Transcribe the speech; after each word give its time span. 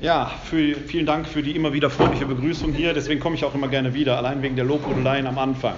Ja, 0.00 0.26
für, 0.44 0.76
vielen 0.76 1.06
Dank 1.06 1.26
für 1.26 1.42
die 1.42 1.56
immer 1.56 1.72
wieder 1.72 1.90
freundliche 1.90 2.24
Begrüßung 2.24 2.72
hier. 2.72 2.94
Deswegen 2.94 3.18
komme 3.18 3.34
ich 3.34 3.44
auch 3.44 3.54
immer 3.54 3.66
gerne 3.66 3.94
wieder, 3.94 4.16
allein 4.16 4.42
wegen 4.42 4.54
der 4.54 4.64
Lobhudeleien 4.64 5.26
am 5.26 5.38
Anfang. 5.38 5.74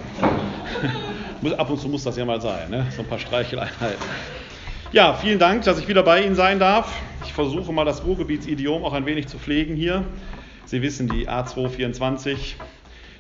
Ab 1.57 1.71
und 1.71 1.79
zu 1.81 1.89
muss 1.89 2.05
das 2.05 2.19
ja 2.19 2.27
mal 2.27 2.41
sein, 2.41 2.71
ne? 2.71 2.87
so 2.95 3.01
ein 3.01 3.09
paar 3.09 3.19
Streicheleinheiten. 3.19 3.99
Ja, 4.93 5.15
vielen 5.15 5.39
Dank, 5.39 5.65
dass 5.65 5.79
ich 5.79 5.89
wieder 5.89 6.03
bei 6.03 6.23
Ihnen 6.23 6.35
sein 6.35 6.59
darf. 6.59 7.01
Ich 7.25 7.33
versuche 7.33 7.73
mal 7.73 7.85
das 7.85 8.05
Ruhrgebitsidiom 8.05 8.85
auch 8.85 8.93
ein 8.93 9.07
wenig 9.07 9.27
zu 9.29 9.39
pflegen 9.39 9.75
hier. 9.75 10.05
Sie 10.67 10.83
wissen, 10.83 11.09
die 11.09 11.29
A224, 11.29 12.57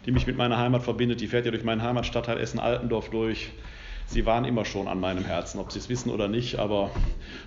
die 0.04 0.10
mich 0.12 0.26
mit 0.26 0.36
meiner 0.36 0.58
Heimat 0.58 0.82
verbindet, 0.82 1.20
die 1.22 1.28
fährt 1.28 1.46
ja 1.46 1.50
durch 1.50 1.64
meinen 1.64 1.82
Heimatstadtteil 1.82 2.38
Essen-Altendorf 2.38 3.08
durch. 3.08 3.50
Sie 4.10 4.26
waren 4.26 4.44
immer 4.44 4.64
schon 4.64 4.88
an 4.88 4.98
meinem 4.98 5.24
Herzen, 5.24 5.60
ob 5.60 5.70
Sie 5.70 5.78
es 5.78 5.88
wissen 5.88 6.10
oder 6.10 6.26
nicht, 6.26 6.58
aber 6.58 6.90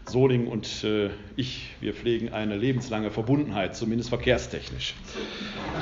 Soling 0.05 0.47
und 0.47 0.85
äh, 0.85 1.09
ich, 1.35 1.71
wir 1.81 1.93
pflegen 1.93 2.31
eine 2.31 2.55
lebenslange 2.55 3.11
Verbundenheit, 3.11 3.75
zumindest 3.75 4.07
verkehrstechnisch. 4.07 4.95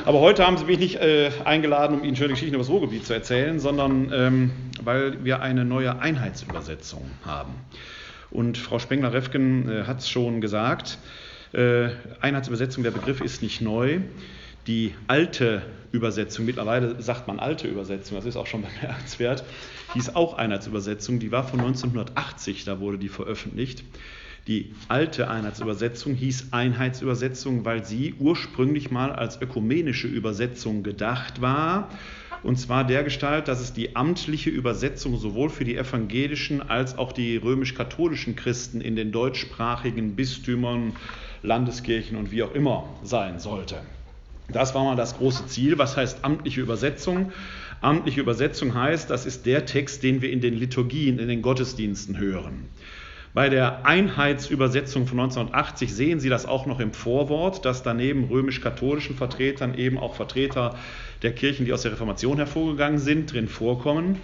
Aber 0.05 0.22
heute 0.22 0.44
haben 0.44 0.58
Sie 0.58 0.66
mich 0.66 0.80
nicht 0.80 0.95
äh, 0.95 1.30
eingeladen, 1.45 1.99
um 1.99 2.03
Ihnen 2.03 2.16
schöne 2.16 2.30
Geschichten 2.30 2.55
über 2.55 2.63
das 2.63 2.72
Ruhrgebiet 2.72 3.05
zu 3.05 3.13
erzählen, 3.13 3.59
sondern 3.59 4.12
ähm, 4.12 4.52
weil 4.84 5.23
wir 5.23 5.44
eine 5.44 5.66
neue 5.66 5.99
Einheitsübersetzung 5.99 7.11
haben. 7.23 7.53
Und 8.31 8.58
Frau 8.58 8.80
Spengler-Refken 8.80 9.70
äh, 9.70 9.84
hat 9.84 10.00
es 10.00 10.09
schon 10.09 10.41
gesagt, 10.41 10.98
äh, 11.53 11.89
Einheitsübersetzung, 12.22 12.81
der 12.84 12.89
Begriff 12.89 13.22
ist 13.22 13.44
nicht 13.44 13.61
neu. 13.61 14.00
Die 14.67 14.93
alte 15.07 15.63
Übersetzung, 15.91 16.45
mittlerweile 16.45 17.02
sagt 17.02 17.27
man 17.27 17.39
alte 17.39 17.67
Übersetzung, 17.67 18.17
das 18.17 18.25
ist 18.25 18.35
auch 18.35 18.47
schon 18.47 18.61
bemerkenswert, 18.81 19.43
hieß 19.93 20.15
auch 20.15 20.35
Einheitsübersetzung, 20.35 21.19
die 21.19 21.31
war 21.31 21.43
von 21.43 21.59
1980, 21.59 22.63
da 22.66 22.79
wurde 22.79 22.97
die 22.97 23.09
veröffentlicht. 23.09 23.83
Die 24.47 24.73
alte 24.88 25.29
Einheitsübersetzung 25.29 26.16
hieß 26.16 26.47
Einheitsübersetzung, 26.52 27.63
weil 27.63 27.85
sie 27.85 28.16
ursprünglich 28.19 28.89
mal 28.89 29.11
als 29.11 29.39
ökumenische 29.39 30.08
Übersetzung 30.08 30.81
gedacht 30.81 31.41
war. 31.41 31.89
Und 32.41 32.58
zwar 32.58 32.83
der 32.83 33.03
Gestalt, 33.03 33.47
dass 33.47 33.61
es 33.61 33.71
die 33.71 33.95
amtliche 33.95 34.49
Übersetzung 34.49 35.16
sowohl 35.17 35.49
für 35.49 35.64
die 35.64 35.75
evangelischen 35.75 36.61
als 36.61 36.97
auch 36.97 37.11
die 37.11 37.38
römisch-katholischen 37.38 38.36
Christen 38.36 38.81
in 38.81 38.95
den 38.95 39.11
deutschsprachigen 39.11 40.16
Bistümern, 40.16 40.93
Landeskirchen 41.43 42.17
und 42.17 42.31
wie 42.31 42.41
auch 42.41 42.55
immer 42.55 42.89
sein 43.03 43.38
sollte. 43.38 43.81
Das 44.52 44.75
war 44.75 44.83
mal 44.83 44.95
das 44.95 45.17
große 45.17 45.47
Ziel. 45.47 45.77
Was 45.77 45.97
heißt 45.97 46.23
amtliche 46.23 46.61
Übersetzung? 46.61 47.31
Amtliche 47.81 48.21
Übersetzung 48.21 48.75
heißt, 48.75 49.09
das 49.09 49.25
ist 49.25 49.45
der 49.45 49.66
Text, 49.66 50.03
den 50.03 50.21
wir 50.21 50.31
in 50.31 50.41
den 50.41 50.55
Liturgien, 50.55 51.17
in 51.17 51.27
den 51.27 51.41
Gottesdiensten 51.41 52.17
hören. 52.17 52.69
Bei 53.33 53.47
der 53.47 53.85
Einheitsübersetzung 53.85 55.08
von 55.08 55.19
1980 55.21 55.93
sehen 55.93 56.19
Sie 56.19 56.27
das 56.27 56.45
auch 56.45 56.66
noch 56.66 56.81
im 56.81 56.91
Vorwort, 56.91 57.63
dass 57.63 57.81
daneben 57.81 58.25
römisch-katholischen 58.25 59.16
Vertretern 59.16 59.73
eben 59.73 59.97
auch 59.97 60.16
Vertreter 60.16 60.75
der 61.21 61.33
Kirchen, 61.33 61.65
die 61.65 61.71
aus 61.71 61.83
der 61.83 61.93
Reformation 61.93 62.38
hervorgegangen 62.38 62.99
sind, 62.99 63.31
drin 63.31 63.47
vorkommen. 63.47 64.17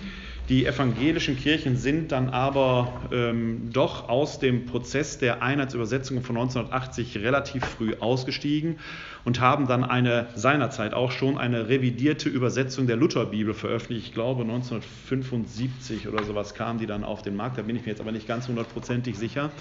Die 0.49 0.65
evangelischen 0.65 1.35
Kirchen 1.35 1.75
sind 1.75 2.13
dann 2.13 2.29
aber 2.29 3.09
ähm, 3.11 3.69
doch 3.73 4.07
aus 4.07 4.39
dem 4.39 4.65
Prozess 4.65 5.17
der 5.17 5.43
Einheitsübersetzung 5.43 6.21
von 6.21 6.37
1980 6.37 7.17
relativ 7.17 7.65
früh 7.65 7.95
ausgestiegen 7.99 8.79
und 9.25 9.41
haben 9.41 9.67
dann 9.67 9.83
eine 9.83 10.27
seinerzeit 10.35 10.93
auch 10.93 11.11
schon 11.11 11.37
eine 11.37 11.67
revidierte 11.67 12.29
Übersetzung 12.29 12.87
der 12.87 12.95
Lutherbibel 12.95 13.53
veröffentlicht. 13.53 14.07
Ich 14.07 14.13
glaube 14.13 14.43
1975 14.43 16.07
oder 16.07 16.23
sowas 16.23 16.53
kam 16.53 16.77
die 16.77 16.85
dann 16.85 17.03
auf 17.03 17.21
den 17.21 17.35
Markt, 17.35 17.57
da 17.57 17.61
bin 17.63 17.75
ich 17.75 17.81
mir 17.81 17.89
jetzt 17.89 17.99
aber 17.99 18.13
nicht 18.13 18.25
ganz 18.27 18.47
hundertprozentig 18.47 19.17
sicher. 19.17 19.51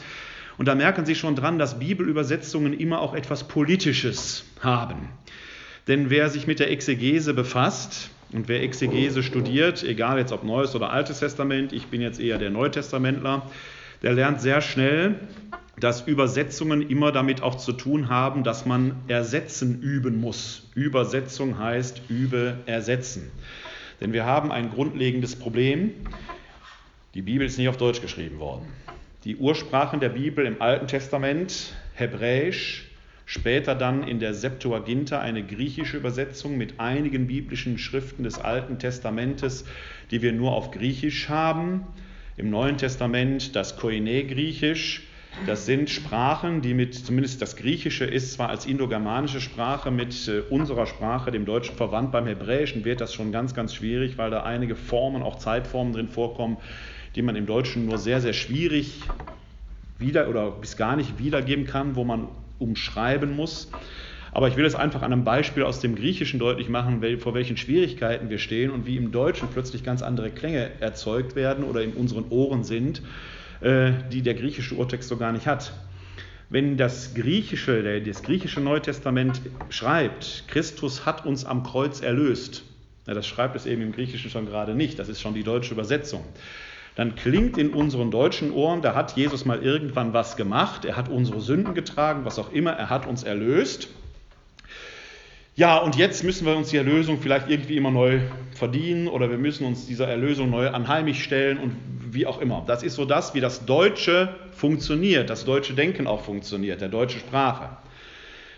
Und 0.57 0.69
da 0.69 0.77
merken 0.77 1.05
Sie 1.05 1.17
schon 1.17 1.35
dran, 1.35 1.59
dass 1.59 1.81
Bibelübersetzungen 1.81 2.73
immer 2.73 3.01
auch 3.01 3.13
etwas 3.13 3.49
Politisches 3.49 4.45
haben. 4.61 5.09
Denn 5.89 6.11
wer 6.11 6.31
sich 6.31 6.47
mit 6.47 6.61
der 6.61 6.71
Exegese 6.71 7.35
befasst, 7.35 8.11
und 8.33 8.49
wer 8.49 8.63
Exegese 8.63 9.23
studiert, 9.23 9.83
egal 9.83 10.19
jetzt 10.19 10.33
ob 10.33 10.45
Neues 10.45 10.75
oder 10.75 10.91
Altes 10.91 11.21
Testament, 11.21 11.73
ich 11.73 11.87
bin 11.87 12.01
jetzt 12.01 12.21
eher 12.21 12.39
der 12.39 12.51
Neutestamentler, 12.51 13.49
der 14.03 14.13
lernt 14.13 14.41
sehr 14.41 14.61
schnell, 14.61 15.17
dass 15.79 16.07
Übersetzungen 16.07 16.83
immer 16.89 17.13
damit 17.13 17.43
auch 17.43 17.57
zu 17.57 17.73
tun 17.73 18.09
haben, 18.09 18.45
dass 18.45 18.67
man 18.67 18.97
Ersetzen 19.09 19.81
üben 19.83 20.21
muss. 20.21 20.69
Übersetzung 20.75 21.59
heißt 21.59 22.03
übe 22.09 22.59
ersetzen. 22.67 23.31
Denn 24.01 24.13
wir 24.13 24.25
haben 24.25 24.53
ein 24.53 24.71
grundlegendes 24.71 25.37
Problem. 25.37 25.93
Die 27.15 27.23
Bibel 27.23 27.47
ist 27.47 27.59
nicht 27.59 27.69
auf 27.69 27.77
Deutsch 27.77 28.01
geschrieben 28.01 28.39
worden. 28.39 28.67
Die 29.25 29.37
Ursprachen 29.37 30.01
der 30.01 30.11
Bibel 30.11 30.47
im 30.47 30.61
Alten 30.63 30.87
Testament, 30.87 31.75
Hebräisch, 31.95 32.91
Später 33.29 33.75
dann 33.75 34.07
in 34.07 34.21
der 34.21 34.35
Septuaginta 34.35 35.21
eine 35.21 35.45
griechische 35.45 35.97
Übersetzung 35.97 36.57
mit 36.57 36.79
einigen 36.79 37.27
biblischen 37.27 37.77
Schriften 37.77 38.23
des 38.23 38.39
Alten 38.39 38.79
Testamentes, 38.79 39.65
die 40.13 40.23
wir 40.23 40.33
nur 40.33 40.53
auf 40.53 40.71
Griechisch 40.71 41.29
haben. 41.29 41.85
Im 42.37 42.51
Neuen 42.51 42.79
Testament 42.79 43.57
das 43.57 43.77
Koine-Griechisch. 43.79 45.03
Das 45.45 45.67
sind 45.67 45.91
Sprachen, 45.91 46.63
die 46.63 46.73
mit, 46.73 46.95
zumindest 46.95 47.43
das 47.43 47.57
Griechische 47.57 48.05
ist 48.05 48.33
zwar 48.33 48.49
als 48.49 48.65
indogermanische 48.65 49.41
Sprache 49.41 49.91
mit 49.91 50.29
äh, 50.29 50.41
unserer 50.49 50.87
Sprache, 50.87 51.33
dem 51.33 51.45
Deutschen, 51.45 51.75
verwandt. 51.75 52.13
Beim 52.13 52.29
Hebräischen 52.29 52.85
wird 52.85 53.01
das 53.01 53.13
schon 53.13 53.33
ganz, 53.33 53.55
ganz 53.55 53.75
schwierig, 53.75 54.17
weil 54.19 54.31
da 54.31 54.45
einige 54.45 54.77
Formen, 54.77 55.23
auch 55.23 55.37
Zeitformen 55.37 55.93
drin 55.93 56.09
vorkommen, 56.09 56.59
die 57.17 57.23
man 57.23 57.35
im 57.35 57.47
Deutschen 57.47 57.87
nur 57.87 57.99
sehr, 57.99 58.21
sehr 58.21 58.33
schwierig 58.33 59.01
wieder 59.99 60.29
oder 60.29 60.53
bis 60.53 60.77
gar 60.77 60.95
nicht 60.95 61.19
wiedergeben 61.19 61.67
kann, 61.67 61.97
wo 61.97 62.05
man 62.05 62.29
umschreiben 62.59 63.35
muss. 63.35 63.71
Aber 64.33 64.49
ich 64.49 64.57
will 64.57 64.67
es 64.67 64.75
einfach 64.75 65.03
an 65.03 65.13
einem 65.13 65.25
Beispiel 65.25 65.63
aus 65.63 65.81
dem 65.81 65.95
Griechischen 65.95 66.39
deutlich 66.39 66.69
machen, 66.69 67.03
vor 67.19 67.33
welchen 67.33 67.57
Schwierigkeiten 67.57 68.29
wir 68.29 68.39
stehen 68.39 68.71
und 68.71 68.87
wie 68.87 68.99
im 68.99 69.11
Deutschen 69.11 69.49
plötzlich 69.49 69.83
ganz 69.83 70.03
andere 70.03 70.31
Klänge 70.31 70.73
erzeugt 70.81 71.37
werden 71.37 71.65
oder 71.65 71.83
in 71.83 71.93
unseren 71.93 72.27
Ohren 72.29 72.63
sind, 72.63 73.01
äh, 73.63 73.93
die 74.13 74.21
der 74.21 74.35
griechische 74.35 74.75
Urtext 74.75 75.09
so 75.09 75.17
gar 75.17 75.33
nicht 75.33 75.47
hat. 75.47 75.73
Wenn 76.51 76.77
das 76.77 77.15
griechische, 77.15 78.03
das 78.03 78.23
griechische 78.23 78.61
Neue 78.61 78.83
Testament 78.83 79.41
schreibt, 79.71 80.45
Christus 80.49 81.07
hat 81.07 81.25
uns 81.25 81.45
am 81.45 81.63
Kreuz 81.63 82.01
erlöst, 82.03 82.63
das 83.07 83.27
schreibt 83.27 83.57
es 83.57 83.67
eben 83.67 83.83
im 83.83 83.93
Griechischen 83.93 84.31
schon 84.31 84.47
gerade 84.47 84.75
nicht, 84.75 84.99
das 84.99 85.09
ist 85.09 85.21
schon 85.21 85.35
die 85.35 85.45
deutsche 85.45 85.73
Übersetzung 85.73 86.25
dann 86.97 87.15
klingt 87.15 87.59
in 87.59 87.71
unseren 87.71 88.11
deutschen 88.11 88.53
Ohren, 88.53 88.81
da 88.81 88.95
hat 88.95 89.17
Jesus 89.17 89.45
mal 89.45 89.63
irgendwann 89.63 90.15
was 90.15 90.37
gemacht, 90.37 90.87
er 90.87 90.97
hat 90.97 91.11
unsere 91.11 91.43
Sünden 91.43 91.75
getragen, 91.75 92.25
was 92.25 92.39
auch 92.39 92.51
immer, 92.53 92.73
er 92.73 92.89
hat 92.89 93.07
uns 93.07 93.23
erlöst. 93.23 93.89
Ja, 95.55 95.77
und 95.79 95.97
jetzt 95.97 96.25
müssen 96.25 96.47
wir 96.47 96.57
uns 96.57 96.71
die 96.71 96.79
Erlösung 96.79 97.19
vielleicht 97.21 97.51
irgendwie 97.51 97.77
immer 97.77 97.91
neu 97.91 98.21
verdienen 98.55 99.09
oder 99.09 99.31
wir 99.31 99.39
müssen 99.39 99.67
uns 99.67 99.87
dieser 99.87 100.09
Erlösung 100.09 100.51
neu 100.51 100.69
anheimig 100.71 101.23
stellen 101.23 101.59
und 101.59 101.77
wie 102.13 102.27
auch 102.27 102.41
immer. 102.41 102.65
Das 102.67 102.83
ist 102.83 102.95
so 102.95 103.05
das, 103.05 103.35
wie 103.35 103.41
das 103.41 103.67
Deutsche 103.67 104.35
funktioniert, 104.53 105.29
das 105.29 105.45
deutsche 105.45 105.75
Denken 105.75 106.07
auch 106.07 106.23
funktioniert, 106.23 106.81
der 106.81 106.89
deutsche 106.89 107.19
Sprache. 107.19 107.77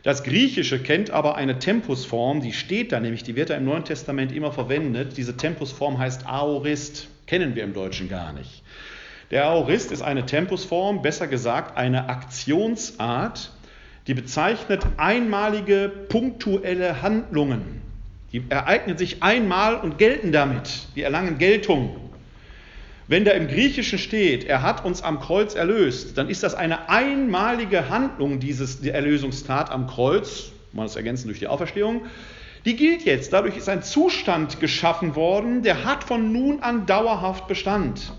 Das 0.04 0.22
Griechische 0.22 0.78
kennt 0.78 1.10
aber 1.10 1.34
eine 1.34 1.58
Tempusform, 1.58 2.40
die 2.40 2.52
steht 2.52 2.92
da 2.92 3.00
nämlich, 3.00 3.24
die 3.24 3.34
wird 3.34 3.50
da 3.50 3.56
im 3.56 3.64
Neuen 3.64 3.84
Testament 3.84 4.30
immer 4.30 4.52
verwendet. 4.52 5.16
Diese 5.16 5.36
Tempusform 5.36 5.98
heißt 5.98 6.26
Aorist 6.26 7.08
kennen 7.28 7.54
wir 7.54 7.62
im 7.62 7.74
Deutschen 7.74 8.08
gar 8.08 8.32
nicht. 8.32 8.62
Der 9.30 9.44
Aorist 9.44 9.92
ist 9.92 10.02
eine 10.02 10.24
Tempusform, 10.24 11.02
besser 11.02 11.28
gesagt 11.28 11.76
eine 11.76 12.08
Aktionsart, 12.08 13.52
die 14.06 14.14
bezeichnet 14.14 14.86
einmalige 14.96 15.92
punktuelle 16.08 17.02
Handlungen. 17.02 17.82
Die 18.32 18.42
ereignen 18.48 18.96
sich 18.96 19.22
einmal 19.22 19.76
und 19.76 19.98
gelten 19.98 20.32
damit. 20.32 20.88
Die 20.96 21.02
erlangen 21.02 21.36
Geltung. 21.36 21.96
Wenn 23.06 23.24
da 23.24 23.32
im 23.32 23.48
Griechischen 23.48 23.98
steht, 23.98 24.44
er 24.44 24.62
hat 24.62 24.84
uns 24.84 25.02
am 25.02 25.20
Kreuz 25.20 25.54
erlöst, 25.54 26.16
dann 26.16 26.28
ist 26.28 26.42
das 26.42 26.54
eine 26.54 26.88
einmalige 26.88 27.90
Handlung, 27.90 28.40
dieses, 28.40 28.80
die 28.80 28.90
Erlösungstat 28.90 29.70
am 29.70 29.86
Kreuz, 29.86 30.52
man 30.72 30.86
das 30.86 30.96
ergänzen 30.96 31.28
durch 31.28 31.38
die 31.38 31.46
Auferstehung, 31.46 32.02
die 32.64 32.76
gilt 32.76 33.04
jetzt. 33.04 33.32
Dadurch 33.32 33.56
ist 33.56 33.68
ein 33.68 33.82
Zustand 33.82 34.60
geschaffen 34.60 35.16
worden, 35.16 35.62
der 35.62 35.84
hat 35.84 36.04
von 36.04 36.32
nun 36.32 36.60
an 36.60 36.86
dauerhaft 36.86 37.48
Bestand. 37.48 38.12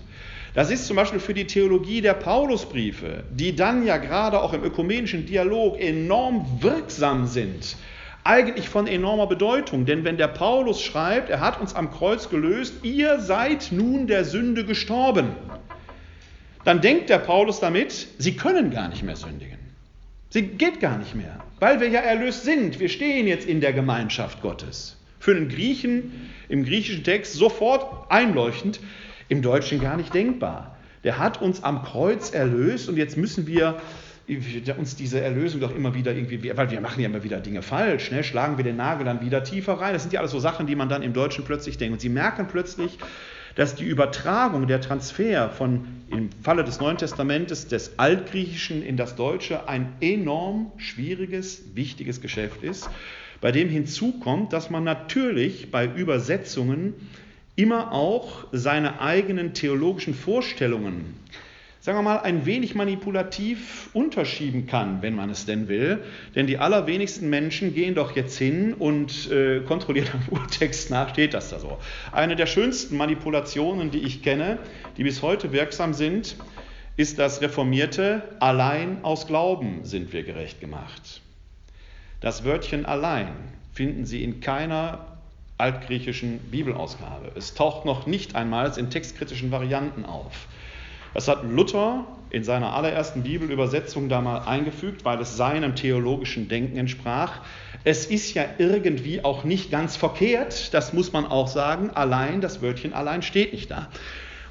Das 0.54 0.70
ist 0.70 0.86
zum 0.86 0.96
Beispiel 0.96 1.20
für 1.20 1.34
die 1.34 1.46
Theologie 1.46 2.00
der 2.00 2.14
Paulusbriefe, 2.14 3.22
die 3.30 3.54
dann 3.54 3.86
ja 3.86 3.98
gerade 3.98 4.42
auch 4.42 4.52
im 4.52 4.64
ökumenischen 4.64 5.24
Dialog 5.26 5.78
enorm 5.80 6.58
wirksam 6.60 7.26
sind, 7.26 7.76
eigentlich 8.24 8.68
von 8.68 8.88
enormer 8.88 9.28
Bedeutung. 9.28 9.86
Denn 9.86 10.04
wenn 10.04 10.16
der 10.16 10.28
Paulus 10.28 10.82
schreibt, 10.82 11.30
er 11.30 11.40
hat 11.40 11.60
uns 11.60 11.74
am 11.74 11.92
Kreuz 11.92 12.28
gelöst, 12.30 12.74
ihr 12.82 13.20
seid 13.20 13.68
nun 13.70 14.08
der 14.08 14.24
Sünde 14.24 14.64
gestorben, 14.64 15.28
dann 16.64 16.80
denkt 16.80 17.10
der 17.10 17.18
Paulus 17.18 17.60
damit, 17.60 18.08
sie 18.18 18.36
können 18.36 18.70
gar 18.70 18.88
nicht 18.88 19.04
mehr 19.04 19.16
sündigen. 19.16 19.58
Sie 20.30 20.42
geht 20.42 20.80
gar 20.80 20.98
nicht 20.98 21.14
mehr, 21.14 21.42
weil 21.60 21.80
wir 21.80 21.88
ja 21.88 22.00
erlöst 22.00 22.44
sind. 22.44 22.80
Wir 22.80 22.88
stehen 22.88 23.26
jetzt 23.26 23.46
in 23.46 23.60
der 23.60 23.72
Gemeinschaft 23.72 24.42
Gottes. 24.42 24.96
Für 25.18 25.32
einen 25.32 25.48
Griechen 25.48 26.30
im 26.48 26.64
griechischen 26.64 27.04
Text 27.04 27.34
sofort 27.34 28.10
einleuchtend, 28.10 28.80
im 29.28 29.42
Deutschen 29.42 29.80
gar 29.80 29.96
nicht 29.96 30.12
denkbar. 30.12 30.76
Der 31.04 31.18
hat 31.18 31.40
uns 31.40 31.62
am 31.62 31.82
Kreuz 31.82 32.30
erlöst 32.30 32.88
und 32.88 32.96
jetzt 32.96 33.16
müssen 33.16 33.46
wir 33.46 33.80
uns 34.78 34.96
diese 34.96 35.20
Erlösung 35.20 35.60
doch 35.60 35.74
immer 35.74 35.94
wieder 35.94 36.12
irgendwie, 36.12 36.56
weil 36.56 36.70
wir 36.70 36.80
machen 36.80 37.00
ja 37.00 37.08
immer 37.08 37.24
wieder 37.24 37.40
Dinge 37.40 37.62
falsch, 37.62 38.10
ne? 38.10 38.22
schlagen 38.22 38.56
wir 38.58 38.64
den 38.64 38.76
Nagel 38.76 39.04
dann 39.04 39.20
wieder 39.20 39.42
tiefer 39.42 39.74
rein. 39.74 39.92
Das 39.92 40.02
sind 40.02 40.12
ja 40.12 40.20
alles 40.20 40.32
so 40.32 40.38
Sachen, 40.38 40.66
die 40.66 40.76
man 40.76 40.88
dann 40.88 41.02
im 41.02 41.12
Deutschen 41.12 41.44
plötzlich 41.44 41.78
denkt. 41.78 41.94
Und 41.94 42.00
sie 42.00 42.08
merken 42.08 42.46
plötzlich, 42.48 42.98
dass 43.60 43.74
die 43.74 43.84
Übertragung, 43.84 44.68
der 44.68 44.80
Transfer 44.80 45.50
von, 45.50 45.86
im 46.08 46.30
Falle 46.42 46.64
des 46.64 46.80
Neuen 46.80 46.96
Testamentes, 46.96 47.68
des 47.68 47.98
Altgriechischen 47.98 48.82
in 48.82 48.96
das 48.96 49.16
Deutsche 49.16 49.68
ein 49.68 49.92
enorm 50.00 50.72
schwieriges, 50.78 51.62
wichtiges 51.74 52.22
Geschäft 52.22 52.62
ist, 52.62 52.88
bei 53.42 53.52
dem 53.52 53.68
hinzukommt, 53.68 54.54
dass 54.54 54.70
man 54.70 54.84
natürlich 54.84 55.70
bei 55.70 55.84
Übersetzungen 55.84 56.94
immer 57.54 57.92
auch 57.92 58.46
seine 58.50 59.02
eigenen 59.02 59.52
theologischen 59.52 60.14
Vorstellungen 60.14 61.16
sagen 61.80 61.96
wir 61.96 62.02
mal, 62.02 62.18
ein 62.18 62.44
wenig 62.44 62.74
manipulativ 62.74 63.88
unterschieben 63.94 64.66
kann, 64.66 65.00
wenn 65.00 65.14
man 65.14 65.30
es 65.30 65.46
denn 65.46 65.68
will. 65.68 66.04
Denn 66.34 66.46
die 66.46 66.58
allerwenigsten 66.58 67.30
Menschen 67.30 67.74
gehen 67.74 67.94
doch 67.94 68.14
jetzt 68.14 68.36
hin 68.36 68.74
und 68.74 69.30
äh, 69.30 69.60
kontrollieren 69.60 70.08
am 70.12 70.28
Urtext 70.38 70.90
nach, 70.90 71.10
steht 71.10 71.32
das 71.32 71.50
da 71.50 71.58
so. 71.58 71.78
Eine 72.12 72.36
der 72.36 72.46
schönsten 72.46 72.96
Manipulationen, 72.96 73.90
die 73.90 74.00
ich 74.00 74.22
kenne, 74.22 74.58
die 74.98 75.04
bis 75.04 75.22
heute 75.22 75.52
wirksam 75.52 75.94
sind, 75.94 76.36
ist 76.96 77.18
das 77.18 77.40
reformierte 77.40 78.22
Allein 78.40 79.02
aus 79.04 79.26
Glauben 79.26 79.84
sind 79.84 80.12
wir 80.12 80.22
gerecht 80.22 80.60
gemacht. 80.60 81.22
Das 82.20 82.44
Wörtchen 82.44 82.84
allein 82.84 83.28
finden 83.72 84.04
Sie 84.04 84.22
in 84.22 84.40
keiner 84.40 85.06
altgriechischen 85.56 86.38
Bibelausgabe. 86.50 87.32
Es 87.36 87.54
taucht 87.54 87.86
noch 87.86 88.06
nicht 88.06 88.34
einmal 88.34 88.70
in 88.78 88.90
textkritischen 88.90 89.50
Varianten 89.50 90.04
auf. 90.04 90.46
Das 91.14 91.28
hat 91.28 91.42
Luther 91.44 92.06
in 92.30 92.44
seiner 92.44 92.74
allerersten 92.74 93.22
Bibelübersetzung 93.22 94.08
da 94.08 94.20
mal 94.20 94.38
eingefügt, 94.46 95.04
weil 95.04 95.20
es 95.20 95.36
seinem 95.36 95.74
theologischen 95.74 96.48
Denken 96.48 96.76
entsprach. 96.76 97.40
Es 97.82 98.06
ist 98.06 98.34
ja 98.34 98.44
irgendwie 98.58 99.24
auch 99.24 99.42
nicht 99.42 99.70
ganz 99.70 99.96
verkehrt, 99.96 100.72
das 100.72 100.92
muss 100.92 101.12
man 101.12 101.26
auch 101.26 101.48
sagen, 101.48 101.90
allein, 101.90 102.40
das 102.40 102.62
Wörtchen 102.62 102.92
allein 102.92 103.22
steht 103.22 103.52
nicht 103.52 103.70
da. 103.70 103.88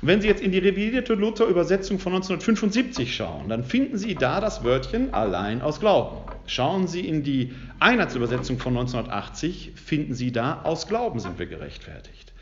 Und 0.01 0.07
wenn 0.07 0.21
Sie 0.21 0.27
jetzt 0.27 0.41
in 0.41 0.51
die 0.51 0.59
revidierte 0.59 1.13
Luther-Übersetzung 1.13 1.99
von 1.99 2.13
1975 2.13 3.15
schauen, 3.15 3.49
dann 3.49 3.63
finden 3.63 3.97
Sie 3.97 4.15
da 4.15 4.39
das 4.41 4.63
Wörtchen 4.63 5.13
allein 5.13 5.61
aus 5.61 5.79
Glauben. 5.79 6.17
Schauen 6.47 6.87
Sie 6.87 7.01
in 7.01 7.23
die 7.23 7.53
Einheitsübersetzung 7.79 8.59
von 8.59 8.75
1980, 8.77 9.73
finden 9.75 10.13
Sie 10.13 10.31
da 10.31 10.61
aus 10.63 10.87
Glauben 10.87 11.19
sind 11.19 11.37
wir 11.37 11.45
gerechtfertigt. 11.45 12.33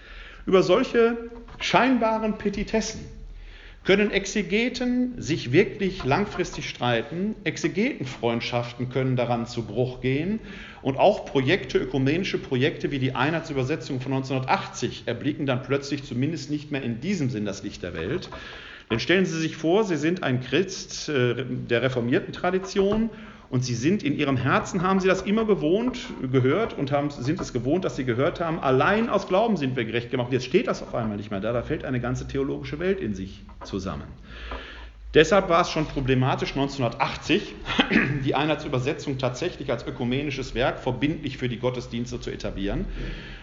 Über 0.46 0.64
solche 0.64 1.18
scheinbaren 1.60 2.38
Petitessen 2.38 3.02
können 3.88 4.12
Exegeten 4.12 5.14
sich 5.16 5.54
wirklich 5.54 6.04
langfristig 6.04 6.68
streiten, 6.68 7.36
Exegetenfreundschaften 7.46 8.90
können 8.90 9.16
daran 9.16 9.48
zu 9.48 9.66
Bruch 9.66 10.02
gehen 10.02 10.42
und 10.82 10.98
auch 10.98 11.24
Projekte, 11.24 11.78
ökumenische 11.78 12.38
Projekte 12.38 12.92
wie 12.92 13.00
die 13.00 13.16
Einheitsübersetzung 13.16 14.02
von 14.02 14.12
1980 14.12 15.04
erblicken 15.06 15.46
dann 15.46 15.64
plötzlich 15.64 16.04
zumindest 16.04 16.50
nicht 16.50 16.70
mehr 16.70 16.84
in 16.84 17.00
diesem 17.00 17.30
Sinn 17.30 17.46
das 17.46 17.64
Licht 17.64 17.82
der 17.82 17.94
Welt. 17.94 18.30
Denn 18.92 19.00
stellen 19.00 19.26
Sie 19.26 19.40
sich 19.40 19.56
vor, 19.56 19.86
Sie 19.86 19.96
sind 19.96 20.22
ein 20.22 20.42
Christ 20.42 21.08
äh, 21.08 21.46
der 21.48 21.82
reformierten 21.82 22.34
Tradition 22.34 23.10
und 23.50 23.64
sie 23.64 23.76
sind 23.76 24.04
in 24.04 24.18
ihrem 24.18 24.38
Herzen, 24.38 24.82
haben 24.82 25.00
sie 25.00 25.08
das 25.08 25.22
immer 25.22 25.46
gewohnt, 25.46 26.00
gehört 26.32 26.78
und 26.78 26.92
haben, 26.92 27.10
sind 27.10 27.40
es 27.40 27.54
gewohnt, 27.54 27.86
dass 27.86 27.96
sie 27.96 28.04
gehört 28.04 28.42
haben, 28.42 28.60
allein 28.60 29.10
aus 29.10 29.28
Glauben 29.28 29.56
sind 29.58 29.76
wir 29.76 29.86
gerecht 29.86 30.12
gemacht. 30.12 30.32
Jetzt 30.32 30.46
steht 30.46 30.68
das 30.68 30.82
auf 30.82 30.94
einmal 30.94 31.18
nicht 31.18 31.32
mehr 31.32 31.40
da, 31.40 31.54
da 31.54 31.62
fällt 31.62 31.86
eine 31.86 32.02
ganze 32.02 32.28
theologische 32.28 32.80
Welt 32.80 33.00
in 33.00 33.16
sich 33.16 33.44
zusammen. 33.64 34.08
Deshalb 35.14 35.48
war 35.48 35.62
es 35.62 35.72
schon 35.72 35.86
problematisch 35.86 36.50
1980, 36.52 37.56
die 38.26 38.36
Einheitsübersetzung 38.36 39.18
tatsächlich 39.18 39.72
als 39.72 39.88
ökumenisches 39.88 40.54
Werk 40.54 40.80
verbindlich 40.80 41.38
für 41.38 41.48
die 41.48 41.58
Gottesdienste 41.58 42.20
zu 42.20 42.30
etablieren, 42.30 42.86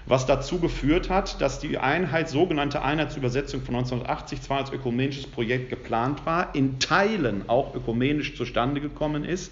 was 0.05 0.27
dazu 0.27 0.61
geführt 0.61 1.09
hat, 1.09 1.41
dass 1.41 1.61
die 1.61 1.79
Einheit, 1.79 2.29
sogenannte 2.29 2.83
Einheitsübersetzung 2.83 3.63
von 3.63 3.77
1980 3.77 4.43
zwar 4.43 4.59
als 4.59 4.73
ökumenisches 4.73 5.27
Projekt 5.27 5.71
geplant 5.71 6.27
war, 6.27 6.55
in 6.55 6.79
Teilen 6.79 7.49
auch 7.49 7.75
ökumenisch 7.75 8.37
zustande 8.37 8.83
gekommen 8.83 9.25
ist 9.25 9.51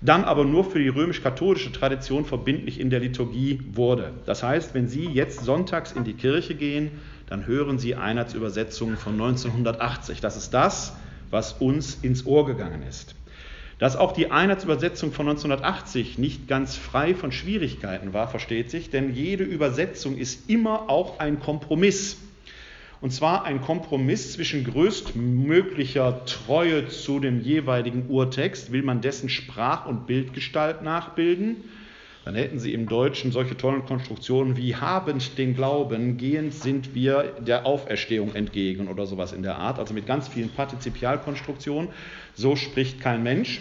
dann 0.00 0.24
aber 0.24 0.44
nur 0.44 0.64
für 0.64 0.78
die 0.78 0.88
römisch-katholische 0.88 1.72
Tradition 1.72 2.24
verbindlich 2.24 2.80
in 2.80 2.90
der 2.90 3.00
Liturgie 3.00 3.60
wurde. 3.72 4.12
Das 4.26 4.42
heißt, 4.42 4.74
wenn 4.74 4.88
Sie 4.88 5.06
jetzt 5.06 5.44
sonntags 5.44 5.92
in 5.92 6.04
die 6.04 6.14
Kirche 6.14 6.54
gehen, 6.54 6.90
dann 7.28 7.46
hören 7.46 7.78
Sie 7.78 7.94
Einheitsübersetzungen 7.94 8.96
von 8.96 9.14
1980. 9.14 10.20
Das 10.20 10.36
ist 10.36 10.54
das, 10.54 10.94
was 11.30 11.54
uns 11.54 11.98
ins 12.02 12.26
Ohr 12.26 12.46
gegangen 12.46 12.82
ist. 12.88 13.14
Dass 13.78 13.96
auch 13.96 14.12
die 14.12 14.30
Einheitsübersetzung 14.30 15.12
von 15.12 15.28
1980 15.28 16.18
nicht 16.18 16.48
ganz 16.48 16.76
frei 16.76 17.14
von 17.14 17.30
Schwierigkeiten 17.30 18.14
war, 18.14 18.28
versteht 18.28 18.70
sich, 18.70 18.88
denn 18.88 19.14
jede 19.14 19.44
Übersetzung 19.44 20.16
ist 20.16 20.48
immer 20.48 20.88
auch 20.88 21.18
ein 21.18 21.40
Kompromiss. 21.40 22.16
Und 23.00 23.12
zwar 23.12 23.44
ein 23.44 23.60
Kompromiss 23.60 24.32
zwischen 24.32 24.64
größtmöglicher 24.64 26.24
Treue 26.24 26.88
zu 26.88 27.20
dem 27.20 27.42
jeweiligen 27.42 28.08
Urtext, 28.08 28.72
will 28.72 28.82
man 28.82 29.00
dessen 29.00 29.28
Sprach- 29.28 29.86
und 29.86 30.06
Bildgestalt 30.06 30.82
nachbilden. 30.82 31.64
Dann 32.24 32.34
hätten 32.34 32.58
Sie 32.58 32.72
im 32.72 32.88
Deutschen 32.88 33.30
solche 33.30 33.56
tollen 33.56 33.84
Konstruktionen 33.84 34.56
wie 34.56 34.74
habend 34.74 35.38
den 35.38 35.54
Glauben, 35.54 36.16
gehend 36.16 36.54
sind 36.54 36.92
wir 36.92 37.34
der 37.38 37.66
Auferstehung 37.66 38.34
entgegen 38.34 38.88
oder 38.88 39.06
sowas 39.06 39.32
in 39.32 39.42
der 39.42 39.58
Art, 39.58 39.78
also 39.78 39.94
mit 39.94 40.06
ganz 40.06 40.26
vielen 40.26 40.48
Partizipialkonstruktionen. 40.48 41.90
So 42.34 42.56
spricht 42.56 43.00
kein 43.00 43.22
Mensch. 43.22 43.60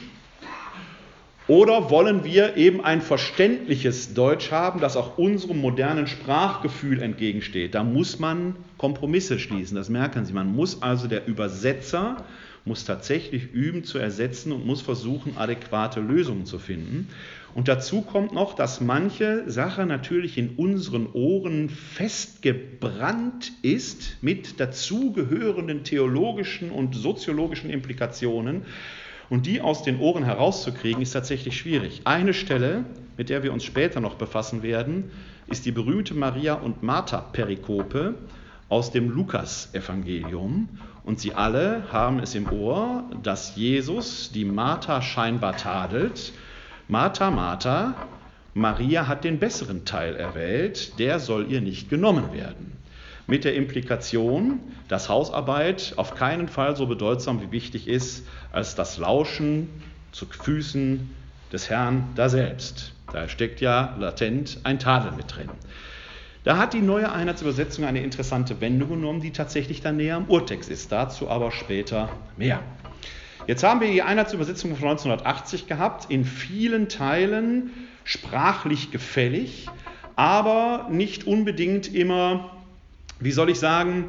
Oder 1.48 1.92
wollen 1.92 2.24
wir 2.24 2.58
eben 2.58 2.84
ein 2.84 3.02
verständliches 3.02 4.16
Deutsch 4.16 4.50
haben, 4.50 4.80
das 4.80 4.98
auch 4.98 5.20
unserem 5.20 5.62
modernen 5.62 6.08
Sprachgefühl 6.08 7.04
entgegensteht? 7.04 7.76
Da 7.76 7.84
muss 7.84 8.18
man 8.18 8.56
Kompromisse 8.80 9.38
schließen, 9.38 9.76
das 9.76 9.90
merken 9.90 10.26
Sie. 10.26 10.34
Man 10.34 10.56
muss 10.56 10.82
also 10.82 11.08
der 11.08 11.28
Übersetzer 11.28 12.26
muss 12.66 12.84
tatsächlich 12.84 13.54
üben 13.54 13.84
zu 13.84 14.00
ersetzen 14.00 14.52
und 14.52 14.66
muss 14.66 14.82
versuchen, 14.82 15.38
adäquate 15.38 16.00
Lösungen 16.00 16.48
zu 16.48 16.58
finden. 16.58 17.10
Und 17.54 17.68
dazu 17.68 18.02
kommt 18.02 18.34
noch, 18.34 18.56
dass 18.56 18.82
manche 18.82 19.50
Sache 19.50 19.86
natürlich 19.86 20.38
in 20.40 20.56
unseren 20.56 21.08
Ohren 21.14 21.70
festgebrannt 21.70 23.52
ist 23.62 24.18
mit 24.22 24.60
dazugehörenden 24.60 25.84
theologischen 25.84 26.72
und 26.72 26.96
soziologischen 26.96 27.70
Implikationen, 27.70 28.64
und 29.30 29.46
die 29.46 29.62
aus 29.62 29.84
den 29.84 30.00
Ohren 30.00 30.24
herauszukriegen, 30.24 31.02
ist 31.02 31.12
tatsächlich 31.12 31.58
schwierig. 31.58 32.02
Eine 32.06 32.34
Stelle, 32.34 32.86
mit 33.18 33.30
der 33.30 33.44
wir 33.44 33.54
uns 33.54 33.64
später 33.64 34.00
noch 34.00 34.16
befassen 34.16 34.64
werden, 34.64 35.12
ist 35.48 35.66
die 35.66 35.72
berühmte 35.72 36.14
Maria- 36.14 36.56
und 36.56 36.84
Martha-Perikope 36.84 38.16
aus 38.70 38.92
dem 38.92 39.10
Lukas-Evangelium. 39.10 40.70
Und 41.04 41.20
sie 41.20 41.34
alle 41.34 41.84
haben 41.92 42.20
es 42.20 42.34
im 42.36 42.52
Ohr, 42.52 43.04
dass 43.22 43.56
Jesus 43.56 44.32
die 44.34 44.46
Martha 44.46 45.02
scheinbar 45.02 45.56
tadelt. 45.56 46.34
Martha, 46.88 47.30
Martha, 47.30 47.96
Maria 48.54 49.08
hat 49.08 49.24
den 49.24 49.38
besseren 49.38 49.86
Teil 49.86 50.16
erwählt, 50.16 50.98
der 50.98 51.20
soll 51.20 51.52
ihr 51.52 51.62
nicht 51.62 51.90
genommen 51.90 52.34
werden 52.34 52.75
mit 53.28 53.44
der 53.44 53.56
Implikation, 53.56 54.60
dass 54.88 55.10
Hausarbeit 55.10 55.94
auf 55.98 56.16
keinen 56.16 56.48
Fall 56.48 56.76
so 56.76 56.86
bedeutsam 56.86 57.42
wie 57.42 57.52
wichtig 57.52 57.88
ist 57.88 58.26
als 58.52 58.76
das 58.76 58.98
Lauschen 58.98 59.70
zu 60.12 60.26
Füßen 60.26 61.10
des 61.52 61.70
Herrn 61.70 62.10
da 62.16 62.30
selbst. 62.30 62.94
Da 63.12 63.28
steckt 63.28 63.62
ja 63.62 63.96
latent 64.00 64.60
ein 64.64 64.80
Tadel 64.80 65.12
mit 65.12 65.36
drin. 65.36 65.50
Da 66.44 66.58
hat 66.58 66.74
die 66.74 66.82
neue 66.82 67.12
Einheitsübersetzung 67.12 67.86
eine 67.86 68.04
interessante 68.04 68.62
Wendung 68.62 68.90
genommen, 68.90 69.22
die 69.22 69.32
tatsächlich 69.32 69.82
dann 69.82 69.98
näher 69.98 70.16
am 70.16 70.26
Urtext 70.26 70.70
ist. 70.70 70.92
Dazu 70.92 71.28
aber 71.28 71.52
später 71.52 72.10
mehr. 72.38 72.62
Jetzt 73.48 73.64
haben 73.64 73.82
wir 73.82 73.92
die 73.92 74.04
Einheitsübersetzung 74.04 74.76
von 74.76 74.90
1980 74.90 75.68
gehabt, 75.68 76.12
in 76.12 76.24
vielen 76.24 76.88
Teilen 76.88 77.72
sprachlich 78.04 78.92
gefällig, 78.92 79.68
aber 80.16 80.88
nicht 80.92 81.26
unbedingt 81.26 81.94
immer 81.94 82.55
wie 83.26 83.32
soll 83.32 83.50
ich 83.50 83.60
sagen, 83.60 84.06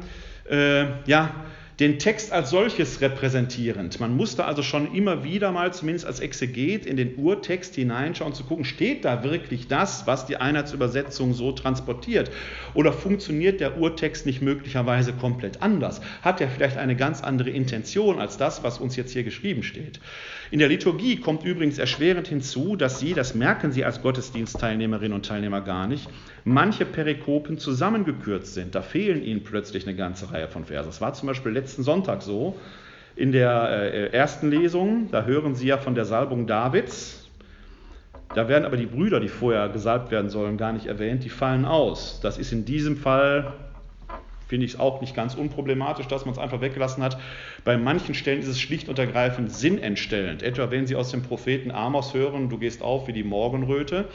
äh, 0.49 0.85
ja, 1.05 1.33
den 1.79 1.99
Text 1.99 2.31
als 2.31 2.49
solches 2.49 3.01
repräsentierend. 3.01 3.99
Man 3.99 4.15
musste 4.15 4.45
also 4.45 4.63
schon 4.63 4.95
immer 4.95 5.23
wieder 5.23 5.51
mal, 5.51 5.71
zumindest 5.73 6.07
als 6.07 6.19
Exeget, 6.19 6.87
in 6.87 6.97
den 6.97 7.15
Urtext 7.17 7.75
hineinschauen, 7.75 8.33
zu 8.33 8.43
gucken, 8.45 8.65
steht 8.65 9.05
da 9.05 9.23
wirklich 9.23 9.67
das, 9.67 10.07
was 10.07 10.25
die 10.25 10.37
Einheitsübersetzung 10.37 11.35
so 11.35 11.51
transportiert? 11.51 12.31
Oder 12.73 12.93
funktioniert 12.93 13.59
der 13.59 13.77
Urtext 13.77 14.25
nicht 14.25 14.41
möglicherweise 14.41 15.13
komplett 15.13 15.61
anders? 15.61 16.01
Hat 16.23 16.41
er 16.41 16.49
vielleicht 16.49 16.77
eine 16.77 16.95
ganz 16.95 17.21
andere 17.21 17.51
Intention 17.51 18.19
als 18.19 18.37
das, 18.37 18.63
was 18.63 18.79
uns 18.79 18.95
jetzt 18.95 19.13
hier 19.13 19.23
geschrieben 19.23 19.61
steht? 19.61 19.99
In 20.49 20.59
der 20.59 20.69
Liturgie 20.69 21.17
kommt 21.17 21.43
übrigens 21.43 21.77
erschwerend 21.77 22.27
hinzu, 22.27 22.77
dass 22.77 22.99
Sie, 22.99 23.13
das 23.13 23.35
merken 23.35 23.71
Sie 23.71 23.83
als 23.83 24.01
Gottesdienstteilnehmerinnen 24.01 25.13
und 25.13 25.25
Teilnehmer 25.25 25.61
gar 25.61 25.87
nicht, 25.87 26.09
manche 26.45 26.85
Perikopen 26.85 27.57
zusammengekürzt 27.57 28.53
sind. 28.53 28.73
Da 28.73 28.81
fehlen 28.81 29.23
Ihnen 29.23 29.43
plötzlich 29.43 29.85
eine 29.85 29.95
ganze 29.95 30.31
Reihe 30.31 30.47
von 30.47 30.63
Versen. 30.63 30.87
Das 30.87 31.01
war 31.01 31.13
zum 31.13 31.27
Beispiel 31.27 31.51
letzten 31.51 31.83
Sonntag 31.83 32.21
so, 32.21 32.57
in 33.17 33.31
der 33.31 33.91
äh, 33.93 34.07
ersten 34.11 34.49
Lesung, 34.49 35.09
da 35.11 35.25
hören 35.25 35.55
Sie 35.55 35.67
ja 35.67 35.77
von 35.77 35.95
der 35.95 36.05
Salbung 36.05 36.47
Davids. 36.47 37.27
Da 38.35 38.47
werden 38.47 38.65
aber 38.65 38.77
die 38.77 38.85
Brüder, 38.85 39.19
die 39.19 39.29
vorher 39.29 39.69
gesalbt 39.69 40.11
werden 40.11 40.29
sollen, 40.29 40.57
gar 40.57 40.71
nicht 40.71 40.85
erwähnt, 40.85 41.23
die 41.23 41.29
fallen 41.29 41.65
aus. 41.65 42.19
Das 42.21 42.37
ist 42.37 42.51
in 42.51 42.63
diesem 42.63 42.95
Fall, 42.95 43.53
finde 44.47 44.65
ich 44.65 44.73
es 44.73 44.79
auch 44.79 45.01
nicht 45.01 45.15
ganz 45.15 45.35
unproblematisch, 45.35 46.07
dass 46.07 46.25
man 46.25 46.33
es 46.33 46.39
einfach 46.39 46.61
weggelassen 46.61 47.03
hat. 47.03 47.17
Bei 47.63 47.77
manchen 47.77 48.15
Stellen 48.15 48.39
ist 48.39 48.47
es 48.47 48.59
schlicht 48.59 48.89
und 48.89 48.97
ergreifend 48.99 49.51
sinnentstellend. 49.51 50.43
Etwa 50.43 50.71
wenn 50.71 50.87
Sie 50.87 50.95
aus 50.95 51.11
dem 51.11 51.21
Propheten 51.21 51.71
Amos 51.71 52.13
hören, 52.13 52.49
du 52.49 52.57
gehst 52.57 52.81
auf 52.81 53.07
wie 53.07 53.13
die 53.13 53.23
Morgenröte. 53.23 54.05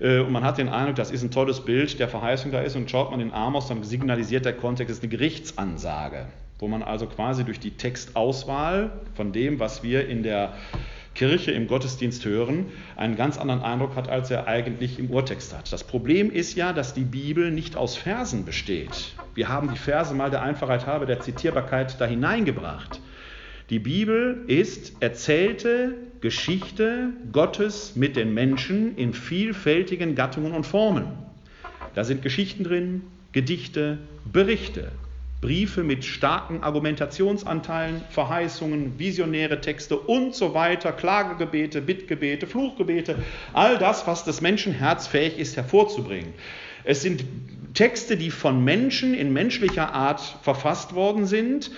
Äh, 0.00 0.20
und 0.20 0.32
man 0.32 0.44
hat 0.44 0.58
den 0.58 0.68
Eindruck, 0.68 0.96
das 0.96 1.10
ist 1.10 1.22
ein 1.22 1.30
tolles 1.30 1.60
Bild 1.60 1.98
der 1.98 2.08
Verheißung 2.08 2.50
da 2.52 2.60
ist. 2.60 2.76
Und 2.76 2.90
schaut 2.90 3.10
man 3.10 3.20
in 3.20 3.32
Amos, 3.32 3.68
dann 3.68 3.82
signalisiert 3.82 4.44
der 4.44 4.54
Kontext, 4.54 4.90
das 4.90 4.98
ist 4.98 5.04
eine 5.04 5.10
Gerichtsansage 5.10 6.26
wo 6.60 6.68
man 6.68 6.82
also 6.82 7.06
quasi 7.06 7.44
durch 7.44 7.58
die 7.58 7.72
Textauswahl 7.72 8.92
von 9.14 9.32
dem, 9.32 9.58
was 9.58 9.82
wir 9.82 10.08
in 10.08 10.22
der 10.22 10.52
Kirche 11.14 11.50
im 11.50 11.66
Gottesdienst 11.66 12.24
hören, 12.24 12.66
einen 12.96 13.16
ganz 13.16 13.36
anderen 13.36 13.62
Eindruck 13.62 13.96
hat, 13.96 14.08
als 14.08 14.30
er 14.30 14.46
eigentlich 14.46 14.98
im 14.98 15.10
Urtext 15.10 15.56
hat. 15.56 15.72
Das 15.72 15.84
Problem 15.84 16.30
ist 16.30 16.54
ja, 16.54 16.72
dass 16.72 16.94
die 16.94 17.04
Bibel 17.04 17.50
nicht 17.50 17.76
aus 17.76 17.96
Versen 17.96 18.44
besteht. 18.44 19.12
Wir 19.34 19.48
haben 19.48 19.70
die 19.70 19.78
Verse 19.78 20.14
mal 20.14 20.30
der 20.30 20.42
Einfachheit 20.42 20.86
halber, 20.86 21.06
der 21.06 21.20
Zitierbarkeit 21.20 22.00
da 22.00 22.06
hineingebracht. 22.06 23.00
Die 23.70 23.78
Bibel 23.78 24.42
ist 24.48 24.94
erzählte 25.00 25.94
Geschichte 26.20 27.10
Gottes 27.32 27.94
mit 27.94 28.16
den 28.16 28.34
Menschen 28.34 28.96
in 28.96 29.14
vielfältigen 29.14 30.16
Gattungen 30.16 30.52
und 30.52 30.66
Formen. 30.66 31.06
Da 31.94 32.02
sind 32.02 32.22
Geschichten 32.22 32.64
drin, 32.64 33.02
Gedichte, 33.32 33.98
Berichte, 34.24 34.90
Briefe 35.40 35.82
mit 35.82 36.04
starken 36.04 36.62
Argumentationsanteilen, 36.62 38.02
Verheißungen, 38.10 38.98
visionäre 38.98 39.62
Texte 39.62 39.98
und 39.98 40.34
so 40.34 40.52
weiter, 40.52 40.92
Klagegebete, 40.92 41.80
Bittgebete, 41.80 42.46
Fluchgebete, 42.46 43.16
all 43.54 43.78
das, 43.78 44.06
was 44.06 44.24
das 44.24 44.42
Menschenherz 44.42 45.06
fähig 45.06 45.38
ist 45.38 45.56
hervorzubringen. 45.56 46.34
Es 46.84 47.00
sind 47.00 47.24
Texte, 47.72 48.16
die 48.18 48.30
von 48.30 48.62
Menschen 48.64 49.14
in 49.14 49.32
menschlicher 49.32 49.94
Art 49.94 50.20
verfasst 50.42 50.94
worden 50.94 51.26
sind 51.26 51.70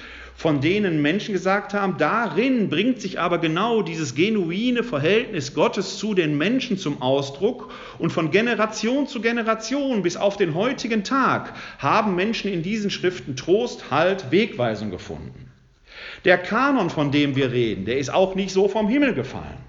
von 0.43 0.61
denen 0.61 1.01
Menschen 1.01 1.33
gesagt 1.33 1.73
haben, 1.73 1.99
darin 1.99 2.69
bringt 2.69 3.01
sich 3.01 3.21
aber 3.21 3.39
genau 3.39 3.81
dieses 3.81 4.17
genuine 4.17 4.83
Verhältnis 4.83 5.55
Gottes 5.55 5.99
zu 5.99 6.15
den 6.15 6.37
Menschen 6.37 6.77
zum 6.77 7.01
Ausdruck 7.01 7.71
und 8.01 8.11
von 8.11 8.33
Generation 8.33 9.07
zu 9.07 9.21
Generation 9.21 10.03
bis 10.03 10.17
auf 10.17 10.37
den 10.37 10.57
heutigen 10.57 11.05
Tag 11.05 11.55
haben 11.79 12.17
Menschen 12.17 12.53
in 12.53 12.65
diesen 12.65 12.91
Schriften 12.91 13.37
Trost, 13.37 13.93
Halt, 13.93 14.33
Wegweisung 14.33 14.91
gefunden. 14.91 15.49
Der 16.25 16.39
Kanon, 16.39 16.91
von 16.91 17.13
dem 17.13 17.37
wir 17.37 17.53
reden, 17.53 17.85
der 17.85 17.99
ist 17.99 18.13
auch 18.13 18.35
nicht 18.35 18.53
so 18.53 18.67
vom 18.67 18.89
Himmel 18.89 19.15
gefallen. 19.15 19.63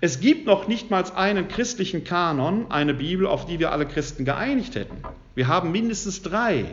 Es 0.00 0.18
gibt 0.18 0.46
noch 0.46 0.66
nicht 0.66 0.88
mal 0.88 1.04
einen 1.14 1.46
christlichen 1.48 2.04
Kanon, 2.04 2.70
eine 2.70 2.94
Bibel, 2.94 3.26
auf 3.26 3.44
die 3.44 3.58
wir 3.58 3.70
alle 3.70 3.84
Christen 3.84 4.24
geeinigt 4.24 4.76
hätten. 4.76 4.96
Wir 5.34 5.46
haben 5.46 5.72
mindestens 5.72 6.22
drei. 6.22 6.64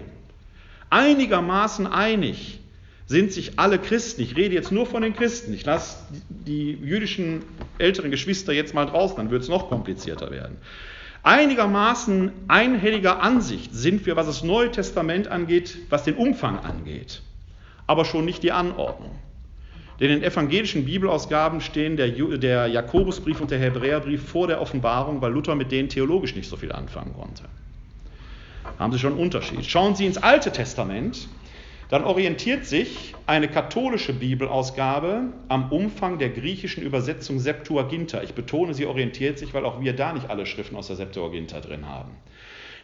Einigermaßen 0.89 1.87
einig 1.87 2.61
sind 3.07 3.31
sich 3.31 3.57
alle 3.57 3.79
Christen, 3.79 4.21
ich 4.21 4.35
rede 4.35 4.53
jetzt 4.53 4.71
nur 4.71 4.85
von 4.85 5.01
den 5.01 5.13
Christen, 5.13 5.53
ich 5.53 5.65
lasse 5.65 5.97
die 6.29 6.73
jüdischen 6.73 7.43
älteren 7.77 8.11
Geschwister 8.11 8.51
jetzt 8.51 8.73
mal 8.73 8.85
draußen, 8.85 9.15
dann 9.17 9.31
wird 9.31 9.43
es 9.43 9.49
noch 9.49 9.69
komplizierter 9.69 10.29
werden. 10.29 10.57
Einigermaßen 11.23 12.31
einhelliger 12.47 13.21
Ansicht 13.21 13.73
sind 13.73 14.05
wir, 14.05 14.15
was 14.15 14.27
das 14.27 14.43
Neue 14.43 14.71
Testament 14.71 15.29
angeht, 15.29 15.77
was 15.89 16.03
den 16.03 16.15
Umfang 16.15 16.59
angeht, 16.59 17.21
aber 17.87 18.05
schon 18.05 18.25
nicht 18.25 18.43
die 18.43 18.51
Anordnung. 18.51 19.17
Denn 19.99 20.11
in 20.11 20.23
evangelischen 20.23 20.85
Bibelausgaben 20.85 21.59
stehen 21.59 21.97
der, 21.97 22.09
der 22.09 22.67
Jakobusbrief 22.67 23.41
und 23.41 23.49
der 23.49 23.57
Hebräerbrief 23.57 24.29
vor 24.29 24.47
der 24.47 24.61
Offenbarung, 24.61 25.21
weil 25.21 25.31
Luther 25.31 25.55
mit 25.55 25.71
denen 25.71 25.89
theologisch 25.89 26.35
nicht 26.35 26.49
so 26.49 26.55
viel 26.55 26.71
anfangen 26.71 27.13
konnte. 27.13 27.43
Haben 28.77 28.91
Sie 28.91 28.99
schon 28.99 29.13
einen 29.13 29.21
Unterschied. 29.21 29.65
Schauen 29.65 29.95
Sie 29.95 30.05
ins 30.05 30.17
Alte 30.17 30.51
Testament, 30.51 31.27
dann 31.89 32.03
orientiert 32.03 32.65
sich 32.65 33.15
eine 33.25 33.47
katholische 33.47 34.13
Bibelausgabe 34.13 35.33
am 35.47 35.71
Umfang 35.71 36.17
der 36.17 36.29
griechischen 36.29 36.83
Übersetzung 36.83 37.39
Septuaginta. 37.39 38.21
Ich 38.23 38.33
betone, 38.33 38.73
sie 38.73 38.85
orientiert 38.85 39.39
sich, 39.39 39.53
weil 39.53 39.65
auch 39.65 39.79
wir 39.79 39.95
da 39.95 40.13
nicht 40.13 40.29
alle 40.29 40.45
Schriften 40.45 40.75
aus 40.75 40.87
der 40.87 40.97
Septuaginta 40.97 41.61
drin 41.61 41.87
haben. 41.87 42.11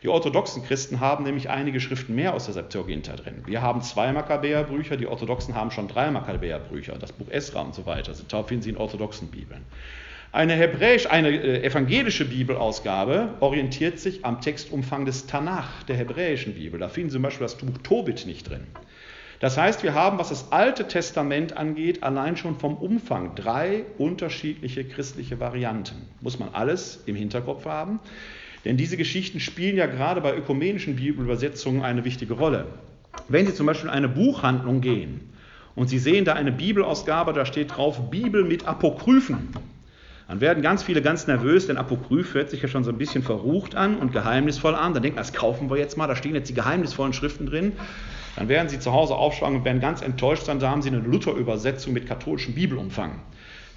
Die 0.03 0.10
orthodoxen 0.10 0.63
Christen 0.63 1.00
haben 1.00 1.24
nämlich 1.24 1.50
einige 1.50 1.79
Schriften 1.79 2.13
mehr 2.15 2.33
aus 2.33 2.45
der 2.45 2.53
Septuaginta 2.53 3.15
drin. 3.15 3.43
Wir 3.45 3.62
haben 3.62 3.81
zwei 3.81 4.12
Makkabäerbücher, 4.12 4.98
die 4.98 5.07
orthodoxen 5.07 5.55
haben 5.55 5.72
schon 5.72 5.88
drei 5.88 6.12
Makkabäerbücher, 6.12 6.98
das 6.98 7.13
Buch 7.13 7.29
Esra 7.29 7.62
und 7.62 7.74
so 7.74 7.86
weiter. 7.86 8.13
Da 8.27 8.43
finden 8.43 8.63
Sie 8.63 8.69
in 8.69 8.77
orthodoxen 8.77 9.29
Bibeln. 9.29 9.63
Eine 10.34 10.54
hebräisch, 10.54 11.06
eine 11.06 11.30
äh, 11.30 11.63
evangelische 11.63 12.25
Bibelausgabe 12.25 13.36
orientiert 13.40 14.00
sich 14.00 14.25
am 14.25 14.42
Textumfang 14.42 15.06
des 15.06 15.28
Tanach, 15.28 15.84
der 15.84 15.96
hebräischen 15.96 16.56
Bibel. 16.56 16.80
Da 16.80 16.90
finden 16.90 17.12
Sie 17.12 17.18
zum 17.18 17.22
Beispiel 17.22 17.46
das 17.46 17.56
Buch 17.56 17.78
Tobit 17.84 18.25
nicht 18.25 18.50
drin. 18.50 18.66
Das 19.40 19.60
heißt, 19.60 19.84
wir 19.84 19.94
haben, 19.94 20.18
was 20.18 20.30
das 20.30 20.52
Alte 20.52 20.88
Testament 20.88 21.56
angeht, 21.56 22.02
allein 22.02 22.36
schon 22.36 22.58
vom 22.58 22.78
Umfang 22.78 23.36
drei 23.36 23.86
unterschiedliche 24.00 24.84
christliche 24.84 25.40
Varianten. 25.40 26.08
Muss 26.20 26.40
man 26.40 26.50
alles 26.54 27.04
im 27.06 27.16
Hinterkopf 27.16 27.66
haben. 27.66 28.00
Denn 28.66 28.75
diese 28.75 28.98
Geschichten 28.98 29.40
spielen 29.40 29.78
ja 29.78 29.86
gerade 29.86 30.20
bei 30.20 30.36
ökumenischen 30.36 30.96
Bibelübersetzungen 30.96 31.84
eine 31.84 32.06
wichtige 32.06 32.34
Rolle. 32.34 32.66
Wenn 33.28 33.46
Sie 33.46 33.54
zum 33.54 33.68
Beispiel 33.68 33.90
in 33.90 33.96
eine 33.96 34.10
Buchhandlung 34.10 34.82
gehen 34.82 35.30
und 35.75 35.90
Sie 35.90 36.00
sehen 36.00 36.25
da 36.25 36.34
eine 36.34 36.52
Bibelausgabe, 36.52 37.34
da 37.34 37.46
steht 37.46 37.78
drauf 37.78 38.10
Bibel 38.10 38.44
mit 38.44 38.68
Apokryphen, 38.68 39.50
dann 40.27 40.39
werden 40.42 40.63
ganz 40.63 40.84
viele 40.84 41.01
ganz 41.01 41.27
nervös, 41.27 41.68
denn 41.68 41.77
Apokryph 41.77 42.34
hört 42.34 42.50
sich 42.50 42.62
ja 42.62 42.68
schon 42.68 42.84
so 42.84 42.92
ein 42.92 42.98
bisschen 42.98 43.24
verrucht 43.24 43.75
an 43.75 43.98
und 43.98 44.13
geheimnisvoll 44.13 44.74
an. 44.74 44.94
Dann 44.94 45.03
denken, 45.03 45.18
das 45.18 45.34
kaufen 45.34 45.70
wir 45.70 45.77
jetzt 45.77 45.98
mal, 45.98 46.08
da 46.08 46.15
stehen 46.15 46.34
jetzt 46.34 46.50
die 46.50 46.53
geheimnisvollen 46.53 47.13
Schriften 47.13 47.46
drin. 47.46 47.74
Dann 48.36 48.48
werden 48.48 48.70
Sie 48.70 48.80
zu 48.80 48.94
Hause 48.94 49.15
aufschlagen 49.15 49.58
und 49.58 49.65
werden 49.65 49.82
ganz 49.82 50.01
enttäuscht 50.01 50.46
sein, 50.46 50.60
da 50.60 50.70
haben 50.70 50.82
Sie 50.82 50.89
eine 50.89 51.00
Luther-Übersetzung 51.00 51.94
mit 51.94 52.08
katholischem 52.08 52.56
Bibelumfang. 52.56 53.20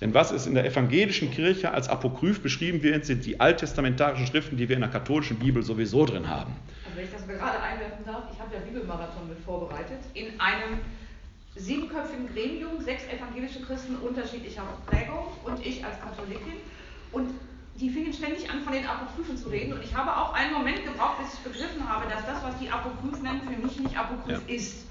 Denn 0.00 0.12
was 0.12 0.31
ist 0.31 0.47
in 0.47 0.55
der 0.55 0.67
evangelischen 0.67 1.31
Kirche 1.31 1.73
als 1.73 1.88
Apokryph 1.88 2.43
beschrieben 2.43 2.83
wird, 2.83 3.07
sind 3.07 3.25
die 3.25 3.41
alttestamentarischen 3.41 4.26
Schriften, 4.26 4.57
die 4.57 4.69
wir 4.69 4.76
in 4.76 4.83
der 4.83 4.91
katholischen 4.91 5.38
Bibel 5.38 5.62
sowieso 5.62 6.05
drin 6.05 6.29
haben. 6.29 6.53
Und 6.87 6.97
wenn 6.97 7.05
ich 7.05 7.11
das 7.11 7.26
gerade 7.26 7.61
einwerfen 7.62 8.05
darf, 8.05 8.25
ich 8.33 8.38
habe 8.38 8.55
ja 8.55 8.61
Bibelmarathon 8.61 9.29
mit 9.29 9.38
vorbereitet, 9.41 9.99
in 10.12 10.38
einem 10.38 10.81
siebenköpfigen 11.57 12.29
Gremium, 12.33 12.81
sechs 12.81 13.05
evangelische 13.09 13.61
Christen 13.63 13.97
unterschiedlicher 13.97 14.63
Prägung 14.87 15.29
und 15.45 15.65
ich 15.65 15.85
als 15.85 16.01
Katholikin. 16.01 16.55
Und 17.13 17.31
die 17.77 17.91
fingen 17.91 18.13
ständig 18.13 18.51
an, 18.51 18.63
von 18.63 18.73
den 18.73 18.87
Apokryphen 18.87 19.37
zu 19.37 19.49
reden. 19.49 19.73
Und 19.73 19.83
ich 19.83 19.95
habe 19.95 20.15
auch 20.15 20.33
einen 20.33 20.53
Moment 20.53 20.85
gebraucht, 20.85 21.19
bis 21.19 21.35
ich 21.35 21.41
begriffen 21.41 21.89
habe, 21.89 22.09
dass 22.09 22.25
das, 22.27 22.43
was 22.43 22.59
die 22.59 22.71
Apokryphen 22.71 23.23
nennen, 23.23 23.43
für 23.43 23.67
mich 23.67 23.79
nicht 23.79 23.99
Apokryph 23.99 24.43
ja. 24.49 24.55
ist. 24.55 24.87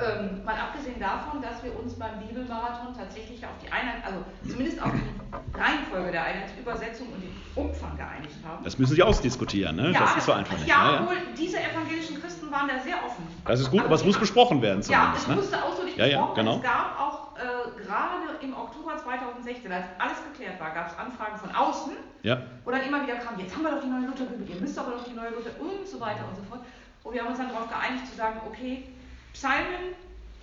Ähm, 0.00 0.44
mal 0.44 0.54
abgesehen 0.54 1.00
davon, 1.00 1.42
dass 1.42 1.62
wir 1.64 1.76
uns 1.76 1.94
beim 1.94 2.20
Bibelmarathon 2.20 2.94
tatsächlich 2.96 3.44
auf 3.44 3.58
die 3.62 3.70
Einheit, 3.72 4.04
also 4.04 4.22
zumindest 4.48 4.80
auf 4.80 4.92
die 4.92 5.58
Reihenfolge 5.58 6.12
der 6.12 6.24
Einheitsübersetzung 6.24 7.08
und 7.08 7.20
den 7.20 7.34
Umfang 7.56 7.96
geeinigt 7.96 8.36
haben. 8.46 8.62
Das 8.62 8.78
müssen 8.78 8.94
Sie 8.94 9.02
ausdiskutieren, 9.02 9.74
ne? 9.74 9.90
Ja, 9.90 10.00
das 10.00 10.16
ist 10.18 10.26
so 10.26 10.32
einfach 10.32 10.56
nicht. 10.56 10.68
Ja, 10.68 10.92
ja, 10.92 11.00
obwohl 11.02 11.16
diese 11.36 11.58
evangelischen 11.58 12.20
Christen 12.20 12.48
waren 12.52 12.68
da 12.68 12.78
sehr 12.78 13.04
offen. 13.04 13.26
Das 13.44 13.58
ist 13.58 13.70
gut, 13.70 13.84
aber 13.84 13.96
es 13.96 14.04
muss 14.04 14.16
besprochen 14.16 14.62
werden 14.62 14.82
zumindest. 14.82 15.14
Ja, 15.14 15.14
es 15.16 15.26
ne? 15.26 15.34
musste 15.34 15.64
ausdrücklich 15.64 15.96
ja, 15.98 16.06
ja, 16.06 16.32
genau. 16.32 16.56
Es 16.56 16.62
gab 16.62 16.94
auch 17.00 17.36
äh, 17.36 17.82
gerade 17.82 18.38
im 18.40 18.54
Oktober 18.54 18.96
2016, 18.96 19.72
als 19.72 19.84
alles 19.98 20.18
geklärt 20.30 20.60
war, 20.60 20.70
gab 20.70 20.92
es 20.92 20.96
Anfragen 20.96 21.36
von 21.38 21.50
außen, 21.50 21.92
ja. 22.22 22.38
wo 22.64 22.70
dann 22.70 22.82
immer 22.82 23.02
wieder 23.02 23.16
kam, 23.16 23.38
jetzt 23.38 23.54
haben 23.54 23.64
wir 23.64 23.72
doch 23.72 23.82
die 23.82 23.88
neue 23.88 24.06
Lutherbibel, 24.06 24.48
ihr 24.48 24.60
müsst 24.60 24.78
aber 24.78 24.92
doch 24.92 25.04
die 25.04 25.14
neue 25.14 25.30
Luther 25.30 25.50
und 25.58 25.86
so 25.86 25.98
weiter 25.98 26.22
und 26.28 26.36
so 26.36 26.42
fort. 26.48 26.60
Und 27.02 27.14
wir 27.14 27.22
haben 27.22 27.30
uns 27.30 27.38
dann 27.38 27.48
darauf 27.48 27.68
geeinigt 27.68 28.06
zu 28.06 28.16
sagen, 28.16 28.40
okay, 28.46 28.84
Psalmen, 29.32 29.94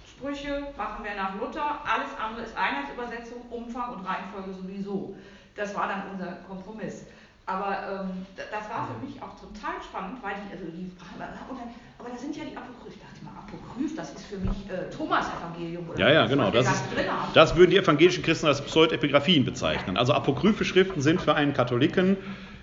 Sprüche 0.08 0.68
machen 0.78 1.04
wir 1.04 1.16
nach 1.16 1.36
Luther, 1.36 1.82
alles 1.84 2.10
andere 2.18 2.46
ist 2.46 2.56
Einheitsübersetzung, 2.56 3.42
Umfang 3.50 3.96
und 3.96 4.06
Reihenfolge 4.06 4.54
sowieso. 4.54 5.16
Das 5.56 5.76
war 5.76 5.88
dann 5.88 6.04
unser 6.12 6.38
Kompromiss. 6.48 7.06
Aber 7.48 8.08
ähm, 8.10 8.26
das 8.36 8.70
war 8.70 8.88
für 8.88 9.06
mich 9.06 9.22
auch 9.22 9.40
total 9.40 9.82
spannend, 9.84 10.18
weil 10.24 10.34
die, 10.34 10.52
also 10.52 10.66
die 10.66 10.92
aber 12.00 12.10
da 12.10 12.18
sind 12.18 12.36
ja 12.36 12.44
die 12.44 12.58
Apokryphen. 12.58 12.94
Ich 12.94 13.00
dachte 13.00 13.24
mal, 13.24 13.32
Apokryph, 13.40 13.96
das 13.96 14.14
ist 14.14 14.26
für 14.26 14.38
mich 14.38 14.70
äh, 14.70 14.90
Thomas-Evangelium. 14.96 15.90
Ja, 15.98 16.12
ja, 16.12 16.26
genau. 16.26 16.50
Das, 16.50 16.68
ist, 16.68 16.84
das 17.34 17.56
würden 17.56 17.72
die 17.72 17.78
evangelischen 17.78 18.24
Christen 18.24 18.48
als 18.48 18.62
Pseudepigraphien 18.64 19.46
bezeichnen. 19.46 19.96
Also 19.98 20.14
apokryphe 20.14 20.66
Schriften 20.66 21.02
sind 21.02 21.22
für 21.22 21.36
einen 21.36 21.54
Katholiken, 21.54 22.18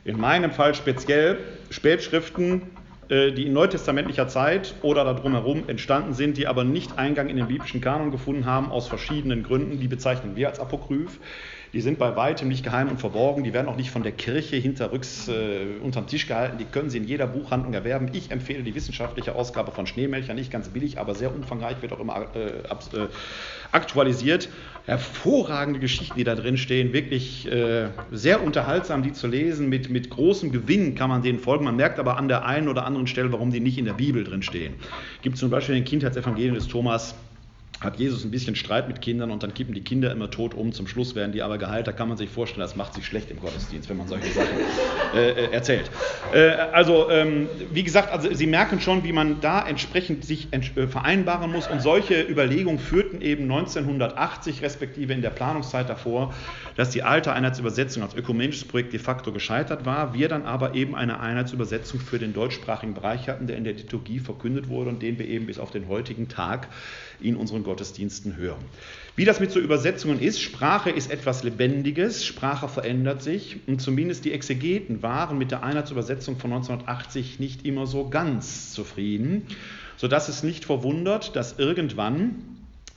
in 0.04 0.18
meinem 0.18 0.50
Fall 0.50 0.74
speziell 0.74 1.38
Spätschriften, 1.70 2.70
die 3.12 3.46
in 3.46 3.52
neutestamentlicher 3.52 4.26
Zeit 4.26 4.74
oder 4.80 5.04
darum 5.04 5.32
herum 5.32 5.64
entstanden 5.66 6.14
sind, 6.14 6.38
die 6.38 6.46
aber 6.46 6.64
nicht 6.64 6.98
Eingang 6.98 7.28
in 7.28 7.36
den 7.36 7.46
biblischen 7.46 7.82
Kanon 7.82 8.10
gefunden 8.10 8.46
haben, 8.46 8.70
aus 8.70 8.88
verschiedenen 8.88 9.42
Gründen. 9.42 9.80
Die 9.80 9.88
bezeichnen 9.88 10.34
wir 10.34 10.48
als 10.48 10.58
Apokryph. 10.58 11.20
Die 11.72 11.80
sind 11.80 11.98
bei 11.98 12.14
weitem 12.16 12.48
nicht 12.48 12.64
geheim 12.64 12.88
und 12.88 13.00
verborgen. 13.00 13.44
Die 13.44 13.54
werden 13.54 13.68
auch 13.68 13.76
nicht 13.76 13.90
von 13.90 14.02
der 14.02 14.12
Kirche 14.12 14.56
hinterrücks 14.56 15.28
äh, 15.28 15.80
unterm 15.82 16.06
Tisch 16.06 16.26
gehalten. 16.26 16.58
Die 16.58 16.66
können 16.66 16.90
Sie 16.90 16.98
in 16.98 17.04
jeder 17.04 17.26
Buchhandlung 17.26 17.72
erwerben. 17.72 18.10
Ich 18.12 18.30
empfehle 18.30 18.62
die 18.62 18.74
wissenschaftliche 18.74 19.34
Ausgabe 19.34 19.72
von 19.72 19.86
Schneemelcher, 19.86 20.34
nicht 20.34 20.50
ganz 20.50 20.68
billig, 20.68 20.98
aber 20.98 21.14
sehr 21.14 21.34
umfangreich, 21.34 21.80
wird 21.80 21.92
auch 21.94 22.00
immer 22.00 22.26
äh, 22.34 22.48
äh, 22.48 23.08
aktualisiert. 23.72 24.50
Hervorragende 24.84 25.80
Geschichten, 25.80 26.18
die 26.18 26.24
da 26.24 26.34
drin 26.34 26.58
stehen, 26.58 26.92
wirklich 26.92 27.50
äh, 27.50 27.88
sehr 28.10 28.42
unterhaltsam, 28.42 29.02
die 29.02 29.12
zu 29.12 29.26
lesen. 29.26 29.70
Mit, 29.70 29.88
mit 29.88 30.10
großem 30.10 30.52
Gewinn 30.52 30.94
kann 30.94 31.08
man 31.08 31.22
denen 31.22 31.38
folgen. 31.38 31.64
Man 31.64 31.76
merkt 31.76 31.98
aber 31.98 32.18
an 32.18 32.28
der 32.28 32.44
einen 32.44 32.68
oder 32.68 32.84
anderen 32.84 33.06
Stelle, 33.06 33.32
warum 33.32 33.50
die 33.50 33.60
nicht 33.60 33.78
in 33.78 33.86
der 33.86 33.94
Bibel 33.94 34.24
drin 34.24 34.42
stehen. 34.42 34.74
Gibt 35.22 35.38
zum 35.38 35.48
Beispiel 35.48 35.76
den 35.76 35.84
Kindheitsevangelien 35.84 36.54
des 36.54 36.68
Thomas 36.68 37.14
hat 37.82 37.98
Jesus 37.98 38.24
ein 38.24 38.30
bisschen 38.30 38.56
Streit 38.56 38.88
mit 38.88 39.00
Kindern 39.00 39.30
und 39.30 39.42
dann 39.42 39.54
kippen 39.54 39.74
die 39.74 39.82
Kinder 39.82 40.10
immer 40.12 40.30
tot 40.30 40.54
um. 40.54 40.72
Zum 40.72 40.86
Schluss 40.86 41.14
werden 41.14 41.32
die 41.32 41.42
aber 41.42 41.58
geheilt. 41.58 41.86
Da 41.86 41.92
kann 41.92 42.08
man 42.08 42.16
sich 42.16 42.30
vorstellen, 42.30 42.60
das 42.60 42.76
macht 42.76 42.94
sich 42.94 43.04
schlecht 43.04 43.30
im 43.30 43.40
Gottesdienst, 43.40 43.88
wenn 43.88 43.96
man 43.96 44.08
solche 44.08 44.28
Sachen 44.32 44.48
äh, 45.14 45.30
äh, 45.30 45.52
erzählt. 45.52 45.90
Äh, 46.32 46.50
also, 46.72 47.10
ähm, 47.10 47.48
wie 47.72 47.82
gesagt, 47.82 48.12
also 48.12 48.32
Sie 48.32 48.46
merken 48.46 48.80
schon, 48.80 49.04
wie 49.04 49.12
man 49.12 49.40
da 49.40 49.66
entsprechend 49.66 50.24
sich 50.24 50.48
äh, 50.52 50.86
vereinbaren 50.86 51.50
muss. 51.50 51.68
Und 51.68 51.82
solche 51.82 52.22
Überlegungen 52.22 52.78
führten 52.78 53.20
eben 53.20 53.44
1980, 53.44 54.62
respektive 54.62 55.12
in 55.12 55.22
der 55.22 55.30
Planungszeit 55.30 55.88
davor, 55.88 56.32
dass 56.76 56.90
die 56.90 57.02
alte 57.02 57.32
Einheitsübersetzung 57.32 58.02
als 58.02 58.14
ökumenisches 58.14 58.64
Projekt 58.64 58.92
de 58.92 59.00
facto 59.00 59.32
gescheitert 59.32 59.84
war. 59.84 60.14
Wir 60.14 60.28
dann 60.28 60.44
aber 60.44 60.74
eben 60.74 60.94
eine 60.94 61.20
Einheitsübersetzung 61.20 62.00
für 62.00 62.18
den 62.18 62.32
deutschsprachigen 62.32 62.94
Bereich 62.94 63.28
hatten, 63.28 63.46
der 63.46 63.56
in 63.56 63.64
der 63.64 63.72
Liturgie 63.74 64.20
verkündet 64.20 64.68
wurde 64.68 64.90
und 64.90 65.02
den 65.02 65.18
wir 65.18 65.26
eben 65.26 65.46
bis 65.46 65.58
auf 65.58 65.70
den 65.70 65.88
heutigen 65.88 66.28
Tag 66.28 66.68
in 67.20 67.36
unseren 67.36 67.62
Gottesdiensten 67.62 68.36
hören. 68.36 68.64
Wie 69.14 69.24
das 69.24 69.40
mit 69.40 69.50
so 69.50 69.60
Übersetzungen 69.60 70.20
ist, 70.20 70.40
Sprache 70.40 70.90
ist 70.90 71.10
etwas 71.10 71.42
Lebendiges, 71.42 72.24
Sprache 72.24 72.68
verändert 72.68 73.22
sich 73.22 73.58
und 73.66 73.80
zumindest 73.80 74.24
die 74.24 74.32
Exegeten 74.32 75.02
waren 75.02 75.38
mit 75.38 75.50
der 75.50 75.62
Einheitsübersetzung 75.62 76.38
von 76.38 76.52
1980 76.52 77.38
nicht 77.38 77.66
immer 77.66 77.86
so 77.86 78.08
ganz 78.08 78.72
zufrieden, 78.72 79.46
sodass 79.96 80.28
es 80.28 80.42
nicht 80.42 80.64
verwundert, 80.64 81.36
dass 81.36 81.58
irgendwann 81.58 82.36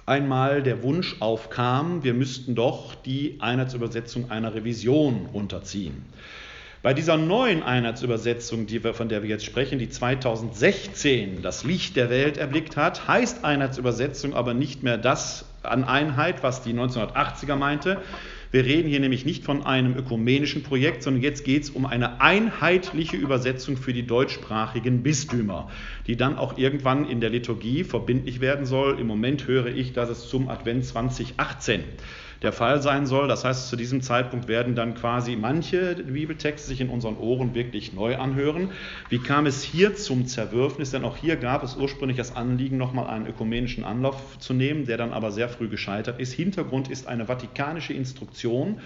einmal 0.06 0.64
der 0.64 0.84
Wunsch 0.84 1.18
aufkam, 1.20 2.04
wir 2.04 2.14
müssten 2.14 2.56
doch 2.56 2.96
die 2.96 3.38
Einheitsübersetzung 3.40 4.32
einer 4.32 4.54
Revision 4.54 5.28
unterziehen. 5.34 6.04
Bei 6.86 6.94
dieser 6.94 7.18
neuen 7.18 7.64
Einheitsübersetzung, 7.64 8.68
die 8.68 8.84
wir, 8.84 8.94
von 8.94 9.10
der 9.10 9.24
wir 9.24 9.30
jetzt 9.32 9.44
sprechen, 9.44 9.80
die 9.80 9.90
2016 9.90 11.42
das 11.42 11.64
Licht 11.64 11.96
der 11.96 12.12
Welt 12.12 12.38
erblickt 12.38 12.78
hat, 12.78 13.08
heißt 13.08 13.44
Einheitsübersetzung 13.44 14.36
aber 14.36 14.54
nicht 14.54 14.84
mehr 14.84 15.00
das 15.00 15.46
an 15.64 15.84
Einheit, 15.84 16.44
was 16.44 16.62
die 16.62 16.76
1980er 16.76 17.56
meinte. 17.56 18.04
Wir 18.52 18.66
reden 18.66 18.88
hier 18.88 19.00
nämlich 19.00 19.26
nicht 19.26 19.44
von 19.44 19.66
einem 19.66 19.98
ökumenischen 19.98 20.62
Projekt, 20.62 21.02
sondern 21.02 21.24
jetzt 21.24 21.44
geht 21.44 21.64
es 21.64 21.72
um 21.72 21.88
eine 21.88 22.22
einheitliche 22.22 23.18
Übersetzung 23.18 23.78
für 23.78 23.92
die 23.92 24.06
deutschsprachigen 24.06 25.02
Bistümer, 25.02 25.72
die 26.06 26.18
dann 26.18 26.38
auch 26.38 26.60
irgendwann 26.60 27.10
in 27.10 27.20
der 27.20 27.32
Liturgie 27.32 27.84
verbindlich 27.84 28.42
werden 28.42 28.68
soll. 28.68 29.00
Im 29.00 29.08
Moment 29.08 29.48
höre 29.48 29.66
ich, 29.66 29.94
dass 29.94 30.10
es 30.12 30.30
zum 30.30 30.50
Advent 30.50 30.86
2018 30.86 31.84
der 32.42 32.52
Fall 32.52 32.82
sein 32.82 33.06
soll. 33.06 33.28
Das 33.28 33.46
heißt, 33.46 33.70
zu 33.70 33.76
diesem 33.76 34.02
Zeitpunkt 34.02 34.48
werden 34.48 34.76
dann 34.76 34.96
quasi 34.96 35.36
manche 35.36 35.96
Bibeltexte 35.96 36.68
sich 36.68 36.82
in 36.82 36.90
unseren 36.90 37.18
Ohren 37.18 37.56
wirklich 37.56 37.94
neu 37.94 38.18
anhören. 38.18 38.72
Wie 39.10 39.20
kam 39.20 39.46
es 39.46 39.64
hier 39.64 39.96
zum 39.96 40.26
Zerwürfnis? 40.28 40.92
Denn 40.92 41.04
auch 41.04 41.18
hier 41.18 41.36
gab 41.36 41.64
es 41.64 41.76
ursprünglich 41.76 42.18
das 42.18 42.36
Anliegen, 42.36 42.78
nochmal 42.78 43.08
einen 43.08 43.28
ökumenischen 43.28 43.84
Anlauf 43.84 44.38
zu 44.40 44.54
nehmen, 44.54 44.86
der 44.86 44.98
dann 44.98 45.14
aber 45.14 45.32
sehr 45.32 45.50
früh 45.50 45.68
gescheitert 45.68 46.20
ist. 46.20 46.34
Hintergrund 46.34 46.90
ist 46.90 47.08
eine 47.08 47.26
vatikanische 47.26 47.94
Instruktion, 47.94 48.80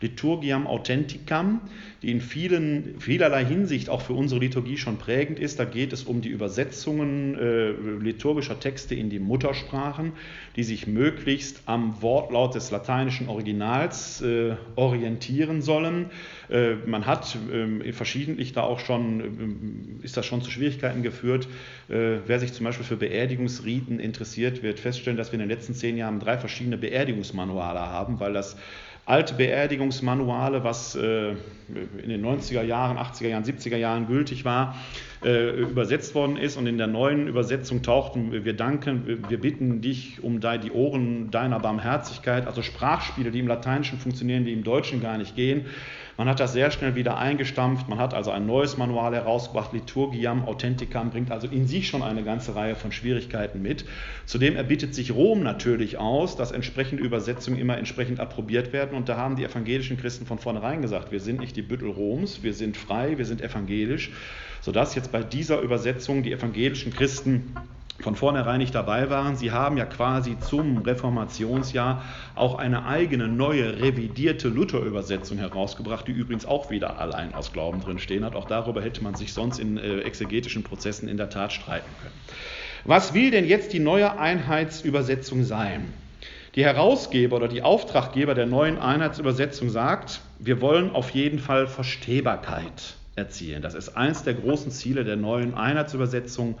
Liturgiam 0.00 0.66
Authenticam, 0.66 1.60
die 2.02 2.10
in 2.10 2.20
vielen, 2.20 3.00
vielerlei 3.00 3.44
Hinsicht 3.44 3.88
auch 3.88 4.02
für 4.02 4.12
unsere 4.12 4.40
Liturgie 4.40 4.76
schon 4.76 4.98
prägend 4.98 5.38
ist. 5.38 5.58
Da 5.58 5.64
geht 5.64 5.92
es 5.92 6.04
um 6.04 6.20
die 6.20 6.28
Übersetzungen 6.28 7.34
äh, 7.38 7.70
liturgischer 8.02 8.60
Texte 8.60 8.94
in 8.94 9.08
die 9.08 9.18
Muttersprachen, 9.18 10.12
die 10.56 10.64
sich 10.64 10.86
möglichst 10.86 11.62
am 11.66 12.02
Wortlaut 12.02 12.54
des 12.54 12.70
lateinischen 12.70 13.28
Originals 13.28 14.20
äh, 14.20 14.56
orientieren 14.76 15.62
sollen. 15.62 16.10
Äh, 16.50 16.74
man 16.86 17.06
hat 17.06 17.36
äh, 17.50 17.92
verschiedentlich 17.92 18.52
da 18.52 18.62
auch 18.62 18.80
schon, 18.80 20.00
äh, 20.02 20.04
ist 20.04 20.16
das 20.16 20.26
schon 20.26 20.42
zu 20.42 20.50
Schwierigkeiten 20.50 21.02
geführt. 21.02 21.48
Äh, 21.88 22.18
wer 22.26 22.38
sich 22.38 22.52
zum 22.52 22.64
Beispiel 22.64 22.84
für 22.84 22.96
Beerdigungsriten 22.96 23.98
interessiert, 23.98 24.62
wird 24.62 24.78
feststellen, 24.78 25.16
dass 25.16 25.32
wir 25.32 25.40
in 25.40 25.48
den 25.48 25.48
letzten 25.48 25.74
zehn 25.74 25.96
Jahren 25.96 26.20
drei 26.20 26.36
verschiedene 26.36 26.76
Beerdigungsmanuale 26.76 27.80
haben, 27.80 28.20
weil 28.20 28.34
das 28.34 28.56
alte 29.06 29.34
Beerdigungsmanuale, 29.34 30.64
was 30.64 30.96
äh, 30.96 31.30
in 31.30 32.08
den 32.08 32.26
90er 32.26 32.62
Jahren, 32.62 32.98
80er 32.98 33.28
Jahren, 33.28 33.44
70er 33.44 33.76
Jahren 33.76 34.08
gültig 34.08 34.44
war, 34.44 34.74
äh, 35.24 35.50
übersetzt 35.50 36.14
worden 36.16 36.36
ist. 36.36 36.56
Und 36.56 36.66
in 36.66 36.76
der 36.76 36.88
neuen 36.88 37.28
Übersetzung 37.28 37.82
tauchten 37.82 38.44
wir 38.44 38.52
danken, 38.52 39.24
wir 39.28 39.40
bitten 39.40 39.80
dich 39.80 40.22
um 40.22 40.40
die 40.40 40.72
Ohren 40.72 41.30
deiner 41.30 41.60
Barmherzigkeit, 41.60 42.48
also 42.48 42.62
Sprachspiele, 42.62 43.30
die 43.30 43.38
im 43.38 43.46
Lateinischen 43.46 43.98
funktionieren, 43.98 44.44
die 44.44 44.52
im 44.52 44.64
Deutschen 44.64 45.00
gar 45.00 45.18
nicht 45.18 45.36
gehen. 45.36 45.66
Man 46.18 46.30
hat 46.30 46.40
das 46.40 46.54
sehr 46.54 46.70
schnell 46.70 46.94
wieder 46.94 47.18
eingestampft, 47.18 47.90
man 47.90 47.98
hat 47.98 48.14
also 48.14 48.30
ein 48.30 48.46
neues 48.46 48.78
Manual 48.78 49.14
herausgebracht, 49.14 49.74
Liturgiam 49.74 50.46
Authenticam, 50.46 51.10
bringt 51.10 51.30
also 51.30 51.46
in 51.46 51.66
sich 51.66 51.88
schon 51.88 52.02
eine 52.02 52.24
ganze 52.24 52.54
Reihe 52.54 52.74
von 52.74 52.90
Schwierigkeiten 52.90 53.60
mit. 53.60 53.84
Zudem 54.24 54.56
erbittet 54.56 54.94
sich 54.94 55.12
Rom 55.12 55.42
natürlich 55.42 55.98
aus, 55.98 56.34
dass 56.34 56.52
entsprechende 56.52 57.04
Übersetzungen 57.04 57.58
immer 57.58 57.76
entsprechend 57.76 58.18
approbiert 58.18 58.72
werden. 58.72 58.96
Und 58.96 59.10
da 59.10 59.18
haben 59.18 59.36
die 59.36 59.44
evangelischen 59.44 59.98
Christen 59.98 60.24
von 60.24 60.38
vornherein 60.38 60.80
gesagt, 60.80 61.12
wir 61.12 61.20
sind 61.20 61.38
nicht 61.38 61.54
die 61.54 61.62
Büttel 61.62 61.90
Roms, 61.90 62.42
wir 62.42 62.54
sind 62.54 62.78
frei, 62.78 63.18
wir 63.18 63.26
sind 63.26 63.42
evangelisch, 63.42 64.10
sodass 64.62 64.94
jetzt 64.94 65.12
bei 65.12 65.22
dieser 65.22 65.60
Übersetzung 65.60 66.22
die 66.22 66.32
evangelischen 66.32 66.94
Christen 66.94 67.54
von 68.00 68.14
vornherein 68.14 68.58
nicht 68.58 68.74
dabei 68.74 69.10
waren. 69.10 69.36
Sie 69.36 69.52
haben 69.52 69.76
ja 69.76 69.86
quasi 69.86 70.38
zum 70.38 70.78
Reformationsjahr 70.78 72.02
auch 72.34 72.56
eine 72.56 72.86
eigene 72.86 73.28
neue 73.28 73.80
revidierte 73.80 74.48
Luther-Übersetzung 74.48 75.38
herausgebracht, 75.38 76.06
die 76.06 76.12
übrigens 76.12 76.46
auch 76.46 76.70
wieder 76.70 76.98
allein 76.98 77.34
aus 77.34 77.52
Glauben 77.52 77.80
drin 77.80 77.98
stehen 77.98 78.24
hat. 78.24 78.34
Auch 78.34 78.46
darüber 78.46 78.82
hätte 78.82 79.02
man 79.02 79.14
sich 79.14 79.32
sonst 79.32 79.58
in 79.58 79.78
äh, 79.78 80.00
exegetischen 80.00 80.62
Prozessen 80.62 81.08
in 81.08 81.16
der 81.16 81.30
Tat 81.30 81.52
streiten 81.52 81.90
können. 82.00 82.14
Was 82.84 83.14
will 83.14 83.30
denn 83.30 83.46
jetzt 83.46 83.72
die 83.72 83.80
neue 83.80 84.18
Einheitsübersetzung 84.18 85.42
sein? 85.42 85.92
Die 86.54 86.64
Herausgeber 86.64 87.36
oder 87.36 87.48
die 87.48 87.62
Auftraggeber 87.62 88.34
der 88.34 88.46
neuen 88.46 88.78
Einheitsübersetzung 88.78 89.68
sagt, 89.68 90.20
wir 90.38 90.60
wollen 90.60 90.90
auf 90.94 91.10
jeden 91.10 91.38
Fall 91.38 91.66
Verstehbarkeit 91.66 92.94
erzielen. 93.16 93.62
Das 93.62 93.74
ist 93.74 93.96
eins 93.96 94.22
der 94.22 94.34
großen 94.34 94.70
Ziele 94.70 95.04
der 95.04 95.16
neuen 95.16 95.54
Einheitsübersetzung 95.54 96.56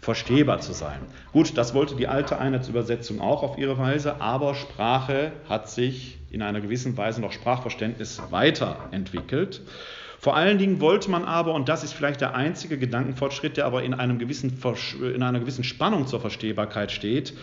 verstehbar 0.00 0.60
zu 0.60 0.72
sein. 0.72 1.00
Gut, 1.32 1.56
das 1.56 1.74
wollte 1.74 1.96
die 1.96 2.08
alte 2.08 2.38
Einheitsübersetzung 2.38 3.20
auch 3.20 3.42
auf 3.42 3.58
ihre 3.58 3.78
Weise, 3.78 4.20
aber 4.20 4.54
Sprache 4.54 5.32
hat 5.48 5.68
sich 5.68 6.18
in 6.30 6.42
einer 6.42 6.60
gewissen 6.60 6.96
Weise 6.96 7.20
noch 7.20 7.32
Sprachverständnis 7.32 8.20
weiterentwickelt. 8.30 9.62
Vor 10.20 10.36
allen 10.36 10.58
Dingen 10.58 10.80
wollte 10.80 11.10
man 11.10 11.24
aber, 11.24 11.54
und 11.54 11.68
das 11.68 11.84
ist 11.84 11.92
vielleicht 11.92 12.20
der 12.20 12.34
einzige 12.34 12.76
Gedankenfortschritt, 12.76 13.56
der 13.56 13.66
aber 13.66 13.84
in, 13.84 13.94
einem 13.94 14.18
gewissen, 14.18 14.58
in 15.14 15.22
einer 15.22 15.40
gewissen 15.40 15.64
Spannung 15.64 16.06
zur 16.06 16.20
Verstehbarkeit 16.20 16.90
steht, 16.90 17.34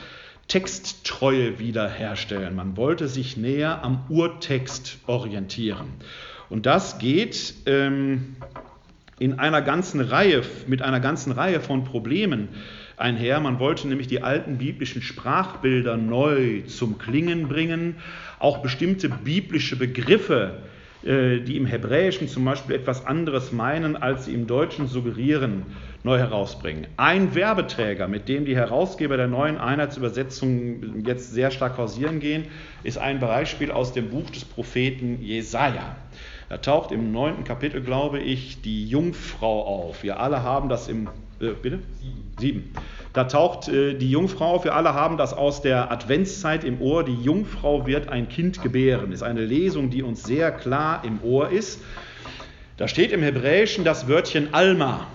Texttreue 0.47 1.57
wiederherstellen. 1.57 2.55
Man 2.55 2.77
wollte 2.77 3.07
sich 3.07 3.37
näher 3.37 3.83
am 3.83 4.05
Urtext 4.09 4.97
orientieren. 5.07 5.87
Und 6.49 6.65
das 6.65 6.99
geht 6.99 7.55
ähm, 7.65 8.35
in 9.19 9.39
einer 9.39 9.61
ganzen 9.61 10.01
Reihe, 10.01 10.41
mit 10.67 10.81
einer 10.81 10.99
ganzen 10.99 11.31
Reihe 11.31 11.61
von 11.61 11.83
Problemen 11.83 12.49
einher. 12.97 13.39
Man 13.39 13.59
wollte 13.59 13.87
nämlich 13.87 14.07
die 14.07 14.23
alten 14.23 14.57
biblischen 14.57 15.01
Sprachbilder 15.01 15.97
neu 15.97 16.61
zum 16.67 16.97
Klingen 16.97 17.47
bringen, 17.47 17.95
auch 18.39 18.59
bestimmte 18.59 19.09
biblische 19.09 19.77
Begriffe, 19.77 20.63
äh, 21.03 21.39
die 21.39 21.55
im 21.55 21.65
Hebräischen 21.65 22.27
zum 22.27 22.43
Beispiel 22.43 22.75
etwas 22.75 23.05
anderes 23.05 23.51
meinen, 23.51 23.95
als 23.95 24.25
sie 24.25 24.33
im 24.33 24.47
Deutschen 24.47 24.87
suggerieren, 24.87 25.63
neu 26.03 26.17
herausbringen. 26.17 26.87
Ein 26.97 27.35
Werbeträger, 27.35 28.07
mit 28.07 28.27
dem 28.27 28.45
die 28.45 28.55
Herausgeber 28.55 29.15
der 29.15 29.27
neuen 29.27 29.57
Einheitsübersetzung 29.57 31.03
jetzt 31.05 31.33
sehr 31.33 31.51
stark 31.51 31.77
hausieren 31.77 32.19
gehen, 32.19 32.45
ist 32.83 32.97
ein 32.97 33.19
Beispiel 33.19 33.71
aus 33.71 33.93
dem 33.93 34.09
Buch 34.09 34.29
des 34.29 34.45
Propheten 34.45 35.21
Jesaja. 35.21 35.95
Da 36.49 36.57
taucht 36.57 36.91
im 36.91 37.11
neunten 37.11 37.43
Kapitel, 37.43 37.81
glaube 37.81 38.19
ich, 38.19 38.61
die 38.61 38.87
Jungfrau 38.87 39.63
auf. 39.63 40.03
Wir 40.03 40.19
alle 40.19 40.43
haben 40.43 40.69
das 40.69 40.87
im. 40.87 41.07
Äh, 41.39 41.49
bitte? 41.61 41.79
Sieben. 41.99 42.33
Sieben. 42.37 42.73
Da 43.13 43.23
taucht 43.23 43.67
äh, 43.67 43.95
die 43.95 44.11
Jungfrau 44.11 44.55
auf. 44.55 44.63
Wir 44.63 44.75
alle 44.75 44.93
haben 44.93 45.17
das 45.17 45.33
aus 45.33 45.61
der 45.61 45.91
Adventszeit 45.91 46.63
im 46.63 46.81
Ohr. 46.81 47.03
Die 47.03 47.15
Jungfrau 47.15 47.87
wird 47.87 48.09
ein 48.09 48.29
Kind 48.29 48.61
gebären. 48.61 49.11
Das 49.11 49.21
ist 49.21 49.23
eine 49.23 49.43
Lesung, 49.45 49.89
die 49.89 50.03
uns 50.03 50.23
sehr 50.23 50.51
klar 50.51 51.03
im 51.03 51.23
Ohr 51.23 51.49
ist. 51.49 51.81
Da 52.77 52.87
steht 52.87 53.11
im 53.11 53.23
Hebräischen 53.23 53.83
das 53.83 54.07
Wörtchen 54.07 54.53
Alma. 54.53 55.07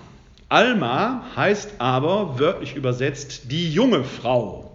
Alma 0.49 1.23
heißt 1.37 1.75
aber 1.79 2.41
wörtlich 2.41 2.75
übersetzt 2.75 3.53
die 3.53 3.73
junge 3.73 4.03
Frau. 4.03 4.70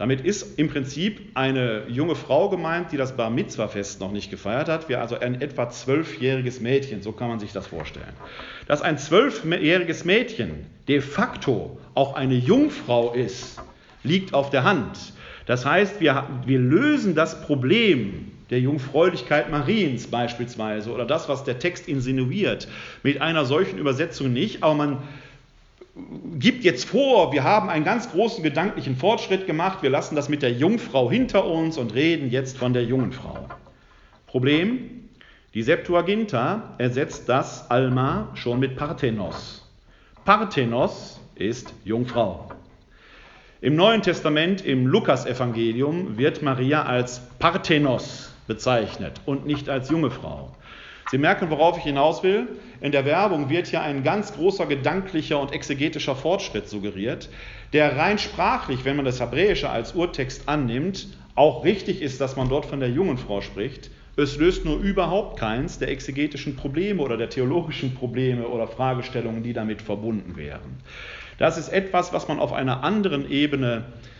Damit 0.00 0.22
ist 0.22 0.58
im 0.58 0.70
Prinzip 0.70 1.20
eine 1.34 1.82
junge 1.86 2.14
Frau 2.14 2.48
gemeint, 2.48 2.90
die 2.90 2.96
das 2.96 3.18
Bar 3.18 3.28
Mitzwa-Fest 3.28 4.00
noch 4.00 4.12
nicht 4.12 4.30
gefeiert 4.30 4.66
hat. 4.66 4.88
Wir 4.88 4.98
also 5.02 5.20
ein 5.20 5.42
etwa 5.42 5.68
zwölfjähriges 5.68 6.58
Mädchen, 6.58 7.02
so 7.02 7.12
kann 7.12 7.28
man 7.28 7.38
sich 7.38 7.52
das 7.52 7.66
vorstellen. 7.66 8.14
Dass 8.66 8.80
ein 8.80 8.96
zwölfjähriges 8.96 10.06
Mädchen 10.06 10.64
de 10.88 11.02
facto 11.02 11.78
auch 11.92 12.14
eine 12.14 12.32
Jungfrau 12.32 13.12
ist, 13.12 13.60
liegt 14.02 14.32
auf 14.32 14.48
der 14.48 14.64
Hand. 14.64 15.12
Das 15.44 15.66
heißt, 15.66 16.00
wir, 16.00 16.26
wir 16.46 16.60
lösen 16.60 17.14
das 17.14 17.42
Problem 17.42 18.32
der 18.48 18.60
Jungfräulichkeit 18.60 19.50
Mariens 19.50 20.06
beispielsweise 20.06 20.92
oder 20.92 21.04
das, 21.04 21.28
was 21.28 21.44
der 21.44 21.58
Text 21.58 21.88
insinuiert, 21.88 22.68
mit 23.02 23.20
einer 23.20 23.44
solchen 23.44 23.78
Übersetzung 23.78 24.32
nicht, 24.32 24.62
aber 24.62 24.74
man 24.74 25.02
gibt 26.38 26.64
jetzt 26.64 26.84
vor, 26.84 27.32
wir 27.32 27.44
haben 27.44 27.68
einen 27.68 27.84
ganz 27.84 28.10
großen 28.10 28.42
gedanklichen 28.42 28.96
Fortschritt 28.96 29.46
gemacht, 29.46 29.82
wir 29.82 29.90
lassen 29.90 30.14
das 30.14 30.28
mit 30.28 30.42
der 30.42 30.52
Jungfrau 30.52 31.10
hinter 31.10 31.44
uns 31.44 31.76
und 31.78 31.94
reden 31.94 32.30
jetzt 32.30 32.58
von 32.58 32.72
der 32.72 32.84
jungen 32.84 33.12
Frau. 33.12 33.48
Problem, 34.26 35.08
die 35.54 35.62
Septuaginta 35.62 36.74
ersetzt 36.78 37.28
das 37.28 37.70
Alma 37.70 38.28
schon 38.34 38.60
mit 38.60 38.76
Parthenos. 38.76 39.68
Parthenos 40.24 41.20
ist 41.34 41.74
Jungfrau. 41.84 42.50
Im 43.60 43.74
Neuen 43.74 44.00
Testament, 44.00 44.64
im 44.64 44.86
Lukasevangelium, 44.86 46.16
wird 46.16 46.40
Maria 46.40 46.84
als 46.84 47.20
Parthenos 47.38 48.32
bezeichnet 48.46 49.20
und 49.26 49.44
nicht 49.44 49.68
als 49.68 49.90
junge 49.90 50.10
Frau. 50.10 50.54
Sie 51.10 51.18
merken, 51.18 51.50
worauf 51.50 51.76
ich 51.76 51.82
hinaus 51.82 52.22
will. 52.22 52.46
In 52.80 52.92
der 52.92 53.04
Werbung 53.04 53.50
wird 53.50 53.66
hier 53.66 53.82
ein 53.82 54.04
ganz 54.04 54.32
großer 54.32 54.66
gedanklicher 54.66 55.40
und 55.40 55.52
exegetischer 55.52 56.14
Fortschritt 56.14 56.68
suggeriert, 56.68 57.28
der 57.72 57.96
rein 57.96 58.16
sprachlich, 58.16 58.84
wenn 58.84 58.94
man 58.94 59.04
das 59.04 59.20
Hebräische 59.20 59.70
als 59.70 59.92
Urtext 59.96 60.48
annimmt, 60.48 61.08
auch 61.34 61.64
richtig 61.64 62.00
ist, 62.00 62.20
dass 62.20 62.36
man 62.36 62.48
dort 62.48 62.64
von 62.64 62.78
der 62.78 62.90
jungen 62.90 63.18
Frau 63.18 63.40
spricht. 63.40 63.90
Es 64.14 64.36
löst 64.36 64.64
nur 64.64 64.78
überhaupt 64.78 65.36
keins 65.36 65.80
der 65.80 65.88
exegetischen 65.88 66.54
Probleme 66.54 67.02
oder 67.02 67.16
der 67.16 67.28
theologischen 67.28 67.92
Probleme 67.96 68.46
oder 68.46 68.68
Fragestellungen, 68.68 69.42
die 69.42 69.52
damit 69.52 69.82
verbunden 69.82 70.36
wären. 70.36 70.78
Das 71.38 71.58
ist 71.58 71.70
etwas, 71.70 72.12
was 72.12 72.28
man 72.28 72.38
auf 72.38 72.52
einer 72.52 72.84
anderen 72.84 73.28
Ebene 73.28 73.78
äh, 73.78 74.19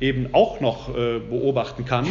eben 0.00 0.32
auch 0.32 0.60
noch 0.60 0.96
äh, 0.96 1.18
beobachten 1.18 1.84
kann, 1.84 2.06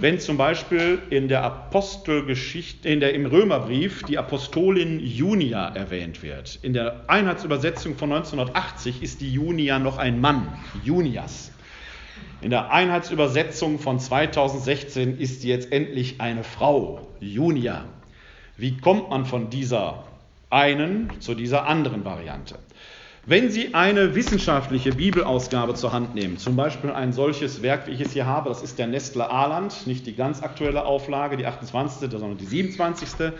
wenn 0.00 0.18
zum 0.18 0.38
Beispiel 0.38 1.00
in 1.10 1.28
der 1.28 1.44
Apostelgeschichte, 1.44 2.88
in 2.88 3.00
der, 3.00 3.12
im 3.12 3.26
Römerbrief 3.26 4.02
die 4.04 4.16
Apostolin 4.16 4.98
Junia 4.98 5.68
erwähnt 5.68 6.22
wird. 6.22 6.58
In 6.62 6.72
der 6.72 7.04
Einheitsübersetzung 7.08 7.96
von 7.96 8.12
1980 8.12 9.02
ist 9.02 9.20
die 9.20 9.30
Junia 9.30 9.78
noch 9.78 9.98
ein 9.98 10.20
Mann, 10.20 10.48
Junias. 10.82 11.52
In 12.40 12.50
der 12.50 12.72
Einheitsübersetzung 12.72 13.78
von 13.78 14.00
2016 14.00 15.18
ist 15.18 15.42
sie 15.42 15.48
jetzt 15.48 15.70
endlich 15.72 16.20
eine 16.20 16.42
Frau, 16.42 17.06
Junia. 17.20 17.84
Wie 18.56 18.78
kommt 18.78 19.10
man 19.10 19.26
von 19.26 19.50
dieser 19.50 20.04
einen 20.50 21.20
zu 21.20 21.34
dieser 21.34 21.66
anderen 21.66 22.04
Variante? 22.04 22.58
Wenn 23.24 23.52
Sie 23.52 23.72
eine 23.72 24.16
wissenschaftliche 24.16 24.90
Bibelausgabe 24.90 25.74
zur 25.74 25.92
Hand 25.92 26.16
nehmen, 26.16 26.38
zum 26.38 26.56
Beispiel 26.56 26.90
ein 26.90 27.12
solches 27.12 27.62
Werk, 27.62 27.86
wie 27.86 27.92
ich 27.92 28.00
es 28.00 28.12
hier 28.12 28.26
habe, 28.26 28.48
das 28.48 28.64
ist 28.64 28.80
der 28.80 28.88
Nestle 28.88 29.30
Aland, 29.30 29.86
nicht 29.86 30.08
die 30.08 30.16
ganz 30.16 30.42
aktuelle 30.42 30.84
Auflage, 30.84 31.36
die 31.36 31.46
28., 31.46 32.10
sondern 32.10 32.36
die 32.36 32.46
27., 32.46 33.30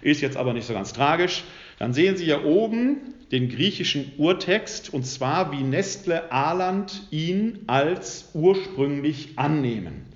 ist 0.00 0.20
jetzt 0.20 0.36
aber 0.36 0.52
nicht 0.52 0.64
so 0.64 0.74
ganz 0.74 0.92
tragisch, 0.92 1.42
dann 1.80 1.92
sehen 1.92 2.16
Sie 2.16 2.26
hier 2.26 2.44
oben 2.44 3.14
den 3.32 3.48
griechischen 3.48 4.12
Urtext 4.16 4.94
und 4.94 5.04
zwar 5.04 5.50
wie 5.50 5.64
Nestle 5.64 6.30
Aland 6.30 7.08
ihn 7.10 7.64
als 7.66 8.30
ursprünglich 8.34 9.30
annehmen. 9.40 10.06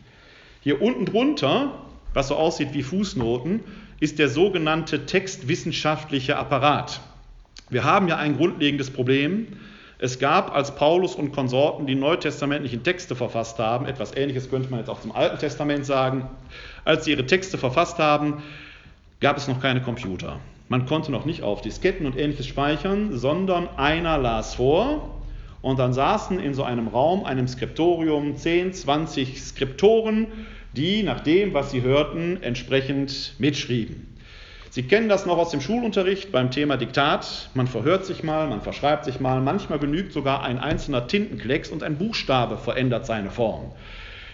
Hier 0.61 0.81
unten 0.81 1.05
drunter, 1.05 1.85
was 2.15 2.29
so 2.29 2.37
aussieht 2.37 2.75
wie 2.75 2.85
Fußnoten, 2.85 3.65
ist 3.99 4.21
der 4.21 4.29
sogenannte 4.29 5.05
textwissenschaftliche 5.05 6.37
Apparat. 6.37 7.01
Wir 7.69 7.83
haben 7.83 8.07
ja 8.07 8.17
ein 8.17 8.37
grundlegendes 8.37 8.91
Problem. 8.91 9.49
Es 9.99 10.19
gab, 10.19 10.55
als 10.55 10.77
Paulus 10.77 11.17
und 11.17 11.33
Konsorten 11.33 11.87
die 11.87 11.95
neutestamentlichen 11.95 12.85
Texte 12.85 13.17
verfasst 13.17 13.59
haben, 13.59 13.87
etwas 13.87 14.15
Ähnliches 14.15 14.51
könnte 14.51 14.71
man 14.71 14.81
jetzt 14.81 14.89
auch 14.89 15.01
zum 15.01 15.11
Alten 15.11 15.39
Testament 15.39 15.85
sagen, 15.85 16.29
als 16.85 17.05
sie 17.05 17.13
ihre 17.13 17.27
Texte 17.27 17.59
verfasst 17.59 17.99
haben, 17.99 18.43
gab 19.21 19.37
es 19.37 19.49
noch 19.49 19.61
keine 19.61 19.83
Computer. 19.83 20.39
Man 20.69 20.87
konnte 20.87 21.11
noch 21.11 21.25
nicht 21.25 21.43
auf 21.43 21.61
Disketten 21.61 22.07
und 22.07 22.17
ähnliches 22.17 22.47
speichern, 22.47 23.17
sondern 23.17 23.69
einer 23.77 24.19
las 24.19 24.55
vor 24.55 25.23
und 25.63 25.79
dann 25.81 25.93
saßen 25.93 26.39
in 26.39 26.55
so 26.55 26.63
einem 26.63 26.87
Raum, 26.87 27.25
einem 27.25 27.49
Skriptorium, 27.49 28.37
10, 28.37 28.75
20 28.75 29.43
Skriptoren, 29.43 30.29
die 30.77 31.03
nach 31.03 31.21
dem, 31.21 31.55
was 31.55 31.71
sie 31.73 31.83
hörten, 31.83 32.41
entsprechend 32.43 33.35
mitschrieben. 33.39 34.16
Sie 34.77 34.83
kennen 34.83 35.09
das 35.09 35.25
noch 35.25 35.39
aus 35.39 35.49
dem 35.49 35.63
Schulunterricht 35.63 36.31
beim 36.33 36.51
Thema 36.51 36.77
Diktat. 36.77 37.49
Man 37.55 37.67
verhört 37.67 38.05
sich 38.05 38.23
mal, 38.23 38.47
man 38.47 38.61
verschreibt 38.61 39.07
sich 39.07 39.21
mal. 39.21 39.41
Manchmal 39.41 39.79
genügt 39.79 40.13
sogar 40.13 40.45
ein 40.45 40.59
einzelner 40.59 41.07
Tintenklecks 41.07 41.71
und 41.71 41.83
ein 41.83 41.97
Buchstabe 41.97 42.59
verändert 42.59 43.07
seine 43.07 43.31
Form. 43.31 43.73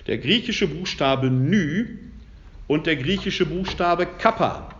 Der 0.09 0.19
griechische 0.19 0.67
Buchstabe 0.67 1.31
Nü 1.31 1.97
und 2.67 2.87
der 2.89 2.97
griechische 2.97 3.47
Buchstabe 3.47 4.05
Kappa 4.05 4.71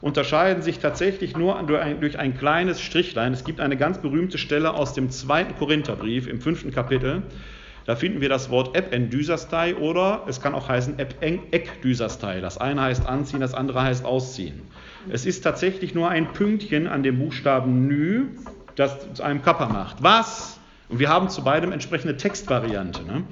unterscheiden 0.00 0.64
sich 0.64 0.80
tatsächlich 0.80 1.36
nur 1.36 1.62
durch 2.00 2.18
ein, 2.18 2.36
kleines 2.36 2.80
Strichlein. 2.80 3.32
Es 3.32 3.44
gibt 3.44 3.60
eine 3.60 3.76
ganz 3.76 3.98
berühmte 3.98 4.38
Stelle 4.38 4.74
aus 4.74 4.92
dem 4.92 5.10
zweiten 5.10 5.54
Korintherbrief 5.54 6.26
im 6.26 6.40
fünften 6.40 6.72
Kapitel. 6.72 7.22
Da 7.84 7.94
finden 7.94 8.20
wir 8.20 8.28
das 8.28 8.50
Wort 8.50 8.76
Ep-en-Dysastai 8.76 9.76
oder 9.76 10.24
es 10.26 10.40
kann 10.40 10.56
auch 10.56 10.68
heißen 10.68 10.98
Ep-en-ek-Dysastai. 10.98 12.40
Das 12.40 12.58
eine 12.58 12.82
heißt 12.82 13.06
anziehen, 13.06 13.38
das 13.38 13.54
andere 13.54 13.82
heißt 13.82 14.04
ausziehen. 14.04 14.62
Es 15.10 15.24
ist 15.24 15.42
tatsächlich 15.42 15.94
nur 15.94 16.08
ein 16.08 16.32
Pünktchen 16.32 16.86
an 16.86 17.02
dem 17.02 17.18
Buchstaben 17.18 17.86
Nü, 17.86 18.26
das 18.74 19.12
zu 19.14 19.22
einem 19.22 19.42
Kappa 19.42 19.68
macht. 19.68 20.02
Was? 20.02 20.58
Und 20.88 20.98
wir 20.98 21.08
haben 21.08 21.28
zu 21.28 21.42
beidem 21.42 21.72
entsprechende 21.72 22.16
Textvariante. 22.16 23.04
Ne? 23.04 23.24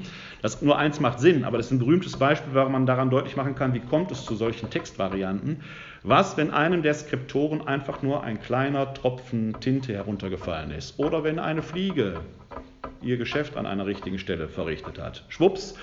Das 0.43 0.61
nur 0.63 0.77
eins 0.79 1.01
macht 1.01 1.21
Sinn, 1.21 1.45
aber 1.45 1.57
das 1.57 1.67
ist 1.67 1.73
ein 1.73 1.79
berühmtes 1.79 2.17
Beispiel, 2.17 2.55
warum 2.55 2.73
man 2.73 2.87
daran 2.87 3.11
deutlich 3.11 3.37
machen 3.37 3.55
kann, 3.55 3.75
wie 3.75 3.81
kommt 3.81 4.11
es 4.11 4.25
zu 4.25 4.35
solchen 4.35 4.71
Textvarianten. 4.71 5.63
Was, 6.03 6.37
wenn 6.37 6.51
einem 6.51 6.83
der 6.83 6.95
Skriptoren 6.95 7.67
einfach 7.67 8.03
nur 8.03 8.23
ein 8.25 8.41
kleiner 8.41 8.93
Tropfen 8.93 9.59
Tinte 9.61 9.95
heruntergefallen 9.95 10.71
ist? 10.71 10.99
Oder 10.99 11.25
wenn 11.25 11.39
eine 11.39 11.63
Fliege 11.63 12.21
ihr 13.05 13.17
Geschäft 13.17 13.57
an 13.57 13.67
einer 13.67 13.87
richtigen 13.87 14.19
Stelle 14.19 14.49
verrichtet 14.49 14.99
hat. 14.99 15.25
Schwupps, 15.29 15.75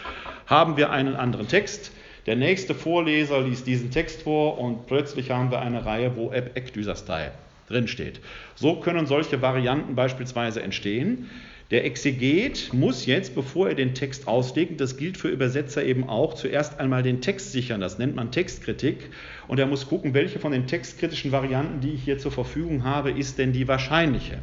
haben 0.48 0.78
wir 0.78 0.92
einen 0.92 1.16
anderen 1.16 1.48
Text. 1.48 1.92
Der 2.28 2.36
nächste 2.36 2.76
Vorleser 2.76 3.42
liest 3.42 3.66
diesen 3.66 3.90
Text 3.90 4.22
vor 4.22 4.60
und 4.60 4.86
plötzlich 4.86 5.32
haben 5.32 5.50
wir 5.50 5.60
eine 5.60 5.86
Reihe, 5.86 6.16
wo 6.16 6.32
Eb 6.32 6.56
Ekdysastei 6.56 7.32
drinsteht. 7.68 8.20
So 8.56 8.76
können 8.76 9.08
solche 9.08 9.42
Varianten 9.42 9.96
beispielsweise 9.96 10.62
entstehen. 10.62 11.30
Der 11.72 11.86
Exeget 11.86 12.74
muss 12.74 13.06
jetzt, 13.06 13.34
bevor 13.34 13.70
er 13.70 13.76
den 13.76 13.96
Text 13.96 14.28
auslegt, 14.28 14.82
das 14.82 14.98
gilt 14.98 15.18
für 15.18 15.30
Übersetzer 15.30 15.82
eben 15.82 16.10
auch, 16.10 16.34
zuerst 16.34 16.82
einmal 16.82 17.02
den 17.02 17.22
Text 17.22 17.54
sichern. 17.54 17.80
Das 17.80 17.98
nennt 17.98 18.14
man 18.14 18.30
Textkritik. 18.30 19.10
Und 19.48 19.58
er 19.58 19.68
muss 19.68 19.88
gucken, 19.88 20.14
welche 20.14 20.38
von 20.38 20.52
den 20.52 20.68
textkritischen 20.68 21.32
Varianten, 21.32 21.80
die 21.80 21.94
ich 21.94 22.04
hier 22.04 22.18
zur 22.18 22.34
Verfügung 22.34 22.84
habe, 22.84 23.12
ist 23.12 23.38
denn 23.38 23.54
die 23.54 23.70
wahrscheinliche. 23.70 24.40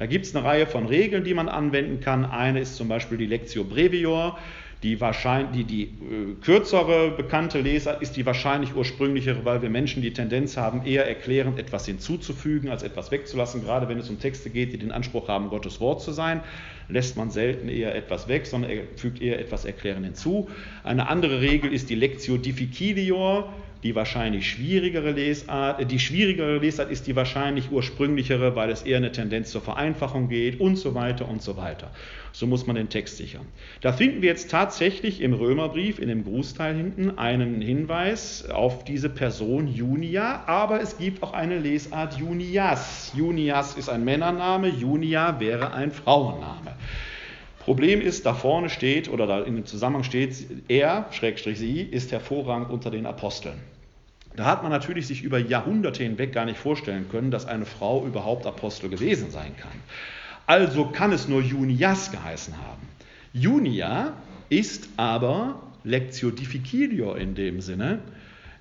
Da 0.00 0.06
gibt 0.06 0.26
es 0.26 0.34
eine 0.34 0.44
Reihe 0.44 0.66
von 0.66 0.86
Regeln, 0.86 1.22
die 1.22 1.34
man 1.34 1.48
anwenden 1.48 2.00
kann. 2.00 2.24
Eine 2.24 2.58
ist 2.58 2.74
zum 2.74 2.88
Beispiel 2.88 3.16
die 3.16 3.26
Lectio 3.26 3.62
Brevior. 3.62 4.36
Die, 4.82 5.00
wahrscheinlich, 5.00 5.64
die, 5.64 5.64
die 5.64 5.82
äh, 5.82 6.34
kürzere 6.42 7.12
bekannte 7.12 7.60
Lesart 7.60 8.02
ist 8.02 8.16
die 8.16 8.26
wahrscheinlich 8.26 8.74
ursprünglichere, 8.74 9.44
weil 9.44 9.62
wir 9.62 9.70
Menschen 9.70 10.02
die 10.02 10.12
Tendenz 10.12 10.56
haben, 10.56 10.84
eher 10.84 11.06
erklärend 11.06 11.58
etwas 11.60 11.86
hinzuzufügen, 11.86 12.68
als 12.68 12.82
etwas 12.82 13.12
wegzulassen. 13.12 13.62
Gerade 13.62 13.88
wenn 13.88 13.98
es 13.98 14.10
um 14.10 14.18
Texte 14.18 14.50
geht, 14.50 14.72
die 14.72 14.78
den 14.78 14.90
Anspruch 14.90 15.28
haben, 15.28 15.50
Gottes 15.50 15.80
Wort 15.80 16.02
zu 16.02 16.10
sein, 16.10 16.40
lässt 16.88 17.16
man 17.16 17.30
selten 17.30 17.68
eher 17.68 17.94
etwas 17.94 18.26
weg, 18.26 18.46
sondern 18.46 18.72
er 18.72 18.82
fügt 18.96 19.22
eher 19.22 19.38
etwas 19.38 19.64
erklärend 19.64 20.04
hinzu. 20.04 20.48
Eine 20.82 21.08
andere 21.08 21.40
Regel 21.40 21.72
ist 21.72 21.88
die 21.88 21.94
Lectio 21.94 22.36
difficilior, 22.36 23.52
die 23.82 23.94
wahrscheinlich 23.94 24.48
schwierigere 24.48 25.10
Lesart, 25.10 25.80
äh, 25.80 25.86
die 25.86 25.98
schwierigere 25.98 26.58
Lesart 26.58 26.90
ist 26.90 27.06
die 27.06 27.16
wahrscheinlich 27.16 27.70
ursprünglichere, 27.70 28.54
weil 28.56 28.70
es 28.70 28.82
eher 28.82 28.98
eine 28.98 29.12
Tendenz 29.12 29.50
zur 29.50 29.60
Vereinfachung 29.60 30.28
geht 30.28 30.60
und 30.60 30.76
so 30.76 30.94
weiter 30.94 31.28
und 31.28 31.42
so 31.42 31.56
weiter. 31.56 31.90
So 32.32 32.46
muss 32.46 32.66
man 32.66 32.76
den 32.76 32.88
Text 32.88 33.18
sichern. 33.18 33.46
Da 33.82 33.92
finden 33.92 34.22
wir 34.22 34.30
jetzt 34.30 34.50
tatsächlich 34.50 35.20
im 35.20 35.34
Römerbrief, 35.34 35.98
in 35.98 36.08
dem 36.08 36.24
Grußteil 36.24 36.74
hinten, 36.74 37.18
einen 37.18 37.60
Hinweis 37.60 38.48
auf 38.48 38.84
diese 38.84 39.10
Person 39.10 39.68
Junia, 39.68 40.44
aber 40.46 40.80
es 40.80 40.96
gibt 40.96 41.22
auch 41.22 41.34
eine 41.34 41.58
Lesart 41.58 42.18
Junias. 42.18 43.12
Junias 43.14 43.74
ist 43.76 43.90
ein 43.90 44.04
Männername, 44.04 44.68
Junia 44.68 45.40
wäre 45.40 45.74
ein 45.74 45.92
Frauenname. 45.92 46.74
Problem 47.60 48.00
ist, 48.00 48.26
da 48.26 48.34
vorne 48.34 48.70
steht 48.70 49.08
oder 49.08 49.26
da 49.26 49.42
in 49.42 49.54
dem 49.54 49.66
Zusammenhang 49.66 50.02
steht, 50.02 50.34
er, 50.68 51.06
Schrägstrich 51.12 51.58
sie, 51.58 51.82
ist 51.82 52.10
hervorragend 52.10 52.70
unter 52.70 52.90
den 52.90 53.06
Aposteln. 53.06 53.60
Da 54.34 54.46
hat 54.46 54.62
man 54.62 54.72
natürlich 54.72 55.06
sich 55.06 55.22
über 55.22 55.38
Jahrhunderte 55.38 56.02
hinweg 56.02 56.32
gar 56.32 56.46
nicht 56.46 56.58
vorstellen 56.58 57.08
können, 57.10 57.30
dass 57.30 57.46
eine 57.46 57.66
Frau 57.66 58.04
überhaupt 58.06 58.46
Apostel 58.46 58.88
gewesen 58.88 59.30
sein 59.30 59.54
kann. 59.56 59.72
Also 60.46 60.86
kann 60.86 61.12
es 61.12 61.28
nur 61.28 61.40
Junias 61.40 62.10
geheißen 62.10 62.56
haben. 62.56 62.82
Junia 63.32 64.14
ist 64.48 64.88
aber 64.96 65.62
Lectio 65.84 66.30
Difficilio 66.30 67.14
in 67.14 67.34
dem 67.34 67.60
Sinne, 67.60 68.00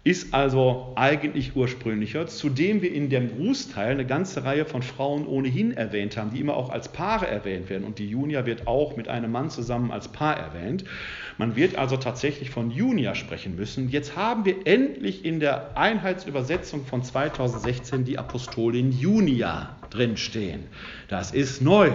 ist 0.04 0.34
also 0.34 0.94
eigentlich 0.96 1.56
ursprünglicher, 1.56 2.26
zudem 2.26 2.82
wir 2.82 2.92
in 2.92 3.10
dem 3.10 3.36
Grußteil 3.36 3.92
eine 3.92 4.06
ganze 4.06 4.44
Reihe 4.44 4.66
von 4.66 4.82
Frauen 4.82 5.28
ohnehin 5.28 5.72
erwähnt 5.72 6.18
haben, 6.18 6.32
die 6.32 6.40
immer 6.40 6.56
auch 6.56 6.72
als 6.72 6.90
Paare 6.90 7.28
erwähnt 7.28 7.70
werden. 7.70 7.84
Und 7.84 8.00
die 8.00 8.10
Junia 8.10 8.48
wird 8.48 8.66
auch 8.66 8.98
mit 8.98 9.08
einem 9.08 9.32
Mann 9.32 9.52
zusammen 9.52 9.92
als 9.92 10.08
Paar 10.08 10.36
erwähnt. 10.38 10.86
Man 11.42 11.56
wird 11.56 11.76
also 11.76 11.98
tatsächlich 11.98 12.52
von 12.52 12.70
Junia 12.70 13.16
sprechen 13.16 13.56
müssen. 13.56 13.90
Jetzt 13.90 14.16
haben 14.16 14.46
wir 14.46 14.68
endlich 14.68 15.26
in 15.26 15.40
der 15.40 15.76
Einheitsübersetzung 15.76 16.86
von 16.86 17.02
2016 17.02 18.06
die 18.06 18.20
Apostolin 18.20 18.92
Junia 18.92 19.76
drinstehen. 19.90 20.66
Das 21.08 21.32
ist 21.32 21.64
neu. 21.64 21.90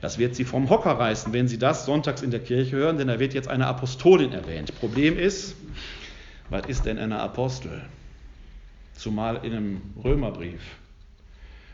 Das 0.00 0.18
wird 0.18 0.34
Sie 0.34 0.42
vom 0.42 0.68
Hocker 0.68 0.98
reißen, 0.98 1.32
wenn 1.32 1.46
Sie 1.46 1.58
das 1.58 1.86
sonntags 1.86 2.22
in 2.22 2.32
der 2.32 2.40
Kirche 2.40 2.74
hören, 2.74 2.98
denn 2.98 3.06
da 3.06 3.20
wird 3.20 3.34
jetzt 3.34 3.46
eine 3.46 3.68
Apostolin 3.68 4.32
erwähnt. 4.32 4.76
Problem 4.80 5.16
ist, 5.16 5.54
was 6.50 6.66
ist 6.66 6.84
denn 6.84 6.98
ein 6.98 7.12
Apostel? 7.12 7.80
Zumal 8.94 9.36
in 9.44 9.52
einem 9.52 9.80
Römerbrief. 10.02 10.60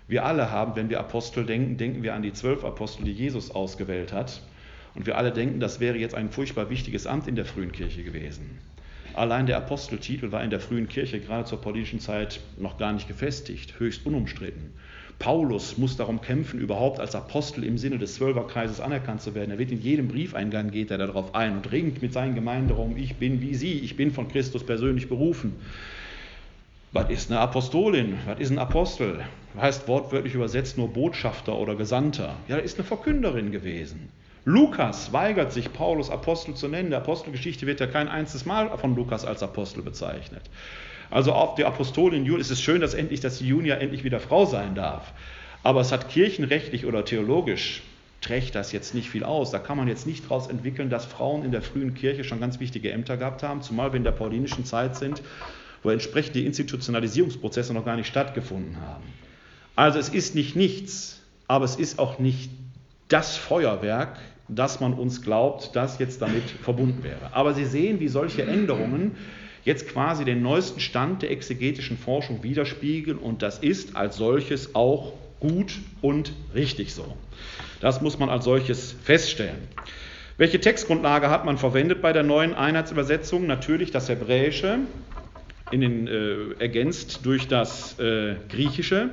Wir 0.09 0.27
alle 0.27 0.51
haben, 0.51 0.77
wenn 0.77 0.91
wir 0.91 1.01
Apostel 1.01 1.47
denken, 1.47 1.79
denken 1.79 2.03
wir 2.03 2.13
an 2.13 2.21
die 2.21 2.35
zwölf 2.35 2.67
Apostel, 2.67 3.05
die 3.05 3.13
Jesus 3.13 3.51
ausgewählt 3.51 4.13
hat. 4.13 4.43
Und 4.95 5.07
wir 5.07 5.19
alle 5.19 5.33
denken, 5.33 5.61
das 5.61 5.81
wäre 5.81 5.99
jetzt 5.99 6.15
ein 6.15 6.31
furchtbar 6.31 6.71
wichtiges 6.71 7.07
Amt 7.07 7.27
in 7.27 7.37
der 7.37 7.45
frühen 7.45 7.73
Kirche 7.73 8.03
gewesen. 8.03 8.59
Allein 9.15 9.47
der 9.47 9.57
Aposteltitel 9.57 10.33
war 10.33 10.43
in 10.43 10.51
der 10.51 10.61
frühen 10.61 10.89
Kirche 10.89 11.21
gerade 11.21 11.45
zur 11.45 11.61
politischen 11.61 12.01
Zeit 12.01 12.41
noch 12.59 12.79
gar 12.79 12.93
nicht 12.93 13.07
gefestigt, 13.07 13.79
höchst 13.79 14.05
unumstritten. 14.07 14.73
Paulus 15.21 15.79
muss 15.79 15.97
darum 15.97 16.21
kämpfen, 16.21 16.59
überhaupt 16.59 16.99
als 16.99 17.15
Apostel 17.15 17.63
im 17.63 17.79
Sinne 17.79 17.99
des 17.99 18.15
Zwölferkreises 18.15 18.81
anerkannt 18.81 19.23
zu 19.23 19.35
werden. 19.35 19.53
Er 19.53 19.59
wird 19.59 19.71
in 19.71 19.81
jedem 19.81 20.09
Briefeingang 20.09 20.71
geht 20.73 20.91
er 20.91 20.99
darauf 20.99 21.35
ein 21.35 21.57
und 21.57 21.71
ringt 21.71 22.03
mit 22.03 22.13
seinen 22.13 22.35
Gemeinden 22.35 22.69
darum, 22.69 22.97
ich 22.97 23.15
bin 23.15 23.41
wie 23.41 23.55
sie, 23.55 23.79
ich 23.79 23.97
bin 23.97 24.11
von 24.11 24.29
Christus 24.29 24.67
persönlich 24.67 25.09
berufen. 25.09 25.55
Was 26.91 27.11
ist 27.11 27.31
eine 27.31 27.41
Apostolin? 27.41 28.19
Was 28.27 28.41
ist 28.41 28.51
ein 28.51 28.59
Apostel? 28.59 29.25
Heißt 29.61 29.87
wortwörtlich 29.87 30.35
übersetzt 30.35 30.77
nur 30.77 30.93
Botschafter 30.93 31.57
oder 31.57 31.77
Gesandter. 31.77 32.37
Ja, 32.49 32.57
ist 32.57 32.79
eine 32.79 32.87
Verkünderin 32.87 33.53
gewesen. 33.53 34.11
Lukas 34.45 35.13
weigert 35.13 35.53
sich, 35.53 35.73
Paulus 35.73 36.11
Apostel 36.11 36.55
zu 36.55 36.69
nennen. 36.69 36.91
Der 36.91 36.99
Apostelgeschichte 36.99 37.67
wird 37.67 37.81
ja 37.81 37.87
kein 37.87 38.09
einziges 38.09 38.45
Mal 38.45 38.77
von 38.77 38.95
Lukas 38.95 39.25
als 39.25 39.43
Apostel 39.43 39.83
bezeichnet. 39.83 40.43
Also 41.11 41.33
auf 41.33 41.55
die 41.55 41.65
Apostolin 41.65 42.27
Julia 42.27 42.41
ist 42.41 42.51
es 42.51 42.61
schön, 42.61 42.81
dass 42.81 42.93
endlich, 42.93 43.21
dass 43.21 43.39
die 43.39 43.47
Junia 43.47 43.77
endlich 43.77 44.05
wieder 44.05 44.21
Frau 44.21 44.45
sein 44.45 44.75
darf. 44.75 45.13
Aber 45.63 45.81
es 45.81 45.93
hat 45.93 46.11
kirchenrechtlich 46.11 46.85
oder 46.85 47.05
theologisch 47.05 47.83
trägt 48.21 48.55
das 48.55 48.73
jetzt 48.73 48.95
nicht 48.95 49.09
viel 49.09 49.25
aus. 49.25 49.51
Da 49.51 49.59
kann 49.59 49.79
man 49.79 49.89
jetzt 49.89 50.07
nicht 50.07 50.25
daraus 50.25 50.49
entwickeln, 50.49 50.91
dass 50.91 51.05
Frauen 51.07 51.45
in 51.45 51.53
der 51.53 51.63
frühen 51.63 51.95
Kirche 51.95 52.25
schon 52.25 52.41
ganz 52.41 52.61
wichtige 52.61 52.91
Ämter 52.91 53.17
gehabt 53.17 53.43
haben, 53.43 53.63
zumal 53.63 53.93
wir 53.93 53.97
in 53.97 54.05
der 54.05 54.13
paulinischen 54.13 54.65
Zeit 54.65 54.97
sind, 54.97 55.23
wo 55.83 55.91
entsprechende 55.91 56.41
Institutionalisierungsprozesse 56.41 57.73
noch 57.73 57.85
gar 57.85 57.97
nicht 57.97 58.09
stattgefunden 58.09 58.81
haben. 58.81 59.05
Also 59.77 59.99
es 59.99 60.09
ist 60.11 60.35
nicht 60.35 60.55
nichts, 60.57 61.21
aber 61.49 61.65
es 61.65 61.77
ist 61.77 61.99
auch 61.99 62.19
nicht 62.19 62.51
das 63.09 63.37
Feuerwerk, 63.37 64.19
das 64.49 64.81
man 64.81 64.95
uns 64.95 65.23
glaubt, 65.23 65.71
das 65.75 65.99
jetzt 65.99 66.21
damit 66.21 66.43
verbunden 66.63 67.03
wäre. 67.03 67.33
Aber 67.33 67.55
Sie 67.55 67.65
sehen, 67.65 68.01
wie 68.01 68.09
solche 68.09 68.43
Änderungen 68.43 69.13
jetzt 69.65 69.89
quasi 69.89 70.25
den 70.25 70.43
neuesten 70.43 70.81
Stand 70.81 71.23
der 71.23 71.31
exegetischen 71.31 71.97
Forschung 71.97 72.43
widerspiegeln 72.43 73.19
und 73.19 73.43
das 73.43 73.59
ist 73.59 73.97
als 73.97 74.17
solches 74.17 74.75
auch 74.75 75.15
gut 75.41 75.81
und 76.03 76.33
richtig 76.55 76.95
so. 76.95 77.17
Das 77.81 78.01
muss 78.01 78.19
man 78.19 78.29
als 78.29 78.45
solches 78.45 78.95
feststellen. 79.03 79.69
Welche 80.37 80.61
Textgrundlage 80.61 81.31
hat 81.31 81.45
man 81.45 81.59
verwendet 81.59 82.03
bei 82.03 82.13
der 82.13 82.23
neuen 82.23 82.55
Einheitsübersetzung? 82.55 83.47
Natürlich 83.47 83.91
das 83.91 84.09
Hebräische, 84.09 84.81
in 85.71 85.81
den, 85.81 86.07
äh, 86.07 86.55
ergänzt 86.59 87.25
durch 87.25 87.49
das 87.49 87.99
äh, 87.99 88.35
Griechische 88.49 89.11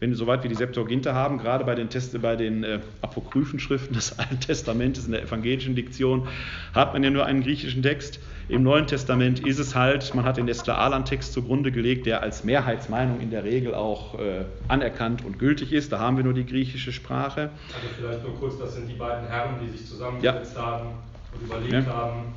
wenn 0.00 0.14
soweit 0.14 0.42
wir 0.42 0.48
die 0.48 0.56
Septuaginta 0.56 1.14
haben, 1.14 1.38
gerade 1.38 1.64
bei 1.64 1.74
den, 1.74 1.90
Test, 1.90 2.20
bei 2.20 2.34
den 2.34 2.64
äh, 2.64 2.80
apokryphen 3.02 3.60
Schriften 3.60 3.94
des 3.94 4.12
Alten 4.18 4.40
Testamentes 4.40 5.06
in 5.06 5.12
der 5.12 5.22
evangelischen 5.22 5.74
Diktion, 5.74 6.26
hat 6.74 6.92
man 6.94 7.04
ja 7.04 7.10
nur 7.10 7.26
einen 7.26 7.42
griechischen 7.42 7.82
Text. 7.82 8.18
Im 8.48 8.64
Neuen 8.64 8.88
Testament 8.88 9.46
ist 9.46 9.60
es 9.60 9.76
halt, 9.76 10.12
man 10.14 10.24
hat 10.24 10.36
den 10.36 10.46
Nestler-Alan-Text 10.46 11.32
zugrunde 11.32 11.70
gelegt, 11.70 12.06
der 12.06 12.22
als 12.22 12.42
Mehrheitsmeinung 12.42 13.20
in 13.20 13.30
der 13.30 13.44
Regel 13.44 13.74
auch 13.74 14.18
äh, 14.18 14.44
anerkannt 14.66 15.24
und 15.24 15.38
gültig 15.38 15.72
ist. 15.72 15.92
Da 15.92 16.00
haben 16.00 16.16
wir 16.16 16.24
nur 16.24 16.34
die 16.34 16.46
griechische 16.46 16.90
Sprache. 16.90 17.50
Also 17.72 17.86
vielleicht 17.96 18.24
nur 18.24 18.36
kurz, 18.40 18.58
das 18.58 18.74
sind 18.74 18.88
die 18.88 18.94
beiden 18.94 19.28
Herren, 19.28 19.54
die 19.62 19.70
sich 19.70 19.86
zusammengesetzt 19.86 20.56
ja. 20.56 20.62
haben 20.62 20.88
und 21.32 21.46
überlegt 21.46 21.86
ja. 21.86 21.94
haben, 21.94 22.34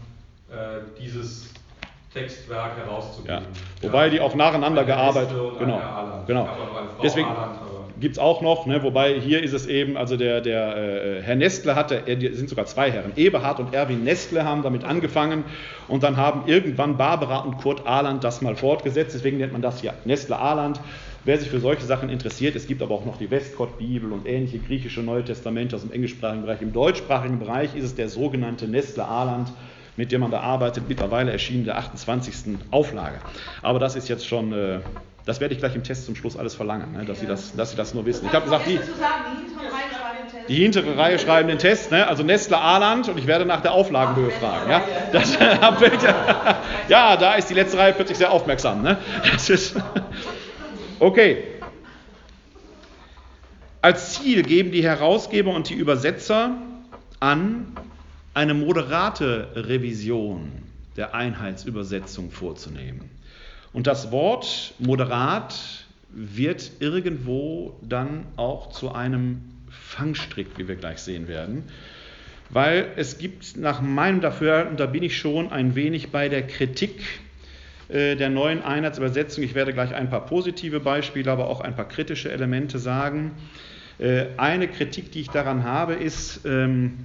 äh, 0.51 0.81
dieses 1.01 1.49
Textwerk 2.13 2.77
herauszugeben. 2.77 3.41
Ja. 3.81 3.87
Wobei 3.87 4.09
die 4.09 4.19
auch 4.19 4.35
nacheinander 4.35 4.83
gearbeitet 4.83 5.35
Genau. 5.59 5.81
genau. 6.27 6.49
Deswegen 7.01 7.27
gibt 7.99 8.15
es 8.15 8.19
auch 8.19 8.41
noch, 8.41 8.65
ne, 8.65 8.83
wobei 8.83 9.19
hier 9.19 9.41
ist 9.41 9.53
es 9.53 9.65
eben, 9.65 9.97
also 9.97 10.17
der, 10.17 10.41
der 10.41 10.75
äh, 10.75 11.21
Herr 11.21 11.35
Nestle 11.35 11.75
hatte, 11.75 12.03
er, 12.05 12.17
sind 12.33 12.49
sogar 12.49 12.65
zwei 12.65 12.91
Herren, 12.91 13.13
Eberhard 13.15 13.59
und 13.59 13.73
Erwin 13.73 14.03
Nestle 14.03 14.43
haben 14.43 14.61
damit 14.61 14.83
angefangen 14.83 15.45
und 15.87 16.03
dann 16.03 16.17
haben 16.17 16.43
irgendwann 16.47 16.97
Barbara 16.97 17.39
und 17.39 17.57
Kurt 17.59 17.87
Ahland 17.87 18.23
das 18.23 18.41
mal 18.41 18.55
fortgesetzt, 18.55 19.15
deswegen 19.15 19.37
nennt 19.37 19.53
man 19.53 19.61
das 19.61 19.81
ja 19.81 19.93
Nestle 20.05 20.37
Ahland. 20.37 20.79
Wer 21.25 21.37
sich 21.37 21.49
für 21.49 21.61
solche 21.61 21.85
Sachen 21.85 22.09
interessiert, 22.09 22.57
es 22.57 22.67
gibt 22.67 22.81
aber 22.81 22.93
auch 22.93 23.05
noch 23.05 23.17
die 23.17 23.31
Westcott-Bibel 23.31 24.11
und 24.11 24.27
ähnliche 24.27 24.59
griechische 24.59 25.01
Neue 25.01 25.23
Testamente 25.23 25.77
aus 25.77 25.83
dem 25.83 25.93
englischsprachigen 25.93 26.43
Bereich. 26.43 26.61
Im 26.61 26.73
deutschsprachigen 26.73 27.39
Bereich 27.39 27.73
ist 27.75 27.85
es 27.85 27.95
der 27.95 28.09
sogenannte 28.09 28.67
Nestle 28.67 29.05
Ahland 29.05 29.47
mit 29.95 30.11
dem 30.11 30.21
man 30.21 30.31
da 30.31 30.39
arbeitet, 30.39 30.87
mittlerweile 30.87 31.31
erschienen 31.31 31.65
der 31.65 31.77
28. 31.77 32.57
Auflage. 32.71 33.19
Aber 33.61 33.79
das 33.79 33.95
ist 33.95 34.09
jetzt 34.09 34.27
schon, 34.27 34.53
äh, 34.53 34.79
das 35.25 35.39
werde 35.39 35.53
ich 35.53 35.59
gleich 35.59 35.75
im 35.75 35.83
Test 35.83 36.05
zum 36.05 36.15
Schluss 36.15 36.35
alles 36.35 36.55
verlangen, 36.55 36.93
ne, 36.93 37.05
dass, 37.05 37.17
ja. 37.17 37.21
Sie 37.21 37.27
das, 37.27 37.55
dass 37.55 37.71
Sie 37.71 37.77
das 37.77 37.93
nur 37.93 38.05
wissen. 38.05 38.25
Ich 38.25 38.33
habe 38.33 38.45
gesagt, 38.45 38.67
die, 38.67 38.79
die 40.47 40.55
hintere 40.55 40.97
Reihe 40.97 41.19
schreiben 41.19 41.47
den 41.47 41.59
Test, 41.59 41.91
ne, 41.91 42.07
also 42.07 42.23
Nestle 42.23 42.57
Aland 42.57 43.07
und 43.07 43.17
ich 43.17 43.27
werde 43.27 43.45
nach 43.45 43.61
der 43.61 43.73
Auflagenhöhe 43.73 44.31
fragen. 44.31 44.69
Ja, 44.69 44.83
das, 45.11 45.37
ja, 46.89 47.17
da 47.17 47.35
ist 47.35 47.49
die 47.49 47.53
letzte 47.53 47.77
Reihe 47.77 47.93
plötzlich 47.93 48.17
sehr 48.17 48.31
aufmerksam. 48.31 48.81
Ne? 48.81 48.97
Das 49.31 49.49
ist, 49.49 49.75
okay. 50.99 51.43
Als 53.81 54.13
Ziel 54.13 54.43
geben 54.43 54.71
die 54.71 54.83
Herausgeber 54.83 55.53
und 55.53 55.69
die 55.69 55.73
Übersetzer 55.73 56.51
an, 57.19 57.75
eine 58.33 58.53
moderate 58.53 59.49
Revision 59.55 60.51
der 60.97 61.13
Einheitsübersetzung 61.13 62.31
vorzunehmen. 62.31 63.09
Und 63.73 63.87
das 63.87 64.11
Wort 64.11 64.73
moderat 64.79 65.85
wird 66.09 66.71
irgendwo 66.79 67.77
dann 67.81 68.25
auch 68.35 68.69
zu 68.69 68.91
einem 68.91 69.41
Fangstrick, 69.69 70.47
wie 70.57 70.67
wir 70.67 70.75
gleich 70.75 70.99
sehen 70.99 71.27
werden, 71.27 71.63
weil 72.49 72.91
es 72.97 73.17
gibt 73.17 73.57
nach 73.57 73.81
meinem 73.81 74.21
Dafürhalten, 74.21 74.77
da 74.77 74.85
bin 74.85 75.01
ich 75.01 75.17
schon 75.17 75.51
ein 75.51 75.73
wenig 75.73 76.11
bei 76.11 76.29
der 76.29 76.45
Kritik 76.45 77.01
äh, 77.89 78.15
der 78.15 78.29
neuen 78.29 78.61
Einheitsübersetzung. 78.61 79.43
Ich 79.43 79.55
werde 79.55 79.73
gleich 79.73 79.95
ein 79.95 80.09
paar 80.09 80.25
positive 80.25 80.79
Beispiele, 80.79 81.31
aber 81.31 81.47
auch 81.47 81.61
ein 81.61 81.75
paar 81.75 81.87
kritische 81.87 82.31
Elemente 82.31 82.77
sagen. 82.77 83.31
Äh, 83.97 84.25
eine 84.37 84.67
Kritik, 84.67 85.11
die 85.11 85.21
ich 85.21 85.29
daran 85.29 85.63
habe, 85.63 85.93
ist, 85.93 86.41
ähm, 86.45 86.99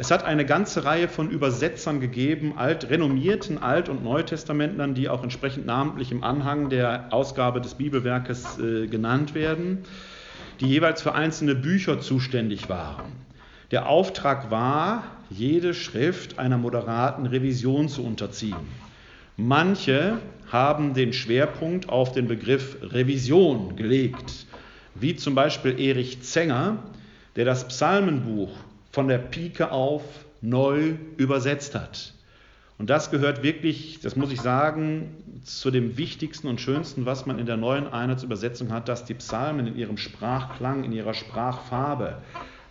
es 0.00 0.12
hat 0.12 0.24
eine 0.24 0.46
ganze 0.46 0.84
Reihe 0.84 1.08
von 1.08 1.28
Übersetzern 1.28 1.98
gegeben, 1.98 2.56
alt, 2.56 2.88
renommierten 2.88 3.58
Alt- 3.58 3.88
und 3.88 4.04
Neutestamentlern, 4.04 4.94
die 4.94 5.08
auch 5.08 5.24
entsprechend 5.24 5.66
namentlich 5.66 6.12
im 6.12 6.22
Anhang 6.22 6.68
der 6.68 7.12
Ausgabe 7.12 7.60
des 7.60 7.74
Bibelwerkes 7.74 8.60
äh, 8.60 8.86
genannt 8.86 9.34
werden, 9.34 9.78
die 10.60 10.68
jeweils 10.68 11.02
für 11.02 11.16
einzelne 11.16 11.56
Bücher 11.56 12.00
zuständig 12.00 12.68
waren. 12.68 13.06
Der 13.72 13.88
Auftrag 13.88 14.52
war, 14.52 15.02
jede 15.30 15.74
Schrift 15.74 16.38
einer 16.38 16.58
moderaten 16.58 17.26
Revision 17.26 17.88
zu 17.88 18.04
unterziehen. 18.04 18.68
Manche 19.36 20.18
haben 20.52 20.94
den 20.94 21.12
Schwerpunkt 21.12 21.88
auf 21.88 22.12
den 22.12 22.28
Begriff 22.28 22.76
Revision 22.82 23.74
gelegt, 23.74 24.46
wie 24.94 25.16
zum 25.16 25.34
Beispiel 25.34 25.80
Erich 25.80 26.22
Zenger, 26.22 26.84
der 27.34 27.44
das 27.44 27.66
Psalmenbuch 27.66 28.50
von 28.90 29.08
der 29.08 29.18
Pike 29.18 29.70
auf 29.70 30.02
neu 30.40 30.94
übersetzt 31.16 31.74
hat. 31.74 32.12
Und 32.78 32.90
das 32.90 33.10
gehört 33.10 33.42
wirklich, 33.42 33.98
das 34.00 34.14
muss 34.14 34.30
ich 34.30 34.40
sagen, 34.40 35.16
zu 35.44 35.70
dem 35.70 35.96
Wichtigsten 35.96 36.46
und 36.46 36.60
Schönsten, 36.60 37.06
was 37.06 37.26
man 37.26 37.38
in 37.38 37.46
der 37.46 37.56
neuen 37.56 37.88
Einheitsübersetzung 37.88 38.72
hat, 38.72 38.88
dass 38.88 39.04
die 39.04 39.14
Psalmen 39.14 39.66
in 39.66 39.76
ihrem 39.76 39.96
Sprachklang, 39.96 40.84
in 40.84 40.92
ihrer 40.92 41.14
Sprachfarbe 41.14 42.18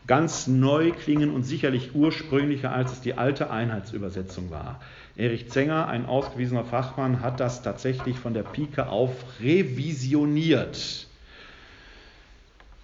ganz 0.08 0.48
neu 0.48 0.92
klingen 0.92 1.32
und 1.32 1.44
sicherlich 1.44 1.94
ursprünglicher, 1.94 2.72
als 2.72 2.94
es 2.94 3.02
die 3.02 3.16
alte 3.16 3.52
Einheitsübersetzung 3.52 4.50
war. 4.50 4.80
Erich 5.18 5.50
Zenger, 5.50 5.88
ein 5.88 6.06
ausgewiesener 6.06 6.64
Fachmann, 6.64 7.22
hat 7.22 7.42
das 7.42 7.62
tatsächlich 7.62 8.18
von 8.18 8.34
der 8.34 8.44
Pike 8.44 8.88
auf 8.88 9.12
revisioniert. 9.42 11.07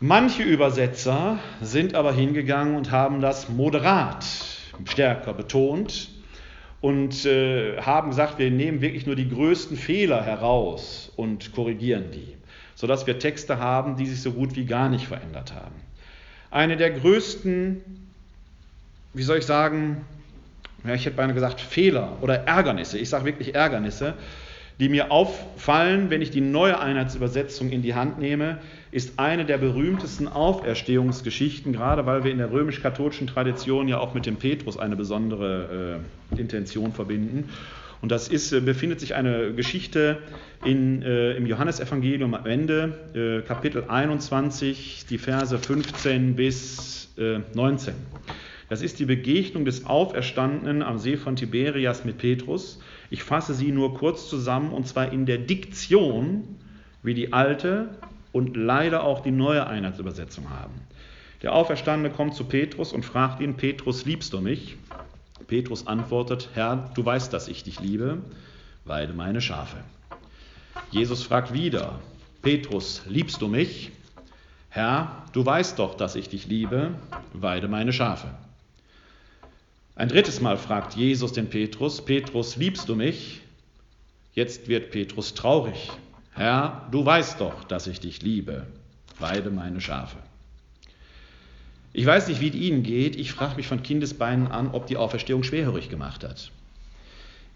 Manche 0.05 0.43
Übersetzer 0.43 1.39
sind 1.61 1.95
aber 1.95 2.11
hingegangen 2.11 2.75
und 2.75 2.91
haben 2.91 3.21
das 3.21 3.47
moderat 3.47 4.25
stärker 4.83 5.33
betont 5.33 6.09
und 6.81 7.25
äh, 7.25 7.77
haben 7.79 8.09
gesagt, 8.09 8.37
wir 8.37 8.51
nehmen 8.51 8.81
wirklich 8.81 9.05
nur 9.05 9.15
die 9.15 9.29
größten 9.29 9.77
Fehler 9.77 10.21
heraus 10.21 11.09
und 11.15 11.53
korrigieren 11.53 12.11
die, 12.11 12.35
sodass 12.75 13.07
wir 13.07 13.17
Texte 13.17 13.59
haben, 13.59 13.95
die 13.95 14.05
sich 14.05 14.21
so 14.21 14.33
gut 14.33 14.57
wie 14.57 14.65
gar 14.65 14.89
nicht 14.89 15.07
verändert 15.07 15.53
haben. 15.53 15.75
Eine 16.51 16.75
der 16.75 16.91
größten, 16.91 17.81
wie 19.13 19.23
soll 19.23 19.37
ich 19.37 19.45
sagen, 19.45 20.03
ja, 20.85 20.95
ich 20.95 21.05
hätte 21.05 21.15
beinahe 21.15 21.33
gesagt 21.33 21.61
Fehler 21.61 22.17
oder 22.19 22.45
Ärgernisse, 22.45 22.97
ich 22.97 23.07
sage 23.07 23.23
wirklich 23.23 23.55
Ärgernisse, 23.55 24.15
die 24.81 24.89
mir 24.89 25.11
auffallen, 25.11 26.09
wenn 26.09 26.21
ich 26.21 26.29
die 26.29 26.41
neue 26.41 26.77
Einheitsübersetzung 26.77 27.69
in 27.69 27.81
die 27.81 27.95
Hand 27.95 28.19
nehme, 28.19 28.59
ist 28.93 29.17
eine 29.17 29.43
der 29.43 29.57
berühmtesten 29.57 30.27
Auferstehungsgeschichten, 30.27 31.73
gerade 31.73 32.05
weil 32.05 32.23
wir 32.23 32.31
in 32.31 32.37
der 32.37 32.51
römisch-katholischen 32.51 33.25
Tradition 33.25 33.87
ja 33.87 33.97
auch 33.97 34.13
mit 34.13 34.27
dem 34.27 34.35
Petrus 34.35 34.77
eine 34.77 34.95
besondere 34.95 35.99
äh, 36.35 36.39
Intention 36.39 36.93
verbinden. 36.93 37.49
Und 38.01 38.11
das 38.11 38.27
ist, 38.27 38.53
äh, 38.53 38.59
befindet 38.59 38.99
sich 38.99 39.15
eine 39.15 39.53
Geschichte 39.53 40.19
in, 40.63 41.01
äh, 41.01 41.35
im 41.35 41.47
Johannesevangelium 41.47 42.35
am 42.35 42.45
Ende, 42.45 43.41
äh, 43.41 43.47
Kapitel 43.47 43.85
21, 43.87 45.05
die 45.09 45.17
Verse 45.17 45.57
15 45.57 46.35
bis 46.35 47.09
19. 47.17 47.93
Äh, 47.93 47.97
das 48.69 48.83
ist 48.83 48.99
die 48.99 49.05
Begegnung 49.05 49.65
des 49.65 49.87
Auferstandenen 49.87 50.83
am 50.83 50.99
See 50.99 51.17
von 51.17 51.35
Tiberias 51.35 52.05
mit 52.05 52.19
Petrus. 52.19 52.79
Ich 53.09 53.23
fasse 53.23 53.55
sie 53.55 53.71
nur 53.71 53.95
kurz 53.95 54.29
zusammen 54.29 54.71
und 54.71 54.87
zwar 54.87 55.11
in 55.11 55.25
der 55.25 55.39
Diktion, 55.39 56.43
wie 57.01 57.15
die 57.15 57.33
alte 57.33 57.89
und 58.33 58.57
leider 58.57 59.03
auch 59.03 59.21
die 59.21 59.31
neue 59.31 59.65
Einheitsübersetzung 59.65 60.49
haben. 60.49 60.73
Der 61.41 61.53
Auferstandene 61.53 62.13
kommt 62.13 62.35
zu 62.35 62.43
Petrus 62.43 62.91
und 62.91 63.05
fragt 63.05 63.39
ihn, 63.41 63.55
Petrus, 63.55 64.03
liebst 64.03 64.33
du 64.33 64.41
mich? 64.41 64.75
Petrus 65.47 65.87
antwortet, 65.87 66.49
Herr, 66.53 66.91
du 66.95 67.05
weißt, 67.05 67.31
dass 67.31 67.47
ich 67.47 67.63
dich 67.63 67.79
liebe, 67.79 68.17
weide 68.85 69.13
meine 69.13 69.39
Schafe. 69.39 69.77
Jesus 70.89 71.23
fragt 71.23 71.53
wieder, 71.53 71.99
Petrus, 72.41 73.03
liebst 73.07 73.41
du 73.41 73.47
mich? 73.47 73.91
Herr, 74.69 75.23
du 75.33 75.45
weißt 75.45 75.77
doch, 75.77 75.95
dass 75.95 76.15
ich 76.15 76.29
dich 76.29 76.47
liebe, 76.47 76.91
weide 77.33 77.67
meine 77.67 77.93
Schafe. 77.93 78.29
Ein 79.95 80.09
drittes 80.09 80.41
Mal 80.41 80.57
fragt 80.57 80.95
Jesus 80.95 81.33
den 81.33 81.49
Petrus, 81.49 82.03
Petrus, 82.03 82.55
liebst 82.55 82.89
du 82.89 82.95
mich? 82.95 83.41
Jetzt 84.33 84.67
wird 84.67 84.89
Petrus 84.89 85.35
traurig. 85.35 85.91
Herr, 86.35 86.87
du 86.91 87.05
weißt 87.05 87.39
doch, 87.39 87.63
dass 87.63 87.87
ich 87.87 87.99
dich 87.99 88.21
liebe. 88.21 88.65
Weide 89.19 89.51
meine 89.51 89.81
Schafe. 89.81 90.17
Ich 91.93 92.05
weiß 92.05 92.27
nicht, 92.27 92.41
wie 92.41 92.49
es 92.49 92.55
Ihnen 92.55 92.81
geht. 92.81 93.15
Ich 93.15 93.31
frage 93.31 93.55
mich 93.55 93.67
von 93.67 93.83
Kindesbeinen 93.83 94.47
an, 94.47 94.71
ob 94.71 94.87
die 94.87 94.97
Auferstehung 94.97 95.43
schwerhörig 95.43 95.89
gemacht 95.89 96.23
hat. 96.23 96.51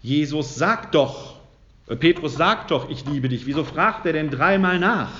Jesus 0.00 0.54
sagt 0.54 0.94
doch, 0.94 1.40
äh, 1.88 1.96
Petrus 1.96 2.34
sagt 2.34 2.70
doch, 2.70 2.88
ich 2.88 3.04
liebe 3.04 3.28
dich. 3.28 3.46
Wieso 3.46 3.64
fragt 3.64 4.06
er 4.06 4.12
denn 4.12 4.30
dreimal 4.30 4.78
nach? 4.78 5.10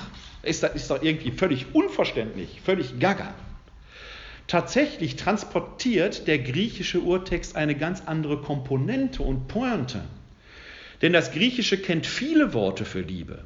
Ist 0.43 0.63
das 0.63 0.75
ist 0.77 0.91
doch 0.91 1.03
irgendwie 1.03 1.33
völlig 1.33 1.75
unverständlich, 1.75 2.61
völlig 2.65 3.01
gaga. 3.01 3.35
Tatsächlich 4.47 5.17
transportiert 5.17 6.29
der 6.29 6.39
griechische 6.39 7.01
Urtext 7.01 7.57
eine 7.57 7.75
ganz 7.75 8.05
andere 8.07 8.41
Komponente 8.41 9.23
und 9.23 9.49
Pointe. 9.49 10.03
Denn 11.03 11.13
das 11.13 11.33
Griechische 11.33 11.79
kennt 11.79 12.07
viele 12.07 12.53
Worte 12.55 12.85
für 12.85 13.01
Liebe. 13.01 13.45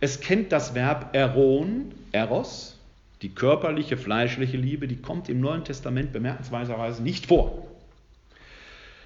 Es 0.00 0.20
kennt 0.20 0.50
das 0.52 0.74
Verb 0.74 1.10
eron, 1.12 1.92
eros, 2.12 2.78
die 3.22 3.28
körperliche, 3.28 3.98
fleischliche 3.98 4.56
Liebe, 4.56 4.88
die 4.88 4.96
kommt 4.96 5.28
im 5.28 5.40
Neuen 5.40 5.64
Testament 5.64 6.12
bemerkenswerterweise 6.12 7.02
nicht 7.02 7.26
vor. 7.26 7.66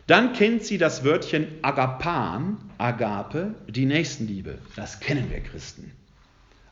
Dann 0.06 0.34
kennt 0.34 0.64
sie 0.64 0.78
das 0.78 1.02
Wörtchen 1.02 1.48
agapan, 1.62 2.58
agape, 2.78 3.54
die 3.66 3.86
Nächstenliebe. 3.86 4.58
Das 4.76 5.00
kennen 5.00 5.30
wir 5.30 5.40
Christen. 5.40 5.90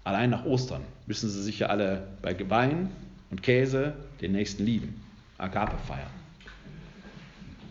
Allein 0.04 0.30
nach 0.30 0.44
Ostern 0.44 0.82
müssen 1.06 1.30
sie 1.30 1.42
sich 1.42 1.60
ja 1.60 1.68
alle 1.68 2.06
bei 2.20 2.36
Wein 2.50 2.90
und 3.30 3.42
Käse 3.42 3.94
den 4.20 4.32
Nächsten 4.32 4.64
lieben. 4.64 5.02
Agape 5.38 5.76
feiern. 5.86 6.10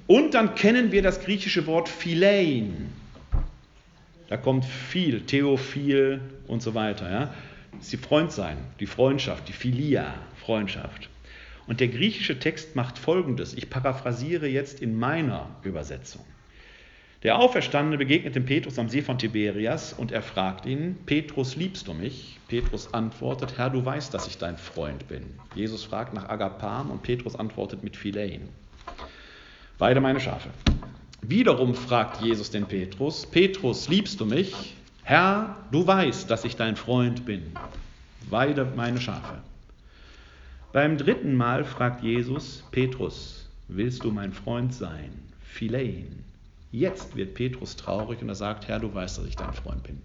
Und 0.08 0.34
dann 0.34 0.56
kennen 0.56 0.92
wir 0.92 1.02
das 1.02 1.22
griechische 1.22 1.68
Wort 1.68 1.88
Philein. 1.88 2.92
Da 4.32 4.38
kommt 4.38 4.64
viel, 4.64 5.26
Theophil 5.26 6.22
und 6.48 6.62
so 6.62 6.74
weiter. 6.74 7.12
Ja? 7.12 7.34
Das 7.74 7.82
ist 7.82 7.92
die 7.92 7.98
Freundsein, 7.98 8.56
die 8.80 8.86
Freundschaft, 8.86 9.50
die 9.50 9.52
Philia, 9.52 10.14
Freundschaft. 10.38 11.10
Und 11.68 11.82
der 11.82 11.90
griechische 11.90 12.40
Text 12.40 12.78
macht 12.78 12.98
folgendes. 12.98 13.54
Ich 13.54 13.70
paraphrasiere 13.70 14.48
jetzt 14.48 14.82
in 14.82 14.98
meiner 14.98 15.50
Übersetzung. 15.64 16.24
Der 17.24 17.40
Auferstandene 17.40 17.98
begegnet 17.98 18.36
dem 18.36 18.46
Petrus 18.46 18.80
am 18.80 18.88
See 18.88 19.02
von 19.02 19.18
Tiberias 19.18 19.92
und 19.92 20.14
er 20.14 20.22
fragt 20.22 20.66
ihn, 20.66 20.96
Petrus, 21.06 21.58
liebst 21.58 21.90
du 21.90 21.94
mich? 21.94 22.40
Petrus 22.48 22.94
antwortet, 22.94 23.58
Herr, 23.58 23.70
du 23.70 23.84
weißt, 23.84 24.14
dass 24.14 24.28
ich 24.28 24.38
dein 24.38 24.56
Freund 24.56 25.10
bin. 25.10 25.24
Jesus 25.56 25.84
fragt 25.84 26.14
nach 26.14 26.30
Agapam 26.30 26.90
und 26.90 27.04
Petrus 27.04 27.36
antwortet 27.36 27.84
mit 27.84 27.98
Philein. 27.98 28.48
Beide 29.78 30.00
meine 30.00 30.22
Schafe. 30.22 30.48
Wiederum 31.22 31.76
fragt 31.76 32.22
Jesus 32.22 32.50
den 32.50 32.66
Petrus, 32.66 33.26
Petrus, 33.26 33.88
liebst 33.88 34.20
du 34.20 34.26
mich? 34.26 34.76
Herr, 35.04 35.58
du 35.72 35.86
weißt, 35.86 36.30
dass 36.30 36.46
ich 36.46 36.56
dein 36.56 36.76
Freund 36.76 37.26
bin. 37.26 37.44
Weide 38.30 38.66
meine 38.76 39.00
Schafe. 39.00 39.38
Beim 40.74 40.98
dritten 40.98 41.36
Mal 41.36 41.64
fragt 41.64 42.04
Jesus, 42.04 42.64
Petrus, 42.72 43.48
willst 43.68 44.04
du 44.04 44.12
mein 44.12 44.34
Freund 44.34 44.74
sein? 44.74 45.12
Philein. 45.44 46.24
Jetzt 46.72 47.16
wird 47.16 47.34
Petrus 47.34 47.76
traurig 47.76 48.22
und 48.22 48.30
er 48.30 48.36
sagt, 48.36 48.68
Herr, 48.68 48.80
du 48.80 48.94
weißt, 48.94 49.18
dass 49.18 49.26
ich 49.26 49.36
dein 49.36 49.54
Freund 49.54 49.84
bin. 49.84 50.02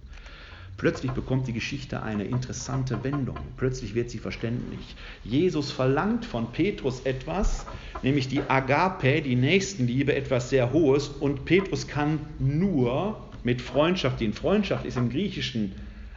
Plötzlich 0.77 1.13
bekommt 1.13 1.49
die 1.49 1.55
Geschichte 1.55 2.03
eine 2.03 2.25
interessante 2.25 3.03
Wendung. 3.03 3.39
Plötzlich 3.57 3.95
wird 3.95 4.11
sie 4.11 4.19
verständlich. 4.19 4.95
Jesus 5.25 5.73
verlangt 5.73 6.27
von 6.27 6.53
Petrus 6.53 7.01
etwas, 7.01 7.65
nämlich 8.03 8.29
die 8.29 8.43
Agape, 8.47 9.23
die 9.23 9.37
Nächstenliebe, 9.37 10.15
etwas 10.15 10.51
sehr 10.51 10.73
Hohes. 10.75 11.09
Und 11.09 11.47
Petrus 11.47 11.87
kann 11.87 12.21
nur 12.39 13.19
mit 13.43 13.63
Freundschaft 13.63 14.21
dienen. 14.21 14.35
Freundschaft 14.35 14.85
ist 14.85 14.99
im 14.99 15.09
Griechischen 15.09 15.73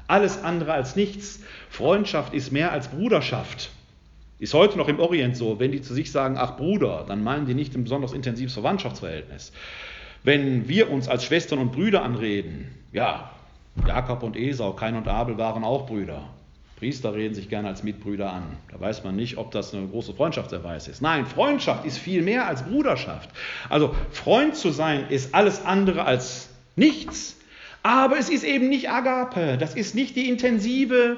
alles 0.08 0.44
andere 0.44 0.74
als 0.74 0.98
nichts. 0.98 1.40
Freundschaft 1.70 2.34
ist 2.34 2.52
mehr 2.52 2.74
als 2.74 2.90
Bruderschaft. 2.90 3.70
Ist 4.40 4.54
heute 4.54 4.78
noch 4.78 4.90
im 4.90 5.00
Orient 5.00 5.38
so. 5.38 5.60
Wenn 5.60 5.72
die 5.72 5.82
zu 5.82 5.94
sich 5.94 6.12
sagen, 6.12 6.36
ach 6.38 6.58
Bruder, 6.58 7.06
dann 7.08 7.24
meinen 7.24 7.46
die 7.46 7.54
nicht 7.54 7.76
ein 7.76 7.84
besonders 7.84 8.12
intensives 8.12 8.54
Verwandtschaftsverhältnis. 8.54 9.54
Wenn 10.24 10.68
wir 10.68 10.90
uns 10.92 11.08
als 11.08 11.24
Schwestern 11.24 11.60
und 11.60 11.72
Brüder 11.72 12.04
anreden, 12.04 12.76
ja, 12.92 13.32
Jakob 13.88 14.24
und 14.24 14.36
Esau, 14.36 14.74
Kain 14.74 14.96
und 14.96 15.08
Abel 15.08 15.38
waren 15.38 15.64
auch 15.64 15.88
Brüder. 15.88 16.24
Priester 16.78 17.14
reden 17.14 17.36
sich 17.36 17.50
gerne 17.50 17.68
als 17.68 17.84
Mitbrüder 17.84 18.32
an. 18.32 18.44
Da 18.72 18.80
weiß 18.80 19.04
man 19.04 19.16
nicht, 19.16 19.38
ob 19.38 19.52
das 19.52 19.74
eine 19.74 19.88
große 19.88 20.14
Freundschaftserweis 20.14 20.88
ist. 20.88 21.02
Nein, 21.02 21.26
Freundschaft 21.26 21.86
ist 21.86 21.98
viel 21.98 22.22
mehr 22.22 22.48
als 22.48 22.64
Bruderschaft. 22.64 23.30
Also 23.68 23.94
Freund 24.12 24.56
zu 24.56 24.70
sein 24.72 25.08
ist 25.10 25.36
alles 25.36 25.66
andere 25.66 26.06
als 26.06 26.50
nichts. 26.78 27.36
Aber 27.84 28.18
es 28.18 28.30
ist 28.30 28.44
eben 28.44 28.70
nicht 28.70 28.90
Agape. 28.90 29.58
Das 29.58 29.76
ist 29.76 29.94
nicht 29.94 30.16
die 30.16 30.30
intensive 30.30 31.18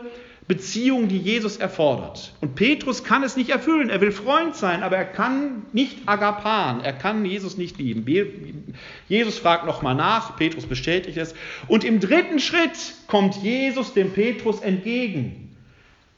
Beziehung, 0.52 1.08
die 1.08 1.18
Jesus 1.18 1.56
erfordert. 1.56 2.34
Und 2.42 2.56
Petrus 2.56 3.06
kann 3.06 3.24
es 3.24 3.38
nicht 3.38 3.52
erfüllen. 3.52 3.90
Er 3.90 4.02
will 4.02 4.12
Freund 4.12 4.54
sein, 4.54 4.84
aber 4.84 4.98
er 4.98 5.06
kann 5.06 5.62
nicht 5.72 6.00
agapan. 6.08 6.82
Er 6.82 6.92
kann 6.92 7.24
Jesus 7.24 7.58
nicht 7.58 7.78
lieben. 7.78 8.76
Jesus 9.08 9.40
fragt 9.40 9.66
nochmal 9.66 9.96
nach, 9.96 10.36
Petrus 10.36 10.66
bestätigt 10.66 11.16
es. 11.16 11.36
Und 11.70 11.86
im 11.86 12.02
dritten 12.02 12.40
Schritt 12.40 12.96
kommt 13.08 13.38
Jesus 13.38 13.94
dem 13.94 14.12
Petrus 14.12 14.60
entgegen. 14.60 15.56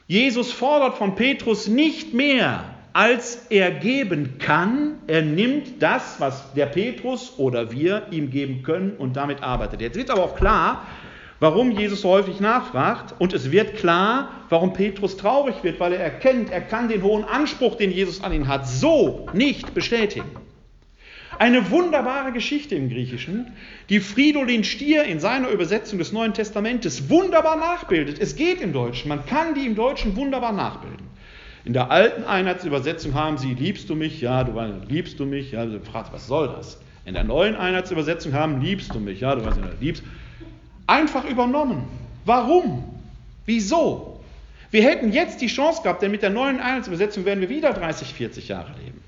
Jesus 0.08 0.52
fordert 0.52 0.98
von 0.98 1.14
Petrus 1.14 1.68
nicht 1.68 2.16
mehr, 2.16 2.74
als 2.92 3.46
er 3.52 3.70
geben 3.70 4.40
kann. 4.40 4.96
Er 5.06 5.22
nimmt 5.22 5.80
das, 5.80 6.20
was 6.20 6.54
der 6.56 6.66
Petrus 6.66 7.38
oder 7.38 7.72
wir 7.72 8.08
ihm 8.10 8.32
geben 8.32 8.64
können 8.64 8.94
und 8.98 9.16
damit 9.16 9.44
arbeitet. 9.44 9.80
Jetzt 9.80 9.96
wird 9.96 10.10
aber 10.10 10.24
auch 10.24 10.36
klar, 10.36 10.88
warum 11.44 11.72
Jesus 11.72 12.06
häufig 12.06 12.40
nachfragt. 12.40 13.16
Und 13.20 13.34
es 13.34 13.52
wird 13.52 13.76
klar, 13.76 14.30
warum 14.48 14.72
Petrus 14.72 15.18
traurig 15.18 15.62
wird, 15.62 15.78
weil 15.78 15.92
er 15.92 16.00
erkennt, 16.00 16.50
er 16.50 16.62
kann 16.62 16.88
den 16.88 17.04
hohen 17.04 17.26
Anspruch, 17.26 17.76
den 17.76 17.92
Jesus 17.92 18.24
an 18.24 18.32
ihn 18.32 18.48
hat, 18.48 18.66
so 18.66 19.28
nicht 19.34 19.74
bestätigen. 19.74 20.32
Eine 21.38 21.70
wunderbare 21.70 22.32
Geschichte 22.32 22.76
im 22.76 22.88
Griechischen, 22.88 23.52
die 23.90 24.00
Fridolin 24.00 24.64
Stier 24.64 25.04
in 25.04 25.20
seiner 25.20 25.50
Übersetzung 25.50 26.00
des 26.00 26.14
Neuen 26.14 26.34
Testamentes 26.34 27.10
wunderbar 27.10 27.58
nachbildet. 27.58 28.20
Es 28.22 28.38
geht 28.38 28.62
im 28.62 28.72
Deutschen, 28.72 29.10
man 29.10 29.26
kann 29.26 29.54
die 29.54 29.66
im 29.66 29.76
Deutschen 29.76 30.16
wunderbar 30.16 30.54
nachbilden. 30.54 31.08
In 31.66 31.74
der 31.74 31.92
alten 31.92 32.24
Einheitsübersetzung 32.24 33.16
haben 33.16 33.38
sie, 33.38 33.54
liebst 33.54 33.90
du 33.90 33.96
mich? 33.96 34.22
Ja, 34.22 34.46
du 34.46 34.54
liebst 34.88 35.20
du 35.20 35.26
mich? 35.26 35.52
Ja, 35.52 35.66
du 35.66 35.82
fragst, 35.82 36.14
was 36.14 36.26
soll 36.26 36.48
das? 36.48 36.80
In 37.04 37.16
der 37.16 37.26
neuen 37.26 37.56
Einheitsübersetzung 37.56 38.32
haben, 38.32 38.62
liebst 38.62 38.96
du 38.96 39.02
mich? 39.02 39.20
Ja, 39.20 39.36
du 39.36 39.44
weißt 39.44 39.58
nicht, 39.58 39.82
liebst 39.82 40.04
einfach 40.88 41.26
übernommen. 41.26 41.86
Warum? 42.26 42.84
Wieso? 43.46 44.22
Wir 44.72 44.84
hätten 44.84 45.12
jetzt 45.12 45.42
die 45.42 45.48
Chance 45.48 45.84
gehabt, 45.84 46.02
denn 46.02 46.12
mit 46.12 46.24
der 46.24 46.30
neuen 46.30 46.60
Einheitsübersetzung 46.60 47.26
werden 47.26 47.42
wir 47.42 47.50
wieder 47.50 47.74
30, 47.74 48.14
40 48.14 48.48
Jahre 48.48 48.74
leben. 48.84 49.02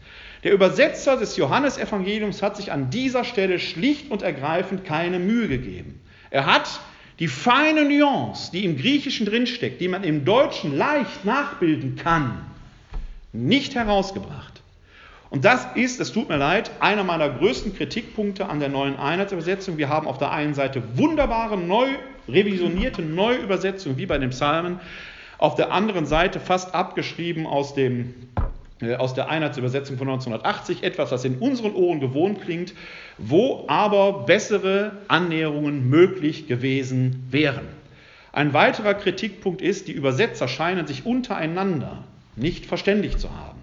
Der 0.44 0.54
Übersetzer 0.54 1.18
des 1.18 1.38
Johannesevangeliums 1.38 2.44
hat 2.44 2.56
sich 2.56 2.72
an 2.72 2.92
dieser 2.92 3.24
Stelle 3.24 3.58
schlicht 3.58 4.12
und 4.12 4.22
ergreifend 4.22 4.86
keine 4.86 5.18
Mühe 5.18 5.48
gegeben. 5.48 6.00
Er 6.30 6.46
hat 6.46 6.80
die 7.20 7.28
feine 7.28 7.86
Nuance, 7.86 8.52
die 8.52 8.64
im 8.64 8.78
Griechischen 8.78 9.26
drinsteckt, 9.26 9.82
die 9.82 9.88
man 9.88 10.04
im 10.04 10.24
Deutschen 10.26 10.78
leicht 10.78 11.26
nachbilden 11.26 11.96
kann, 11.96 12.46
nicht 13.34 13.74
herausgebracht. 13.74 14.62
Und 15.30 15.44
das 15.44 15.68
ist, 15.76 16.00
es 16.00 16.14
tut 16.14 16.30
mir 16.30 16.38
leid, 16.38 16.72
einer 16.80 17.04
meiner 17.04 17.30
größten 17.30 17.76
Kritikpunkte 17.76 18.48
an 18.48 18.60
der 18.60 18.70
neuen 18.70 18.98
Einheitsübersetzung. 18.98 19.78
Wir 19.78 19.90
haben 19.90 20.08
auf 20.08 20.18
der 20.18 20.32
einen 20.32 20.54
Seite 20.54 20.82
wunderbare, 20.96 21.58
neu 21.58 21.88
revisionierte 22.28 23.02
Neuübersetzungen, 23.02 23.98
wie 23.98 24.06
bei 24.06 24.18
den 24.18 24.30
Psalmen, 24.30 24.80
auf 25.38 25.56
der 25.56 25.72
anderen 25.72 26.06
Seite 26.06 26.40
fast 26.40 26.74
abgeschrieben 26.74 27.46
aus, 27.46 27.74
dem, 27.74 28.14
äh, 28.82 28.96
aus 28.96 29.14
der 29.14 29.30
Einheitsübersetzung 29.30 29.98
von 29.98 30.08
1980, 30.08 30.84
etwas, 30.84 31.12
was 31.12 31.26
in 31.26 31.38
unseren 31.40 31.74
Ohren 31.74 32.00
gewohnt 32.00 32.42
klingt, 32.42 32.74
wo 33.18 33.66
aber 33.68 34.26
bessere 34.26 34.94
Annäherungen 35.08 35.90
möglich 35.90 36.48
gewesen 36.48 37.28
wären. 37.30 37.68
Ein 38.32 38.54
weiterer 38.54 38.94
Kritikpunkt 38.94 39.62
ist, 39.62 39.88
die 39.88 39.94
Übersetzer 39.94 40.48
scheinen 40.48 40.88
sich 40.88 41.06
untereinander 41.06 42.04
nicht 42.36 42.66
verständigt 42.66 43.20
zu 43.20 43.30
haben. 43.30 43.55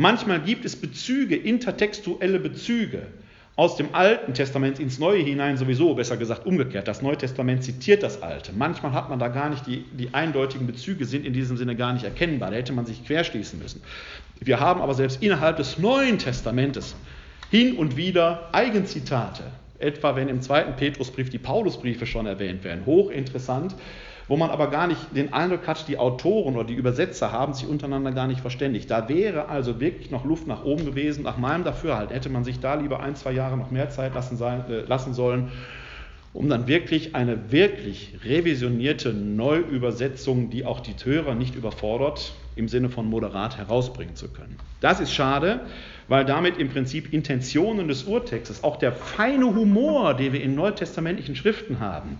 Manchmal 0.00 0.40
gibt 0.40 0.64
es 0.64 0.76
Bezüge, 0.76 1.34
intertextuelle 1.34 2.38
Bezüge 2.38 3.08
aus 3.56 3.74
dem 3.74 3.96
Alten 3.96 4.32
Testament 4.32 4.78
ins 4.78 5.00
Neue 5.00 5.24
hinein 5.24 5.56
sowieso, 5.56 5.92
besser 5.94 6.16
gesagt 6.16 6.46
umgekehrt. 6.46 6.86
Das 6.86 7.02
Neue 7.02 7.18
Testament 7.18 7.64
zitiert 7.64 8.04
das 8.04 8.22
Alte. 8.22 8.52
Manchmal 8.56 8.92
hat 8.92 9.10
man 9.10 9.18
da 9.18 9.26
gar 9.26 9.50
nicht, 9.50 9.66
die, 9.66 9.84
die 9.92 10.14
eindeutigen 10.14 10.68
Bezüge 10.68 11.04
sind 11.04 11.26
in 11.26 11.32
diesem 11.32 11.56
Sinne 11.56 11.74
gar 11.74 11.92
nicht 11.92 12.04
erkennbar. 12.04 12.52
Da 12.52 12.56
hätte 12.58 12.72
man 12.72 12.86
sich 12.86 13.04
querschließen 13.04 13.58
müssen. 13.58 13.82
Wir 14.38 14.60
haben 14.60 14.80
aber 14.80 14.94
selbst 14.94 15.20
innerhalb 15.20 15.56
des 15.56 15.78
Neuen 15.78 16.18
Testamentes 16.18 16.94
hin 17.50 17.74
und 17.74 17.96
wieder 17.96 18.50
Eigenzitate. 18.52 19.42
Etwa 19.80 20.14
wenn 20.14 20.28
im 20.28 20.42
zweiten 20.42 20.76
Petrusbrief 20.76 21.28
die 21.28 21.38
Paulusbriefe 21.38 22.06
schon 22.06 22.26
erwähnt 22.26 22.62
werden. 22.62 22.86
Hochinteressant 22.86 23.74
wo 24.28 24.36
man 24.36 24.50
aber 24.50 24.68
gar 24.70 24.86
nicht 24.86 25.16
den 25.16 25.32
Eindruck 25.32 25.66
hat, 25.66 25.88
die 25.88 25.98
Autoren 25.98 26.54
oder 26.54 26.64
die 26.64 26.74
Übersetzer 26.74 27.32
haben 27.32 27.54
sich 27.54 27.66
untereinander 27.66 28.12
gar 28.12 28.26
nicht 28.26 28.40
verständigt. 28.40 28.90
Da 28.90 29.08
wäre 29.08 29.48
also 29.48 29.80
wirklich 29.80 30.10
noch 30.10 30.24
Luft 30.26 30.46
nach 30.46 30.64
oben 30.64 30.84
gewesen. 30.84 31.24
Nach 31.24 31.38
meinem 31.38 31.64
Dafürhalten 31.64 32.12
hätte 32.12 32.28
man 32.28 32.44
sich 32.44 32.60
da 32.60 32.74
lieber 32.74 33.00
ein, 33.00 33.16
zwei 33.16 33.32
Jahre 33.32 33.56
noch 33.56 33.70
mehr 33.70 33.88
Zeit 33.88 34.14
lassen, 34.14 34.36
sein, 34.36 34.64
äh, 34.68 34.80
lassen 34.82 35.14
sollen, 35.14 35.50
um 36.34 36.48
dann 36.50 36.66
wirklich 36.66 37.14
eine 37.14 37.50
wirklich 37.50 38.18
revisionierte 38.22 39.14
Neuübersetzung, 39.14 40.50
die 40.50 40.66
auch 40.66 40.80
die 40.80 40.94
Hörer 41.02 41.34
nicht 41.34 41.54
überfordert, 41.54 42.34
im 42.54 42.68
Sinne 42.68 42.90
von 42.90 43.06
moderat 43.06 43.56
herausbringen 43.56 44.14
zu 44.14 44.28
können. 44.28 44.58
Das 44.80 45.00
ist 45.00 45.14
schade, 45.14 45.60
weil 46.06 46.26
damit 46.26 46.58
im 46.58 46.68
Prinzip 46.68 47.14
Intentionen 47.14 47.88
des 47.88 48.04
Urtextes, 48.04 48.62
auch 48.62 48.76
der 48.76 48.92
feine 48.92 49.46
Humor, 49.46 50.14
den 50.14 50.34
wir 50.34 50.42
in 50.42 50.54
neutestamentlichen 50.54 51.34
Schriften 51.34 51.80
haben, 51.80 52.18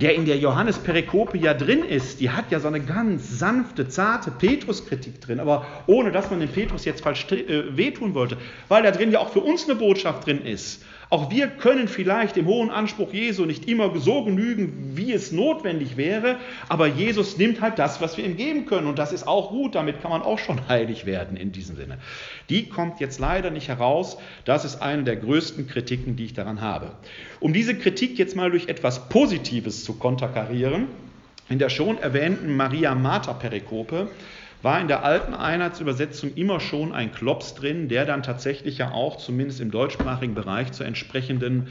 der 0.00 0.14
in 0.14 0.26
der 0.26 0.36
Johannes-Perikope 0.36 1.38
ja 1.38 1.54
drin 1.54 1.82
ist, 1.82 2.20
die 2.20 2.30
hat 2.30 2.50
ja 2.50 2.60
so 2.60 2.68
eine 2.68 2.80
ganz 2.80 3.38
sanfte, 3.38 3.88
zarte 3.88 4.30
Petrus-Kritik 4.30 5.20
drin, 5.20 5.40
aber 5.40 5.66
ohne 5.86 6.12
dass 6.12 6.30
man 6.30 6.40
den 6.40 6.50
Petrus 6.50 6.84
jetzt 6.84 7.02
falsch 7.02 7.26
äh, 7.32 7.76
wehtun 7.76 8.14
wollte, 8.14 8.36
weil 8.68 8.82
da 8.82 8.90
drin 8.90 9.10
ja 9.10 9.20
auch 9.20 9.32
für 9.32 9.40
uns 9.40 9.64
eine 9.64 9.74
Botschaft 9.74 10.26
drin 10.26 10.44
ist. 10.44 10.82
Auch 11.08 11.30
wir 11.30 11.46
können 11.46 11.86
vielleicht 11.86 12.34
dem 12.34 12.46
hohen 12.46 12.70
Anspruch 12.70 13.12
Jesu 13.12 13.44
nicht 13.44 13.68
immer 13.68 13.96
so 13.96 14.24
genügen, 14.24 14.92
wie 14.96 15.12
es 15.12 15.30
notwendig 15.30 15.96
wäre, 15.96 16.36
aber 16.68 16.88
Jesus 16.88 17.38
nimmt 17.38 17.60
halt 17.60 17.78
das, 17.78 18.00
was 18.00 18.16
wir 18.16 18.24
ihm 18.24 18.36
geben 18.36 18.66
können 18.66 18.88
und 18.88 18.98
das 18.98 19.12
ist 19.12 19.28
auch 19.28 19.50
gut, 19.50 19.76
damit 19.76 20.02
kann 20.02 20.10
man 20.10 20.22
auch 20.22 20.38
schon 20.38 20.68
heilig 20.68 21.06
werden 21.06 21.36
in 21.36 21.52
diesem 21.52 21.76
Sinne. 21.76 21.98
Die 22.50 22.68
kommt 22.68 22.98
jetzt 22.98 23.20
leider 23.20 23.50
nicht 23.50 23.68
heraus, 23.68 24.18
das 24.44 24.64
ist 24.64 24.82
eine 24.82 25.04
der 25.04 25.16
größten 25.16 25.68
Kritiken, 25.68 26.16
die 26.16 26.24
ich 26.24 26.34
daran 26.34 26.60
habe. 26.60 26.92
Um 27.38 27.52
diese 27.52 27.76
Kritik 27.76 28.18
jetzt 28.18 28.34
mal 28.34 28.50
durch 28.50 28.68
etwas 28.68 29.08
Positives 29.08 29.84
zu 29.84 29.94
konterkarieren, 29.94 30.88
in 31.48 31.60
der 31.60 31.68
schon 31.68 31.98
erwähnten 31.98 32.56
Maria-Martha-Perikope 32.56 34.08
war 34.62 34.80
in 34.80 34.88
der 34.88 35.04
alten 35.04 35.34
Einheitsübersetzung 35.34 36.34
immer 36.34 36.60
schon 36.60 36.92
ein 36.92 37.12
Klops 37.12 37.54
drin, 37.54 37.88
der 37.88 38.06
dann 38.06 38.22
tatsächlich 38.22 38.78
ja 38.78 38.92
auch 38.92 39.16
zumindest 39.16 39.60
im 39.60 39.70
deutschsprachigen 39.70 40.34
Bereich 40.34 40.72
zu 40.72 40.84
entsprechenden 40.84 41.68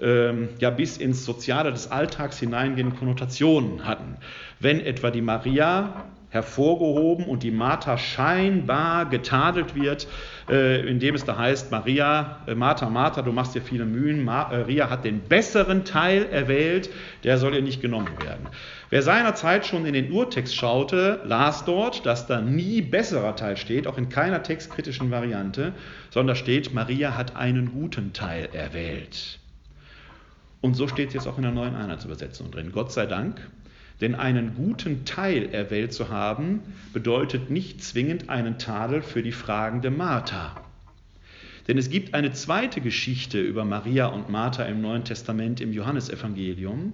ähm, 0.00 0.48
ja 0.58 0.70
bis 0.70 0.96
ins 0.96 1.24
Soziale 1.24 1.70
des 1.70 1.90
Alltags 1.90 2.38
hineingehenden 2.38 2.98
Konnotationen 2.98 3.86
hatten. 3.86 4.16
Wenn 4.58 4.80
etwa 4.80 5.10
die 5.10 5.22
Maria 5.22 6.04
hervorgehoben 6.32 7.26
und 7.26 7.42
die 7.42 7.50
Martha 7.50 7.98
scheinbar 7.98 9.04
getadelt 9.06 9.74
wird, 9.74 10.08
äh, 10.48 10.80
indem 10.88 11.14
es 11.14 11.26
da 11.26 11.36
heißt, 11.36 11.70
Maria, 11.70 12.38
äh, 12.46 12.54
Martha, 12.54 12.88
Martha, 12.88 13.20
du 13.20 13.32
machst 13.32 13.54
dir 13.54 13.60
viele 13.60 13.84
Mühen, 13.84 14.24
Maria 14.24 14.88
hat 14.88 15.04
den 15.04 15.20
besseren 15.20 15.84
Teil 15.84 16.26
erwählt, 16.32 16.88
der 17.22 17.36
soll 17.36 17.54
ihr 17.54 17.62
nicht 17.62 17.82
genommen 17.82 18.08
werden. 18.24 18.48
Wer 18.92 19.00
seinerzeit 19.00 19.64
schon 19.64 19.86
in 19.86 19.94
den 19.94 20.12
Urtext 20.12 20.54
schaute, 20.54 21.22
las 21.24 21.64
dort, 21.64 22.04
dass 22.04 22.26
da 22.26 22.42
nie 22.42 22.82
besserer 22.82 23.34
Teil 23.36 23.56
steht, 23.56 23.86
auch 23.86 23.96
in 23.96 24.10
keiner 24.10 24.42
textkritischen 24.42 25.10
Variante, 25.10 25.72
sondern 26.10 26.36
steht, 26.36 26.74
Maria 26.74 27.16
hat 27.16 27.34
einen 27.34 27.72
guten 27.72 28.12
Teil 28.12 28.50
erwählt. 28.52 29.38
Und 30.60 30.74
so 30.74 30.88
steht 30.88 31.08
es 31.08 31.14
jetzt 31.14 31.26
auch 31.26 31.38
in 31.38 31.42
der 31.42 31.52
neuen 31.52 31.74
Einheitsübersetzung 31.74 32.50
drin. 32.50 32.70
Gott 32.70 32.92
sei 32.92 33.06
Dank, 33.06 33.40
denn 34.02 34.14
einen 34.14 34.56
guten 34.56 35.06
Teil 35.06 35.48
erwählt 35.54 35.94
zu 35.94 36.10
haben, 36.10 36.60
bedeutet 36.92 37.48
nicht 37.48 37.82
zwingend 37.82 38.28
einen 38.28 38.58
Tadel 38.58 39.00
für 39.00 39.22
die 39.22 39.32
fragende 39.32 39.90
Martha. 39.90 40.60
Denn 41.66 41.78
es 41.78 41.88
gibt 41.88 42.12
eine 42.12 42.32
zweite 42.32 42.82
Geschichte 42.82 43.40
über 43.40 43.64
Maria 43.64 44.08
und 44.08 44.28
Martha 44.28 44.64
im 44.64 44.82
Neuen 44.82 45.04
Testament 45.04 45.62
im 45.62 45.72
Johannesevangelium, 45.72 46.92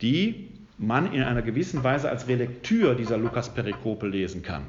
die 0.00 0.46
man 0.80 1.12
in 1.12 1.22
einer 1.22 1.42
gewissen 1.42 1.84
Weise 1.84 2.08
als 2.08 2.26
Relektür 2.26 2.94
dieser 2.94 3.18
Lukas-Perikope 3.18 4.06
lesen 4.08 4.42
kann. 4.42 4.62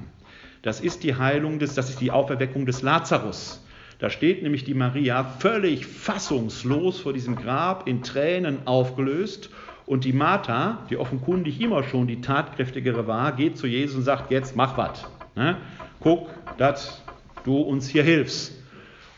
Das 0.62 0.82
ist 0.82 1.04
die 1.04 1.16
Heilung 1.16 1.58
des, 1.58 1.74
das 1.74 1.90
ist 1.90 2.02
die 2.02 2.12
Auferweckung 2.12 2.66
des 2.66 2.82
Lazarus. 2.82 3.66
Da 3.98 4.10
steht 4.10 4.44
nämlich 4.44 4.64
die 4.64 4.74
Maria 4.74 5.24
völlig 5.24 5.86
fassungslos 5.86 7.00
vor 7.00 7.14
diesem 7.14 7.36
Grab 7.36 7.88
in 7.88 8.04
Tränen 8.04 8.68
aufgelöst 8.68 9.50
und 9.86 10.04
die 10.04 10.14
Martha, 10.14 10.86
die 10.90 10.98
offenkundig 10.98 11.62
immer 11.62 11.84
schon 11.84 12.08
die 12.08 12.20
tatkräftigere 12.20 13.08
war, 13.08 13.32
geht 13.32 13.58
zu 13.58 13.68
Jesus 13.68 13.96
und 13.96 14.04
sagt, 14.04 14.32
jetzt 14.32 14.56
mach 14.56 14.78
was. 14.78 15.06
Ne? 15.36 15.58
Guck, 16.00 16.30
dass 16.58 17.02
du 17.46 17.58
uns 17.58 17.88
hier 17.88 18.04
hilfst. 18.04 18.61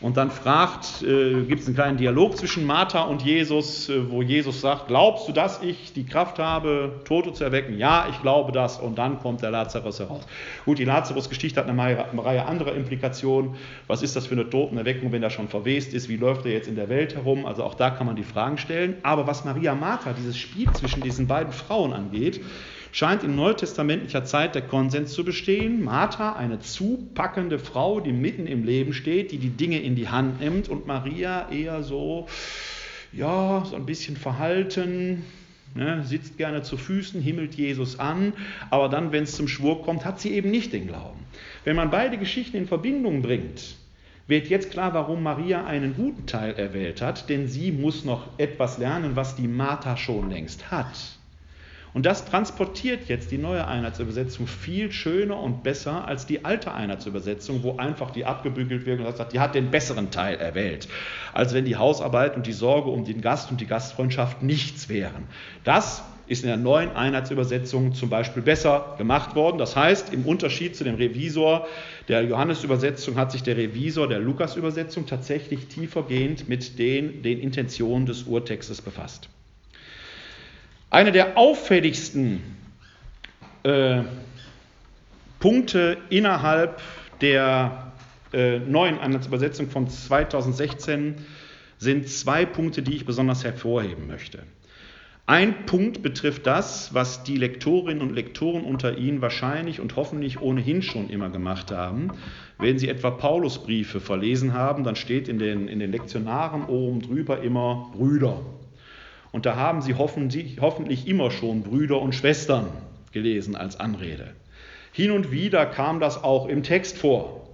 Und 0.04 0.18
dann 0.18 0.30
fragt, 0.30 1.02
äh, 1.02 1.44
gibt 1.44 1.62
es 1.62 1.66
einen 1.66 1.76
kleinen 1.76 1.96
Dialog 1.96 2.36
zwischen 2.36 2.66
Martha 2.66 3.04
und 3.04 3.22
Jesus, 3.22 3.88
äh, 3.88 4.10
wo 4.10 4.20
Jesus 4.20 4.60
sagt, 4.60 4.88
glaubst 4.88 5.26
du, 5.26 5.32
dass 5.32 5.62
ich 5.62 5.94
die 5.94 6.04
Kraft 6.04 6.38
habe, 6.38 7.00
Tote 7.06 7.32
zu 7.32 7.42
erwecken? 7.42 7.78
Ja, 7.78 8.08
ich 8.10 8.20
glaube 8.20 8.52
das. 8.52 8.78
Und 8.78 8.98
dann 8.98 9.18
kommt 9.18 9.40
der 9.40 9.50
Lazarus 9.50 10.00
heraus. 10.00 10.26
Gut, 10.66 10.78
die 10.78 10.84
Lazarus-Geschichte 10.84 11.58
hat 11.58 11.70
eine 11.70 12.22
Reihe 12.22 12.44
anderer 12.44 12.74
Implikationen. 12.74 13.54
Was 13.86 14.02
ist 14.02 14.14
das 14.14 14.26
für 14.26 14.34
eine 14.34 14.50
Totenerweckung, 14.50 15.10
wenn 15.10 15.22
er 15.22 15.30
schon 15.30 15.48
verwest 15.48 15.94
ist? 15.94 16.10
Wie 16.10 16.18
läuft 16.18 16.44
er 16.44 16.52
jetzt 16.52 16.68
in 16.68 16.76
der 16.76 16.90
Welt 16.90 17.14
herum? 17.14 17.46
Also 17.46 17.64
auch 17.64 17.72
da 17.72 17.88
kann 17.88 18.06
man 18.06 18.14
die 18.14 18.24
Fragen 18.24 18.58
stellen. 18.58 18.96
Aber 19.04 19.26
was 19.26 19.46
Maria 19.46 19.74
Martha, 19.74 20.12
dieses 20.12 20.36
Spiel 20.36 20.70
zwischen 20.74 21.00
diesen 21.00 21.26
beiden 21.28 21.54
Frauen 21.54 21.94
angeht, 21.94 22.42
scheint 22.94 23.24
in 23.24 23.34
neutestamentlicher 23.34 24.24
Zeit 24.24 24.54
der 24.54 24.62
Konsens 24.62 25.14
zu 25.14 25.24
bestehen. 25.24 25.82
Martha, 25.82 26.34
eine 26.34 26.60
zupackende 26.60 27.58
Frau, 27.58 27.98
die 27.98 28.12
mitten 28.12 28.46
im 28.46 28.62
Leben 28.62 28.92
steht, 28.92 29.32
die 29.32 29.38
die 29.38 29.50
Dinge 29.50 29.80
in 29.80 29.96
die 29.96 30.08
Hand 30.08 30.38
nimmt 30.38 30.68
und 30.68 30.86
Maria 30.86 31.50
eher 31.50 31.82
so, 31.82 32.28
ja, 33.12 33.64
so 33.68 33.74
ein 33.74 33.84
bisschen 33.84 34.16
verhalten, 34.16 35.24
ne, 35.74 36.04
sitzt 36.04 36.38
gerne 36.38 36.62
zu 36.62 36.76
Füßen, 36.76 37.20
himmelt 37.20 37.56
Jesus 37.56 37.98
an, 37.98 38.32
aber 38.70 38.88
dann, 38.88 39.10
wenn 39.10 39.24
es 39.24 39.34
zum 39.34 39.48
Schwur 39.48 39.82
kommt, 39.82 40.04
hat 40.04 40.20
sie 40.20 40.30
eben 40.30 40.52
nicht 40.52 40.72
den 40.72 40.86
Glauben. 40.86 41.18
Wenn 41.64 41.74
man 41.74 41.90
beide 41.90 42.16
Geschichten 42.16 42.56
in 42.56 42.68
Verbindung 42.68 43.22
bringt, 43.22 43.74
wird 44.28 44.46
jetzt 44.46 44.70
klar, 44.70 44.94
warum 44.94 45.20
Maria 45.20 45.66
einen 45.66 45.96
guten 45.96 46.26
Teil 46.26 46.54
erwählt 46.54 47.02
hat, 47.02 47.28
denn 47.28 47.48
sie 47.48 47.72
muss 47.72 48.04
noch 48.04 48.28
etwas 48.38 48.78
lernen, 48.78 49.16
was 49.16 49.34
die 49.34 49.48
Martha 49.48 49.96
schon 49.96 50.30
längst 50.30 50.70
hat. 50.70 51.18
Und 51.94 52.06
das 52.06 52.24
transportiert 52.24 53.08
jetzt 53.08 53.30
die 53.30 53.38
neue 53.38 53.68
Einheitsübersetzung 53.68 54.48
viel 54.48 54.90
schöner 54.90 55.40
und 55.40 55.62
besser 55.62 56.06
als 56.08 56.26
die 56.26 56.44
alte 56.44 56.74
Einheitsübersetzung, 56.74 57.62
wo 57.62 57.76
einfach 57.76 58.10
die 58.10 58.24
abgebügelt 58.24 58.84
wird 58.84 59.00
und 59.00 59.16
sagt, 59.16 59.32
die 59.32 59.38
hat 59.38 59.54
den 59.54 59.70
besseren 59.70 60.10
Teil 60.10 60.36
erwählt, 60.36 60.88
als 61.32 61.54
wenn 61.54 61.64
die 61.64 61.76
Hausarbeit 61.76 62.34
und 62.34 62.48
die 62.48 62.52
Sorge 62.52 62.90
um 62.90 63.04
den 63.04 63.20
Gast 63.20 63.52
und 63.52 63.60
die 63.60 63.66
Gastfreundschaft 63.66 64.42
nichts 64.42 64.88
wären. 64.88 65.28
Das 65.62 66.02
ist 66.26 66.42
in 66.42 66.48
der 66.48 66.56
neuen 66.56 66.90
Einheitsübersetzung 66.90 67.94
zum 67.94 68.10
Beispiel 68.10 68.42
besser 68.42 68.96
gemacht 68.98 69.36
worden. 69.36 69.58
Das 69.58 69.76
heißt, 69.76 70.12
im 70.12 70.26
Unterschied 70.26 70.74
zu 70.74 70.82
dem 70.82 70.96
Revisor 70.96 71.68
der 72.08 72.22
Johannesübersetzung 72.24 73.16
hat 73.16 73.30
sich 73.30 73.44
der 73.44 73.56
Revisor 73.56 74.08
der 74.08 74.18
Lukasübersetzung 74.18 75.06
tatsächlich 75.06 75.66
tiefergehend 75.66 76.48
mit 76.48 76.78
den, 76.80 77.22
den 77.22 77.38
Intentionen 77.38 78.06
des 78.06 78.24
Urtextes 78.24 78.82
befasst. 78.82 79.28
Eine 80.94 81.10
der 81.10 81.36
auffälligsten 81.36 82.40
äh, 83.64 84.02
Punkte 85.40 85.96
innerhalb 86.08 86.80
der 87.20 87.92
äh, 88.32 88.60
neuen 88.60 89.00
Einheitsübersetzung 89.00 89.68
von 89.70 89.88
2016 89.88 91.16
sind 91.78 92.08
zwei 92.08 92.46
Punkte, 92.46 92.82
die 92.82 92.94
ich 92.94 93.06
besonders 93.06 93.42
hervorheben 93.42 94.06
möchte. 94.06 94.44
Ein 95.26 95.66
Punkt 95.66 96.00
betrifft 96.00 96.46
das, 96.46 96.94
was 96.94 97.24
die 97.24 97.38
Lektorinnen 97.38 98.00
und 98.00 98.14
Lektoren 98.14 98.62
unter 98.62 98.96
Ihnen 98.96 99.20
wahrscheinlich 99.20 99.80
und 99.80 99.96
hoffentlich 99.96 100.40
ohnehin 100.42 100.80
schon 100.80 101.10
immer 101.10 101.28
gemacht 101.28 101.72
haben. 101.72 102.12
Wenn 102.56 102.78
Sie 102.78 102.88
etwa 102.88 103.10
Paulusbriefe 103.10 103.98
verlesen 103.98 104.52
haben, 104.52 104.84
dann 104.84 104.94
steht 104.94 105.26
in 105.26 105.40
den, 105.40 105.66
in 105.66 105.80
den 105.80 105.90
Lektionaren 105.90 106.66
oben 106.66 107.02
drüber 107.02 107.42
immer 107.42 107.90
Brüder. 107.96 108.42
Und 109.34 109.46
da 109.46 109.56
haben 109.56 109.82
Sie 109.82 109.94
hoffentlich, 109.96 111.08
immer 111.08 111.32
schon 111.32 111.64
Brüder 111.64 112.00
und 112.00 112.14
Schwestern 112.14 112.68
gelesen 113.10 113.56
als 113.56 113.80
Anrede. 113.80 114.28
Hin 114.92 115.10
und 115.10 115.32
wieder 115.32 115.66
kam 115.66 115.98
das 115.98 116.22
auch 116.22 116.46
im 116.46 116.62
Text 116.62 116.98
vor. 116.98 117.44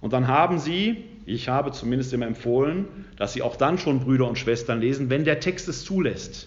Und 0.00 0.12
dann 0.12 0.28
haben 0.28 0.60
Sie, 0.60 1.02
ich 1.26 1.48
habe 1.48 1.72
zumindest 1.72 2.12
immer 2.12 2.28
empfohlen, 2.28 2.84
dass 3.16 3.32
Sie 3.32 3.42
auch 3.42 3.56
dann 3.56 3.76
schon 3.76 3.98
Brüder 3.98 4.28
und 4.28 4.38
Schwestern 4.38 4.80
lesen, 4.80 5.10
wenn 5.10 5.24
der 5.24 5.40
Text 5.40 5.66
es 5.66 5.84
zulässt. 5.84 6.46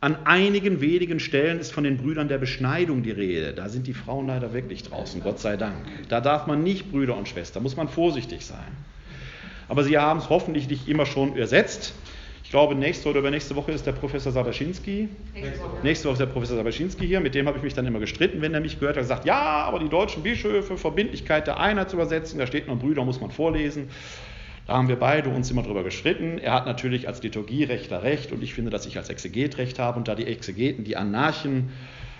An 0.00 0.16
einigen 0.24 0.80
wenigen 0.80 1.20
Stellen 1.20 1.60
ist 1.60 1.70
von 1.70 1.84
den 1.84 1.98
Brüdern 1.98 2.26
der 2.26 2.38
Beschneidung 2.38 3.04
die 3.04 3.12
Rede. 3.12 3.52
Da 3.52 3.68
sind 3.68 3.86
die 3.86 3.94
Frauen 3.94 4.26
leider 4.26 4.52
wirklich 4.52 4.82
draußen, 4.82 5.22
Gott 5.22 5.38
sei 5.38 5.56
Dank. 5.56 5.76
Da 6.08 6.20
darf 6.20 6.48
man 6.48 6.64
nicht 6.64 6.90
Brüder 6.90 7.16
und 7.16 7.28
Schwestern, 7.28 7.62
muss 7.62 7.76
man 7.76 7.86
vorsichtig 7.86 8.44
sein. 8.44 8.76
Aber 9.68 9.84
sie 9.84 9.96
haben 9.96 10.18
es 10.18 10.28
hoffentlich 10.28 10.68
nicht 10.68 10.88
immer 10.88 11.06
schon 11.06 11.36
übersetzt. 11.36 11.94
Ich 12.48 12.52
glaube, 12.52 12.74
nächste 12.74 13.10
oder 13.10 13.18
übernächste 13.18 13.54
Woche 13.56 13.72
ist 13.72 13.84
der 13.84 13.92
Professor 13.92 14.32
Sabaschinski. 14.32 15.10
Nächste 15.34 15.60
Woche. 15.60 15.70
Nächste 15.82 16.04
Woche 16.06 16.12
ist 16.14 16.20
der 16.20 16.26
Professor 16.32 16.56
Sabaschinski 16.56 17.06
hier. 17.06 17.20
Mit 17.20 17.34
dem 17.34 17.46
habe 17.46 17.58
ich 17.58 17.62
mich 17.62 17.74
dann 17.74 17.84
immer 17.84 17.98
gestritten, 17.98 18.40
wenn 18.40 18.54
er 18.54 18.60
mich 18.60 18.80
gehört 18.80 18.96
hat. 18.96 19.04
Er 19.04 19.10
hat 19.10 19.22
gesagt, 19.22 19.26
ja, 19.26 19.64
aber 19.66 19.78
die 19.78 19.90
deutschen 19.90 20.22
Bischöfe, 20.22 20.78
Verbindlichkeit 20.78 21.46
der 21.46 21.60
Einheit 21.60 21.90
zu 21.90 21.96
übersetzen, 21.96 22.38
da 22.38 22.46
steht 22.46 22.66
noch 22.66 22.78
Brüder, 22.78 23.04
muss 23.04 23.20
man 23.20 23.30
vorlesen. 23.30 23.90
Da 24.66 24.78
haben 24.78 24.88
wir 24.88 24.96
beide 24.96 25.28
uns 25.28 25.50
immer 25.50 25.62
drüber 25.62 25.84
gestritten. 25.84 26.38
Er 26.38 26.54
hat 26.54 26.64
natürlich 26.64 27.06
als 27.06 27.22
Liturgierechter 27.22 28.02
recht 28.02 28.32
und 28.32 28.42
ich 28.42 28.54
finde, 28.54 28.70
dass 28.70 28.86
ich 28.86 28.96
als 28.96 29.10
Exeget 29.10 29.58
recht 29.58 29.78
habe 29.78 29.98
und 29.98 30.08
da 30.08 30.14
die 30.14 30.24
Exegeten 30.24 30.84
die 30.84 30.96
Anarchen, 30.96 31.68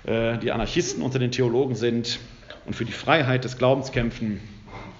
äh, 0.04 0.36
die 0.36 0.52
Anarchisten 0.52 1.02
unter 1.02 1.18
den 1.18 1.30
Theologen 1.30 1.74
sind 1.74 2.18
und 2.66 2.76
für 2.76 2.84
die 2.84 2.92
Freiheit 2.92 3.44
des 3.44 3.56
Glaubens 3.56 3.92
kämpfen, 3.92 4.40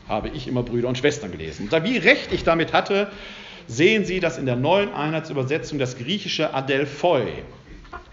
habe 0.09 0.31
ich 0.31 0.49
immer 0.49 0.62
Brüder 0.62 0.89
und 0.89 0.97
Schwestern 0.97 1.33
gelesen. 1.33 1.68
Da 1.70 1.85
wie 1.85 1.99
recht 1.99 2.33
ich 2.33 2.45
damit 2.45 2.72
hatte, 2.72 3.11
sehen 3.69 4.05
Sie, 4.05 4.19
dass 4.19 4.39
in 4.39 4.47
der 4.47 4.57
neuen 4.57 4.93
Einheitsübersetzung 4.93 5.79
das 5.79 5.97
griechische 5.97 6.55
Adelphoi 6.55 7.27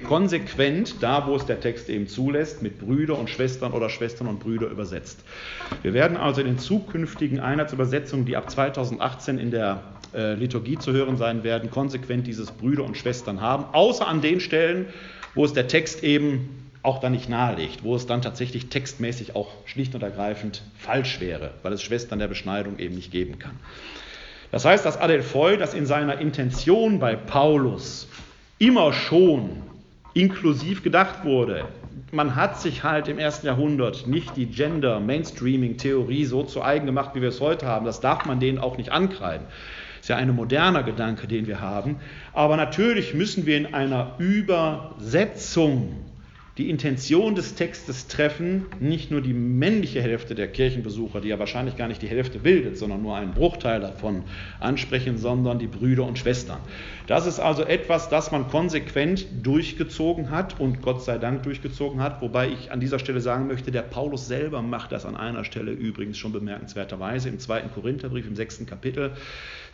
konsequent 0.03 1.01
da, 1.01 1.25
wo 1.25 1.35
es 1.35 1.45
der 1.45 1.59
Text 1.59 1.89
eben 1.89 2.07
zulässt, 2.07 2.61
mit 2.61 2.79
Brüder 2.79 3.17
und 3.17 3.29
Schwestern 3.29 3.71
oder 3.71 3.89
Schwestern 3.89 4.27
und 4.27 4.39
Brüder 4.39 4.67
übersetzt. 4.67 5.23
Wir 5.81 5.93
werden 5.93 6.17
also 6.17 6.41
in 6.41 6.47
den 6.47 6.59
zukünftigen 6.59 7.39
Einheitsübersetzungen, 7.39 8.25
die 8.25 8.35
ab 8.35 8.49
2018 8.49 9.39
in 9.39 9.51
der 9.51 9.83
äh, 10.13 10.33
Liturgie 10.33 10.77
zu 10.77 10.91
hören 10.91 11.17
sein 11.17 11.43
werden, 11.43 11.71
konsequent 11.71 12.27
dieses 12.27 12.51
Brüder 12.51 12.83
und 12.83 12.97
Schwestern 12.97 13.41
haben, 13.41 13.65
außer 13.73 14.07
an 14.07 14.21
den 14.21 14.41
Stellen, 14.41 14.87
wo 15.33 15.45
es 15.45 15.53
der 15.53 15.67
Text 15.67 16.03
eben 16.03 16.69
auch 16.83 16.99
dann 16.99 17.13
nicht 17.13 17.29
nahelegt, 17.29 17.83
wo 17.83 17.95
es 17.95 18.05
dann 18.05 18.21
tatsächlich 18.21 18.67
textmäßig 18.67 19.35
auch 19.35 19.51
schlicht 19.65 19.95
und 19.95 20.03
ergreifend 20.03 20.61
falsch 20.77 21.19
wäre, 21.19 21.51
weil 21.63 21.73
es 21.73 21.81
Schwestern 21.81 22.19
der 22.19 22.27
Beschneidung 22.27 22.77
eben 22.77 22.95
nicht 22.95 23.11
geben 23.11 23.39
kann. 23.39 23.59
Das 24.51 24.65
heißt, 24.65 24.85
dass 24.85 24.99
Adelphoi, 24.99 25.57
das 25.57 25.73
in 25.73 25.85
seiner 25.85 26.19
Intention 26.19 26.99
bei 26.99 27.15
Paulus 27.15 28.07
immer 28.57 28.93
schon 28.93 29.49
inklusiv 30.13 30.81
gedacht 30.81 31.25
wurde. 31.25 31.65
Man 32.11 32.35
hat 32.35 32.59
sich 32.59 32.83
halt 32.83 33.07
im 33.07 33.19
ersten 33.19 33.47
Jahrhundert 33.47 34.07
nicht 34.07 34.37
die 34.37 34.45
Gender-Mainstreaming-Theorie 34.45 36.25
so 36.25 36.43
zu 36.43 36.63
eigen 36.63 36.85
gemacht, 36.85 37.11
wie 37.13 37.21
wir 37.21 37.29
es 37.29 37.41
heute 37.41 37.65
haben. 37.65 37.85
Das 37.85 37.99
darf 37.99 38.25
man 38.25 38.39
denen 38.39 38.57
auch 38.57 38.77
nicht 38.77 38.91
ankreiden. 38.91 39.45
Das 39.47 40.01
ist 40.01 40.09
ja 40.09 40.15
ein 40.15 40.33
moderner 40.33 40.83
Gedanke, 40.83 41.27
den 41.27 41.47
wir 41.47 41.59
haben. 41.59 41.97
Aber 42.31 42.55
natürlich 42.55 43.13
müssen 43.13 43.45
wir 43.45 43.57
in 43.57 43.73
einer 43.73 44.13
Übersetzung 44.19 46.04
die 46.57 46.69
Intention 46.69 47.35
des 47.35 47.55
Textes 47.55 48.07
treffen, 48.07 48.65
nicht 48.79 49.11
nur 49.11 49.19
die 49.19 49.33
männliche 49.33 50.01
Hälfte 50.01 50.35
der 50.35 50.47
Kirchenbesucher, 50.47 51.19
die 51.19 51.27
ja 51.27 51.37
wahrscheinlich 51.37 51.75
gar 51.75 51.89
nicht 51.89 52.01
die 52.01 52.07
Hälfte 52.07 52.39
bildet, 52.39 52.77
sondern 52.77 53.01
nur 53.01 53.17
einen 53.17 53.33
Bruchteil 53.33 53.81
davon 53.81 54.23
ansprechen, 54.61 55.17
sondern 55.17 55.59
die 55.59 55.67
Brüder 55.67 56.05
und 56.05 56.17
Schwestern. 56.17 56.59
Das 57.07 57.25
ist 57.25 57.41
also 57.41 57.63
etwas, 57.63 58.07
das 58.07 58.31
man 58.31 58.47
konsequent 58.47 59.27
durchgezogen 59.43 60.29
hat 60.29 60.57
und 60.57 60.81
Gott 60.81 61.03
sei 61.03 61.17
Dank 61.17 61.43
durchgezogen 61.43 62.01
hat, 62.01 62.21
wobei 62.21 62.47
ich 62.47 62.71
an 62.71 62.79
dieser 62.79 62.99
Stelle 62.99 63.19
sagen 63.19 63.47
möchte, 63.47 63.71
der 63.71 63.81
Paulus 63.81 64.25
selber 64.25 64.61
macht 64.61 64.93
das 64.93 65.05
an 65.05 65.17
einer 65.17 65.43
Stelle 65.43 65.73
übrigens 65.73 66.17
schon 66.17 66.31
bemerkenswerterweise 66.31 67.27
im 67.27 67.39
zweiten 67.39 67.69
Korintherbrief 67.69 68.27
im 68.27 68.35
sechsten 68.37 68.65
Kapitel 68.65 69.11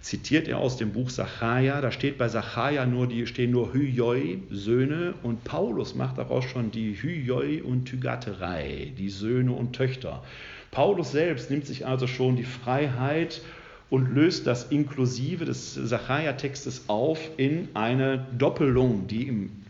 zitiert 0.02 0.48
er 0.48 0.58
aus 0.58 0.78
dem 0.78 0.92
Buch 0.92 1.10
Sacharja. 1.10 1.80
Da 1.80 1.92
steht 1.92 2.18
bei 2.18 2.28
Sacharja 2.28 2.86
nur, 2.86 3.08
die 3.08 3.26
stehen 3.28 3.52
nur 3.52 3.74
Hyoi, 3.74 4.40
Söhne, 4.50 5.14
und 5.24 5.44
Paulus 5.44 5.96
macht 5.96 6.18
daraus 6.18 6.44
schon 6.46 6.72
die 6.72 6.94
Hyoi 6.94 7.62
und 7.62 7.86
Tygaterei, 7.86 8.92
die 8.98 9.10
Söhne 9.10 9.54
und 9.54 9.74
Töchter. 9.74 10.24
Paulus 10.72 11.12
selbst 11.12 11.50
nimmt 11.50 11.66
sich 11.66 11.86
also 11.86 12.08
schon 12.08 12.36
die 12.36 12.44
Freiheit 12.44 13.42
und 13.90 14.16
löst 14.16 14.48
das 14.48 14.72
Inklusive 14.72 15.46
des 15.46 15.76
Sacharja-Textes 15.76 16.86
auf 16.88 17.20
in 17.38 17.68
eine 17.74 18.26
Doppelung, 18.38 19.08
die 19.08 19.28
im 19.28 19.61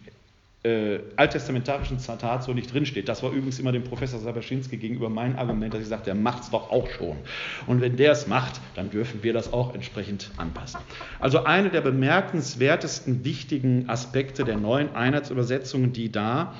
äh, 0.63 0.99
alttestamentarischen 1.15 1.97
Zitat 1.97 2.43
so 2.43 2.53
nicht 2.53 2.71
drinsteht. 2.71 3.09
Das 3.09 3.23
war 3.23 3.31
übrigens 3.31 3.59
immer 3.59 3.71
dem 3.71 3.83
Professor 3.83 4.19
Sabaschinski 4.19 4.77
gegenüber 4.77 5.09
mein 5.09 5.35
Argument, 5.35 5.73
dass 5.73 5.81
ich 5.81 5.87
sagte, 5.87 6.05
der 6.05 6.15
macht 6.15 6.43
es 6.43 6.49
doch 6.51 6.69
auch 6.69 6.87
schon. 6.89 7.17
Und 7.65 7.81
wenn 7.81 7.97
der 7.97 8.11
es 8.11 8.27
macht, 8.27 8.61
dann 8.75 8.91
dürfen 8.91 9.23
wir 9.23 9.33
das 9.33 9.53
auch 9.53 9.73
entsprechend 9.73 10.29
anpassen. 10.37 10.79
Also 11.19 11.45
eine 11.45 11.69
der 11.69 11.81
bemerkenswertesten 11.81 13.25
wichtigen 13.25 13.89
Aspekte 13.89 14.43
der 14.43 14.57
neuen 14.57 14.93
Einheitsübersetzungen, 14.93 15.93
die 15.93 16.11
da 16.11 16.53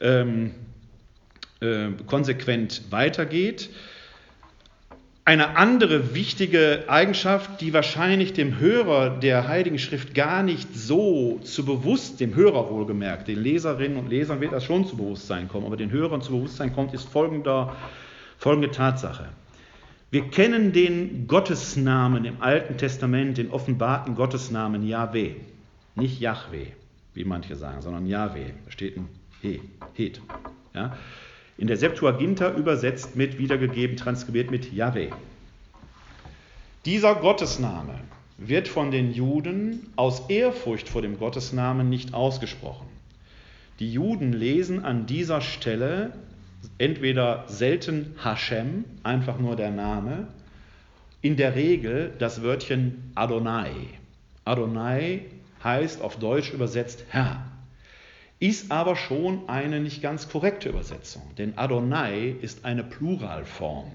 ähm, 0.00 0.54
äh, 1.60 1.88
konsequent 2.06 2.82
weitergeht. 2.90 3.70
Eine 5.24 5.56
andere 5.56 6.14
wichtige 6.14 6.84
Eigenschaft, 6.88 7.60
die 7.60 7.72
wahrscheinlich 7.72 8.32
dem 8.32 8.58
Hörer 8.58 9.10
der 9.10 9.46
Heiligen 9.46 9.78
Schrift 9.78 10.14
gar 10.14 10.42
nicht 10.42 10.74
so 10.74 11.38
zu 11.44 11.64
bewusst, 11.64 12.20
dem 12.20 12.34
Hörer 12.34 12.70
wohlgemerkt, 12.70 13.28
den 13.28 13.38
Leserinnen 13.38 13.98
und 13.98 14.08
Lesern 14.08 14.40
wird 14.40 14.52
das 14.52 14.64
schon 14.64 14.86
zu 14.86 14.96
Bewusstsein 14.96 15.48
kommen, 15.48 15.66
aber 15.66 15.76
den 15.76 15.90
Hörern 15.90 16.22
zu 16.22 16.32
Bewusstsein 16.32 16.72
kommt, 16.72 16.94
ist 16.94 17.08
folgender, 17.08 17.76
folgende 18.38 18.70
Tatsache. 18.70 19.28
Wir 20.10 20.22
kennen 20.22 20.72
den 20.72 21.28
Gottesnamen 21.28 22.24
im 22.24 22.42
Alten 22.42 22.78
Testament, 22.78 23.38
den 23.38 23.50
offenbarten 23.50 24.16
Gottesnamen 24.16 24.82
Yahweh. 24.82 25.34
Nicht 25.94 26.18
Yahweh, 26.18 26.66
wie 27.14 27.24
manche 27.24 27.54
sagen, 27.54 27.82
sondern 27.82 28.06
Yahweh. 28.06 28.46
Da 28.64 28.70
steht 28.72 28.96
ein 28.96 29.08
He, 29.42 29.60
Het. 29.94 30.20
Ja? 30.74 30.96
In 31.60 31.66
der 31.66 31.76
Septuaginta 31.76 32.54
übersetzt 32.54 33.16
mit, 33.16 33.38
wiedergegeben, 33.38 33.98
transkribiert 33.98 34.50
mit 34.50 34.72
Yahweh. 34.72 35.10
Dieser 36.86 37.14
Gottesname 37.14 38.00
wird 38.38 38.66
von 38.66 38.90
den 38.90 39.12
Juden 39.12 39.92
aus 39.94 40.30
Ehrfurcht 40.30 40.88
vor 40.88 41.02
dem 41.02 41.18
Gottesnamen 41.18 41.90
nicht 41.90 42.14
ausgesprochen. 42.14 42.86
Die 43.78 43.92
Juden 43.92 44.32
lesen 44.32 44.82
an 44.86 45.04
dieser 45.04 45.42
Stelle 45.42 46.14
entweder 46.78 47.44
selten 47.46 48.14
Hashem, 48.24 48.86
einfach 49.02 49.38
nur 49.38 49.54
der 49.54 49.70
Name, 49.70 50.28
in 51.20 51.36
der 51.36 51.56
Regel 51.56 52.14
das 52.18 52.42
Wörtchen 52.42 53.12
Adonai. 53.14 53.70
Adonai 54.46 55.26
heißt 55.62 56.00
auf 56.00 56.16
Deutsch 56.16 56.54
übersetzt 56.54 57.04
Herr 57.10 57.49
ist 58.40 58.72
aber 58.72 58.96
schon 58.96 59.48
eine 59.48 59.80
nicht 59.80 60.00
ganz 60.00 60.30
korrekte 60.30 60.70
Übersetzung, 60.70 61.22
denn 61.36 61.58
Adonai 61.58 62.34
ist 62.40 62.64
eine 62.64 62.82
Pluralform. 62.82 63.90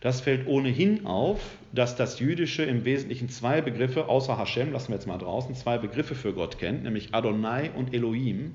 Das 0.00 0.20
fällt 0.20 0.46
ohnehin 0.46 1.06
auf, 1.06 1.40
dass 1.72 1.96
das 1.96 2.20
Jüdische 2.20 2.62
im 2.62 2.84
Wesentlichen 2.84 3.28
zwei 3.30 3.62
Begriffe, 3.62 4.08
außer 4.08 4.38
Hashem, 4.38 4.72
lassen 4.72 4.88
wir 4.88 4.96
jetzt 4.96 5.06
mal 5.06 5.18
draußen, 5.18 5.54
zwei 5.56 5.78
Begriffe 5.78 6.14
für 6.14 6.32
Gott 6.32 6.58
kennt, 6.58 6.84
nämlich 6.84 7.14
Adonai 7.14 7.70
und 7.74 7.92
Elohim. 7.92 8.54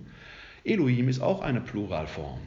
Elohim 0.63 1.09
ist 1.09 1.21
auch 1.21 1.41
eine 1.41 1.59
Pluralform. 1.59 2.39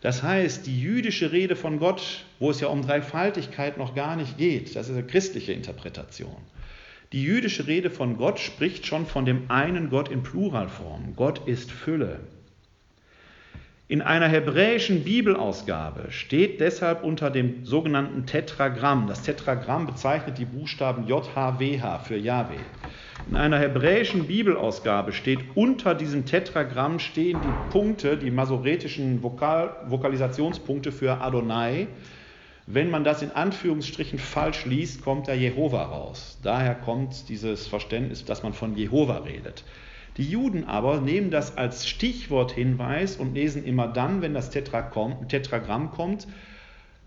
Das 0.00 0.22
heißt, 0.22 0.66
die 0.66 0.80
jüdische 0.80 1.30
Rede 1.30 1.56
von 1.56 1.78
Gott, 1.78 2.24
wo 2.38 2.50
es 2.50 2.60
ja 2.60 2.68
um 2.68 2.82
Dreifaltigkeit 2.82 3.76
noch 3.76 3.94
gar 3.94 4.16
nicht 4.16 4.38
geht, 4.38 4.74
das 4.76 4.88
ist 4.88 4.96
eine 4.96 5.06
christliche 5.06 5.52
Interpretation. 5.52 6.36
Die 7.12 7.22
jüdische 7.22 7.66
Rede 7.66 7.90
von 7.90 8.16
Gott 8.16 8.38
spricht 8.38 8.86
schon 8.86 9.04
von 9.04 9.26
dem 9.26 9.50
einen 9.50 9.90
Gott 9.90 10.08
in 10.08 10.22
Pluralform. 10.22 11.14
Gott 11.14 11.46
ist 11.46 11.70
Fülle. 11.70 12.20
In 13.86 14.00
einer 14.00 14.28
hebräischen 14.28 15.04
Bibelausgabe 15.04 16.10
steht 16.10 16.60
deshalb 16.62 17.04
unter 17.04 17.28
dem 17.30 17.66
sogenannten 17.66 18.24
Tetragramm, 18.24 19.06
das 19.06 19.20
Tetragramm 19.20 19.86
bezeichnet 19.86 20.38
die 20.38 20.46
Buchstaben 20.46 21.06
JHWH 21.06 21.98
für 21.98 22.16
Yahweh. 22.16 22.64
In 23.26 23.36
einer 23.36 23.58
hebräischen 23.58 24.26
Bibelausgabe 24.26 25.12
steht 25.12 25.40
unter 25.54 25.94
diesem 25.94 26.24
Tetragramm 26.24 26.98
stehen 26.98 27.42
die 27.42 27.52
Punkte, 27.52 28.16
die 28.16 28.30
masoretischen 28.30 29.22
Vokal 29.22 29.76
Vokalisationspunkte 29.88 30.90
für 30.90 31.20
Adonai, 31.20 31.88
Wenn 32.66 32.90
man 32.90 33.02
das 33.04 33.22
in 33.22 33.32
Anführungsstrichen 33.32 34.18
falsch 34.18 34.66
liest, 34.66 35.02
kommt 35.02 35.28
da 35.28 35.34
Jehova 35.34 35.82
raus. 35.82 36.38
Daher 36.42 36.74
kommt 36.74 37.28
dieses 37.28 37.66
Verständnis, 37.66 38.24
dass 38.24 38.42
man 38.42 38.52
von 38.52 38.76
Jehova 38.76 39.18
redet. 39.18 39.64
Die 40.16 40.28
Juden 40.28 40.64
aber 40.64 41.00
nehmen 41.00 41.30
das 41.30 41.56
als 41.56 41.88
Stichworthinweis 41.88 43.16
und 43.16 43.34
lesen 43.34 43.64
immer 43.64 43.88
dann, 43.88 44.22
wenn 44.22 44.34
das 44.34 44.50
Tetragramm 44.50 45.90
kommt, 45.90 46.28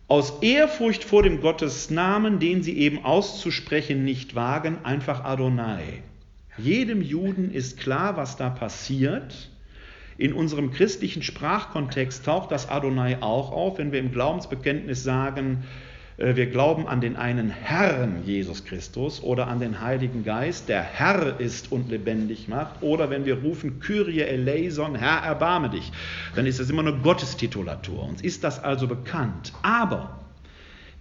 aus 0.07 0.41
Ehrfurcht 0.41 1.03
vor 1.03 1.23
dem 1.23 1.39
Gottesnamen, 1.39 2.39
den 2.39 2.61
sie 2.61 2.77
eben 2.77 3.05
auszusprechen 3.05 4.03
nicht 4.03 4.35
wagen, 4.35 4.79
einfach 4.83 5.23
Adonai. 5.23 6.03
Jedem 6.57 7.01
Juden 7.01 7.51
ist 7.51 7.79
klar, 7.79 8.17
was 8.17 8.37
da 8.37 8.49
passiert. 8.49 9.49
In 10.17 10.33
unserem 10.33 10.71
christlichen 10.71 11.21
Sprachkontext 11.21 12.25
taucht 12.25 12.51
das 12.51 12.69
Adonai 12.69 13.17
auch 13.21 13.51
auf, 13.51 13.77
wenn 13.77 13.91
wir 13.91 13.99
im 13.99 14.11
Glaubensbekenntnis 14.11 15.03
sagen, 15.03 15.63
äh, 16.17 16.35
wir 16.35 16.47
glauben 16.47 16.87
an 16.87 17.01
den 17.01 17.17
einen 17.17 17.49
Herrn 17.49 18.23
Jesus 18.25 18.63
Christus 18.63 19.21
oder 19.21 19.47
an 19.47 19.59
den 19.59 19.81
Heiligen 19.81 20.23
Geist, 20.23 20.69
der 20.69 20.83
Herr 20.83 21.39
ist 21.39 21.71
und 21.71 21.89
lebendig 21.89 22.47
macht, 22.47 22.81
oder 22.81 23.09
wenn 23.09 23.25
wir 23.25 23.41
rufen 23.41 23.79
Kyrie 23.81 24.21
eleison, 24.21 24.95
Herr 24.95 25.23
erbarme 25.25 25.69
dich, 25.69 25.91
dann 26.35 26.45
ist 26.45 26.59
das 26.59 26.69
immer 26.69 26.81
eine 26.81 26.97
Gottestitulatur. 26.97 28.03
Uns 28.03 28.21
ist 28.21 28.43
das 28.43 28.63
also 28.63 28.87
bekannt. 28.87 29.51
Aber 29.63 30.19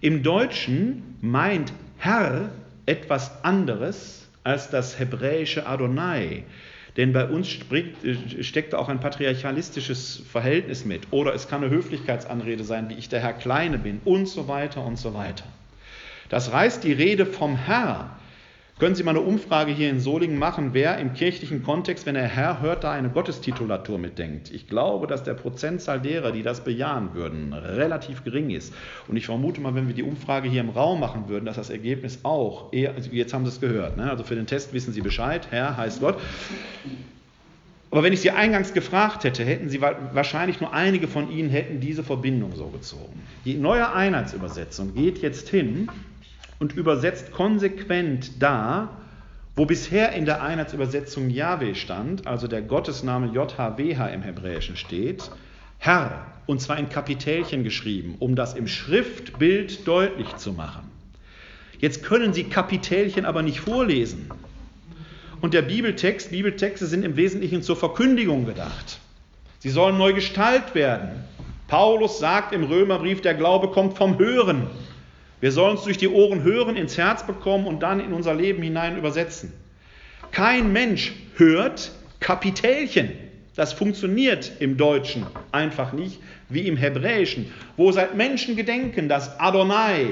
im 0.01 0.23
Deutschen 0.23 1.15
meint 1.21 1.71
Herr 1.97 2.49
etwas 2.85 3.43
anderes 3.43 4.27
als 4.43 4.69
das 4.69 4.99
hebräische 4.99 5.65
Adonai. 5.65 6.43
Denn 6.97 7.11
bei 7.11 7.27
uns 7.27 7.49
äh, 7.71 8.43
steckt 8.43 8.73
auch 8.73 8.87
ein 8.87 8.99
patriarchalistisches 8.99 10.23
Verhältnis 10.31 10.85
mit. 10.85 11.11
Oder 11.11 11.33
es 11.33 11.47
kann 11.47 11.63
eine 11.63 11.73
Höflichkeitsanrede 11.73 12.63
sein, 12.63 12.89
wie 12.89 12.93
ich 12.93 13.09
der 13.09 13.19
Herr 13.19 13.33
Kleine 13.33 13.77
bin 13.77 13.99
und 14.05 14.27
so 14.27 14.47
weiter 14.47 14.85
und 14.85 14.97
so 14.97 15.13
weiter. 15.13 15.45
Das 16.29 16.51
reißt 16.51 16.83
die 16.83 16.93
Rede 16.93 17.25
vom 17.25 17.57
Herr 17.57 18.17
können 18.77 18.93
Sie 18.93 19.03
mal 19.03 19.11
eine 19.11 19.21
Umfrage 19.21 19.71
hier 19.71 19.89
in 19.89 20.01
Solingen 20.01 20.37
machen, 20.37 20.73
wer 20.73 20.97
im 20.97 21.13
kirchlichen 21.13 21.63
Kontext, 21.63 22.05
wenn 22.05 22.17
er 22.17 22.27
Herr 22.27 22.61
hört, 22.61 22.83
da 22.83 22.91
eine 22.91 23.09
Gottestitulatur 23.09 23.97
mitdenkt. 23.97 24.51
Ich 24.51 24.67
glaube, 24.67 25.07
dass 25.07 25.23
der 25.23 25.33
Prozentzahl 25.33 26.01
derer, 26.01 26.33
die 26.33 26.43
das 26.43 26.61
bejahen 26.61 27.13
würden, 27.13 27.53
relativ 27.53 28.25
gering 28.25 28.49
ist. 28.49 28.73
Und 29.07 29.15
ich 29.15 29.27
vermute 29.27 29.61
mal, 29.61 29.75
wenn 29.75 29.87
wir 29.87 29.95
die 29.95 30.03
Umfrage 30.03 30.49
hier 30.49 30.59
im 30.59 30.71
Raum 30.71 30.99
machen 30.99 31.29
würden, 31.29 31.45
dass 31.45 31.55
das 31.55 31.69
Ergebnis 31.69 32.19
auch 32.23 32.73
eher, 32.73 32.93
also 32.95 33.09
jetzt 33.11 33.33
haben 33.33 33.45
Sie 33.45 33.51
es 33.51 33.61
gehört, 33.61 33.95
ne? 33.95 34.09
also 34.09 34.25
für 34.25 34.35
den 34.35 34.45
Test 34.45 34.73
wissen 34.73 34.91
Sie 34.91 35.01
Bescheid, 35.01 35.47
Herr 35.51 35.77
heißt 35.77 36.01
Gott. 36.01 36.19
Aber 37.91 38.03
wenn 38.03 38.11
ich 38.11 38.19
Sie 38.19 38.31
eingangs 38.31 38.73
gefragt 38.73 39.23
hätte, 39.23 39.45
hätten 39.45 39.69
Sie 39.69 39.79
wahrscheinlich 39.79 40.59
nur 40.59 40.73
einige 40.73 41.07
von 41.07 41.31
Ihnen 41.31 41.49
hätten 41.49 41.79
diese 41.79 42.03
Verbindung 42.03 42.53
so 42.55 42.67
gezogen. 42.67 43.21
Die 43.45 43.53
neue 43.53 43.93
Einheitsübersetzung 43.93 44.95
geht 44.95 45.19
jetzt 45.19 45.47
hin 45.47 45.87
und 46.59 46.73
übersetzt 46.73 47.31
konsequent 47.31 48.41
da, 48.41 48.89
wo 49.55 49.65
bisher 49.65 50.11
in 50.13 50.25
der 50.25 50.41
Einheitsübersetzung 50.41 51.29
Yahweh 51.29 51.75
stand, 51.75 52.27
also 52.27 52.47
der 52.47 52.61
Gottesname 52.61 53.27
JHWH 53.27 54.07
im 54.13 54.21
Hebräischen 54.21 54.75
steht, 54.75 55.31
Herr, 55.77 56.25
und 56.45 56.61
zwar 56.61 56.77
in 56.77 56.89
Kapitelchen 56.89 57.63
geschrieben, 57.63 58.15
um 58.19 58.35
das 58.35 58.53
im 58.53 58.67
Schriftbild 58.67 59.87
deutlich 59.87 60.35
zu 60.35 60.53
machen. 60.53 60.91
Jetzt 61.79 62.03
können 62.03 62.33
Sie 62.33 62.45
Kapitelchen 62.45 63.25
aber 63.25 63.41
nicht 63.41 63.59
vorlesen. 63.59 64.29
Und 65.41 65.53
der 65.53 65.61
Bibeltext, 65.61 66.31
Bibeltexte 66.31 66.85
sind 66.85 67.03
im 67.03 67.17
Wesentlichen 67.17 67.61
zur 67.61 67.75
Verkündigung 67.75 68.45
gedacht. 68.45 68.99
Sie 69.59 69.69
sollen 69.69 69.97
neu 69.97 70.13
gestaltet 70.13 70.75
werden. 70.75 71.23
Paulus 71.67 72.19
sagt 72.19 72.53
im 72.53 72.63
Römerbrief, 72.63 73.21
der 73.21 73.33
Glaube 73.33 73.69
kommt 73.69 73.97
vom 73.97 74.17
Hören. 74.17 74.67
Wir 75.41 75.51
sollen 75.51 75.77
es 75.77 75.83
durch 75.83 75.97
die 75.97 76.07
Ohren 76.07 76.43
hören, 76.43 76.75
ins 76.75 76.97
Herz 76.97 77.25
bekommen 77.25 77.67
und 77.67 77.81
dann 77.81 77.99
in 77.99 78.13
unser 78.13 78.33
Leben 78.33 78.63
hinein 78.63 78.97
übersetzen. 78.97 79.53
Kein 80.31 80.71
Mensch 80.73 81.13
hört 81.35 81.91
Kapitelchen. 82.19 83.11
Das 83.55 83.71
funktioniert 83.71 84.51
im 84.59 84.75
Deutschen 84.75 85.25
einfach 85.51 85.93
nicht 85.93 86.19
wie 86.49 86.67
im 86.67 86.77
Hebräischen, 86.77 87.53
wo 87.77 87.91
seit 87.91 88.15
Menschengedenken 88.15 89.07
das 89.07 89.39
Adonai 89.39 90.07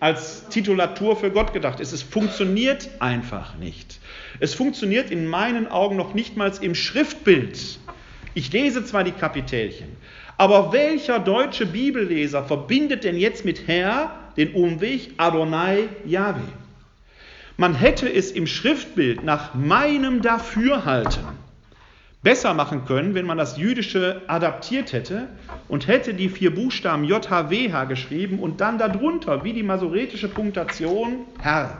als 0.00 0.48
Titulatur 0.48 1.16
für 1.16 1.30
Gott 1.30 1.52
gedacht 1.52 1.80
ist. 1.80 1.92
Es 1.92 2.02
funktioniert 2.02 2.88
einfach 3.00 3.56
nicht. 3.56 3.98
Es 4.38 4.54
funktioniert 4.54 5.10
in 5.10 5.26
meinen 5.26 5.66
Augen 5.68 5.96
noch 5.96 6.14
nicht 6.14 6.36
mal 6.36 6.52
im 6.60 6.74
Schriftbild. 6.74 7.78
Ich 8.34 8.52
lese 8.52 8.84
zwar 8.84 9.02
die 9.02 9.12
Kapitelchen, 9.12 9.88
aber 10.38 10.72
welcher 10.72 11.18
deutsche 11.18 11.66
Bibelleser 11.66 12.44
verbindet 12.44 13.04
denn 13.04 13.16
jetzt 13.16 13.44
mit 13.44 13.66
Herr 13.66 14.12
den 14.36 14.54
Umweg 14.54 15.10
Adonai 15.16 15.88
Yahweh? 16.06 16.40
Man 17.56 17.74
hätte 17.74 18.08
es 18.08 18.30
im 18.30 18.46
Schriftbild 18.46 19.24
nach 19.24 19.54
meinem 19.54 20.22
Dafürhalten 20.22 21.24
besser 22.22 22.54
machen 22.54 22.84
können, 22.84 23.14
wenn 23.14 23.26
man 23.26 23.36
das 23.36 23.56
Jüdische 23.56 24.22
adaptiert 24.28 24.92
hätte 24.92 25.26
und 25.66 25.88
hätte 25.88 26.14
die 26.14 26.28
vier 26.28 26.54
Buchstaben 26.54 27.02
JHWH 27.02 27.84
geschrieben 27.86 28.38
und 28.38 28.60
dann 28.60 28.78
darunter, 28.78 29.42
wie 29.42 29.52
die 29.52 29.64
masoretische 29.64 30.28
Punktation, 30.28 31.26
Herr. 31.40 31.78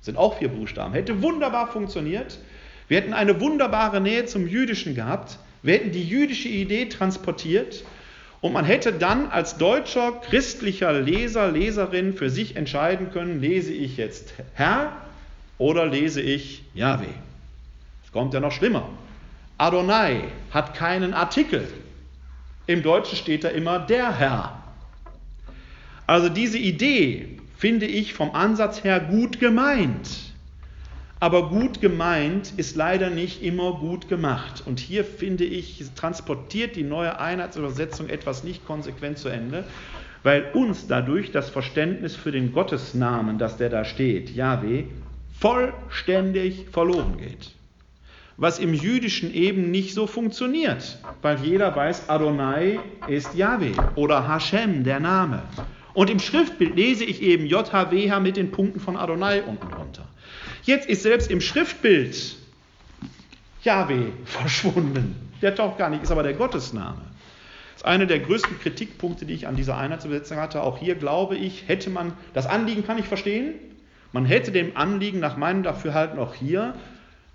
Sind 0.00 0.16
auch 0.16 0.38
vier 0.38 0.48
Buchstaben. 0.48 0.94
Hätte 0.94 1.22
wunderbar 1.22 1.66
funktioniert. 1.66 2.38
Wir 2.86 2.98
hätten 2.98 3.12
eine 3.12 3.40
wunderbare 3.40 4.00
Nähe 4.00 4.26
zum 4.26 4.46
Jüdischen 4.46 4.94
gehabt. 4.94 5.38
Hätten 5.62 5.92
die 5.92 6.04
jüdische 6.04 6.48
Idee 6.48 6.86
transportiert 6.86 7.84
und 8.40 8.52
man 8.52 8.64
hätte 8.64 8.92
dann 8.92 9.30
als 9.30 9.58
deutscher 9.58 10.12
christlicher 10.12 10.92
Leser, 10.92 11.50
Leserin 11.52 12.14
für 12.14 12.30
sich 12.30 12.56
entscheiden 12.56 13.10
können, 13.12 13.40
lese 13.40 13.72
ich 13.72 13.96
jetzt 13.96 14.32
Herr 14.54 14.92
oder 15.58 15.86
lese 15.86 16.22
ich 16.22 16.62
Yahweh. 16.74 17.06
Es 18.04 18.12
kommt 18.12 18.32
ja 18.32 18.40
noch 18.40 18.52
schlimmer. 18.52 18.88
Adonai 19.58 20.24
hat 20.50 20.74
keinen 20.74 21.12
Artikel. 21.12 21.68
Im 22.66 22.82
Deutschen 22.82 23.16
steht 23.16 23.44
da 23.44 23.48
immer 23.48 23.78
der 23.78 24.18
Herr. 24.18 24.62
Also 26.06 26.30
diese 26.30 26.56
Idee 26.56 27.38
finde 27.58 27.84
ich 27.84 28.14
vom 28.14 28.34
Ansatz 28.34 28.84
her 28.84 29.00
gut 29.00 29.38
gemeint. 29.38 30.29
Aber 31.22 31.50
gut 31.50 31.82
gemeint 31.82 32.54
ist 32.56 32.76
leider 32.76 33.10
nicht 33.10 33.42
immer 33.42 33.74
gut 33.74 34.08
gemacht. 34.08 34.62
Und 34.64 34.80
hier 34.80 35.04
finde 35.04 35.44
ich, 35.44 35.84
transportiert 35.94 36.76
die 36.76 36.82
neue 36.82 37.20
Einheitsübersetzung 37.20 38.08
etwas 38.08 38.42
nicht 38.42 38.66
konsequent 38.66 39.18
zu 39.18 39.28
Ende, 39.28 39.64
weil 40.22 40.46
uns 40.54 40.86
dadurch 40.86 41.30
das 41.30 41.50
Verständnis 41.50 42.16
für 42.16 42.32
den 42.32 42.52
Gottesnamen, 42.52 43.36
dass 43.36 43.58
der 43.58 43.68
da 43.68 43.84
steht, 43.84 44.30
Yahweh, 44.30 44.84
vollständig 45.38 46.66
verloren 46.72 47.18
geht. 47.18 47.50
Was 48.38 48.58
im 48.58 48.72
Jüdischen 48.72 49.34
eben 49.34 49.70
nicht 49.70 49.92
so 49.92 50.06
funktioniert, 50.06 50.98
weil 51.20 51.38
jeder 51.40 51.76
weiß, 51.76 52.08
Adonai 52.08 52.80
ist 53.08 53.34
Yahweh 53.34 53.74
oder 53.94 54.26
Hashem, 54.26 54.84
der 54.84 55.00
Name. 55.00 55.42
Und 55.92 56.08
im 56.08 56.18
Schriftbild 56.18 56.76
lese 56.76 57.04
ich 57.04 57.20
eben 57.20 57.44
JHWH 57.44 58.20
mit 58.20 58.38
den 58.38 58.50
Punkten 58.50 58.80
von 58.80 58.96
Adonai 58.96 59.42
unten 59.42 59.68
drunter. 59.68 60.08
Jetzt 60.64 60.88
ist 60.88 61.02
selbst 61.02 61.30
im 61.30 61.40
Schriftbild 61.40 62.36
Yahweh 63.62 64.06
verschwunden. 64.24 65.16
Der 65.42 65.54
taucht 65.54 65.78
gar 65.78 65.90
nicht, 65.90 66.02
ist 66.02 66.10
aber 66.10 66.22
der 66.22 66.34
Gottesname. 66.34 67.00
Das 67.72 67.82
ist 67.82 67.84
einer 67.86 68.06
der 68.06 68.20
größten 68.20 68.60
Kritikpunkte, 68.60 69.24
die 69.24 69.34
ich 69.34 69.46
an 69.46 69.56
dieser 69.56 69.76
Einheitsübersetzung 69.78 70.38
hatte. 70.38 70.62
Auch 70.62 70.78
hier 70.78 70.94
glaube 70.94 71.36
ich, 71.36 71.66
hätte 71.66 71.88
man, 71.90 72.12
das 72.34 72.46
Anliegen 72.46 72.86
kann 72.86 72.98
ich 72.98 73.06
verstehen, 73.06 73.54
man 74.12 74.24
hätte 74.24 74.50
dem 74.50 74.76
Anliegen 74.76 75.20
nach 75.20 75.36
meinem 75.36 75.62
Dafürhalten 75.62 76.18
auch 76.18 76.34
hier 76.34 76.74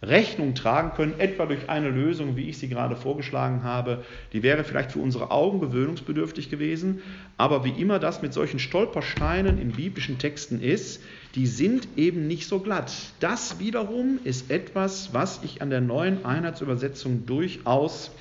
Rechnung 0.02 0.54
tragen 0.56 0.92
können, 0.96 1.20
etwa 1.20 1.46
durch 1.46 1.70
eine 1.70 1.90
Lösung, 1.90 2.36
wie 2.36 2.50
ich 2.50 2.58
sie 2.58 2.68
gerade 2.70 2.96
vorgeschlagen 2.96 3.64
habe. 3.64 4.04
Die 4.34 4.44
wäre 4.44 4.64
vielleicht 4.64 4.92
für 4.92 5.00
unsere 5.00 5.32
Augen 5.32 5.60
gewöhnungsbedürftig 5.60 6.50
gewesen, 6.50 7.02
aber 7.38 7.64
wie 7.64 7.82
immer 7.82 7.98
das 8.00 8.22
mit 8.22 8.34
solchen 8.34 8.60
Stolpersteinen 8.60 9.58
in 9.58 9.76
biblischen 9.76 10.20
Texten 10.20 10.62
ist, 10.62 11.04
die 11.36 11.48
sind 11.48 11.98
eben 11.98 12.28
nicht 12.28 12.48
so 12.48 12.60
glatt. 12.60 12.92
Das 13.20 13.60
wiederum 13.60 14.20
ist 14.24 14.52
etwas, 14.52 15.14
was 15.14 15.42
ich 15.44 15.62
an 15.62 15.70
der 15.70 15.82
neuen 15.82 16.24
Einheitsübersetzung 16.26 17.26
durchaus 17.26 18.12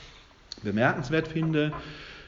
bemerkenswert 0.63 1.29
finde, 1.29 1.73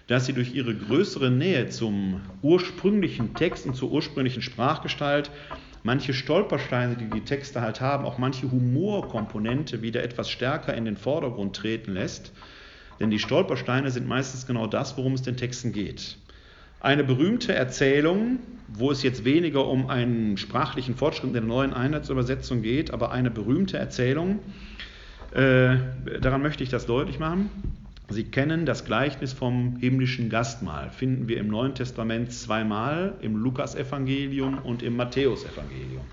dass 0.06 0.26
sie 0.26 0.32
durch 0.32 0.54
ihre 0.54 0.74
größere 0.74 1.30
Nähe 1.30 1.68
zum 1.68 2.20
ursprünglichen 2.42 3.34
Text 3.34 3.66
und 3.66 3.74
zur 3.74 3.90
ursprünglichen 3.90 4.42
Sprachgestalt 4.42 5.30
manche 5.86 6.14
Stolpersteine, 6.14 6.96
die 6.96 7.08
die 7.08 7.20
Texte 7.20 7.60
halt 7.60 7.80
haben, 7.80 8.04
auch 8.04 8.18
manche 8.18 8.50
Humorkomponente 8.50 9.82
wieder 9.82 10.02
etwas 10.02 10.28
stärker 10.28 10.74
in 10.74 10.84
den 10.84 10.96
Vordergrund 10.96 11.54
treten 11.54 11.92
lässt. 11.92 12.32
Denn 12.98 13.10
die 13.10 13.20
Stolpersteine 13.20 13.92
sind 13.92 14.08
meistens 14.08 14.48
genau 14.48 14.66
das, 14.66 14.96
worum 14.98 15.12
es 15.12 15.22
den 15.22 15.36
Texten 15.36 15.72
geht. 15.72 16.18
Eine 16.80 17.04
berühmte 17.04 17.54
Erzählung, 17.54 18.40
wo 18.66 18.90
es 18.90 19.04
jetzt 19.04 19.24
weniger 19.24 19.68
um 19.68 19.88
einen 19.88 20.36
sprachlichen 20.36 20.96
Fortschritt 20.96 21.28
in 21.28 21.32
der 21.34 21.42
neuen 21.42 21.72
Einheitsübersetzung 21.72 22.62
geht, 22.62 22.90
aber 22.90 23.12
eine 23.12 23.30
berühmte 23.30 23.78
Erzählung, 23.78 24.40
äh, 25.34 25.76
daran 26.20 26.42
möchte 26.42 26.64
ich 26.64 26.68
das 26.68 26.86
deutlich 26.86 27.20
machen. 27.20 27.48
Sie 28.08 28.24
kennen 28.24 28.66
das 28.66 28.84
Gleichnis 28.84 29.32
vom 29.32 29.78
himmlischen 29.80 30.30
Gastmahl. 30.30 30.90
Finden 30.90 31.28
wir 31.28 31.38
im 31.38 31.48
Neuen 31.48 31.74
Testament 31.74 32.32
zweimal, 32.32 33.14
im 33.20 33.36
Lukasevangelium 33.36 34.58
und 34.58 34.84
im 34.84 34.96
Matthäusevangelium. 34.96 36.04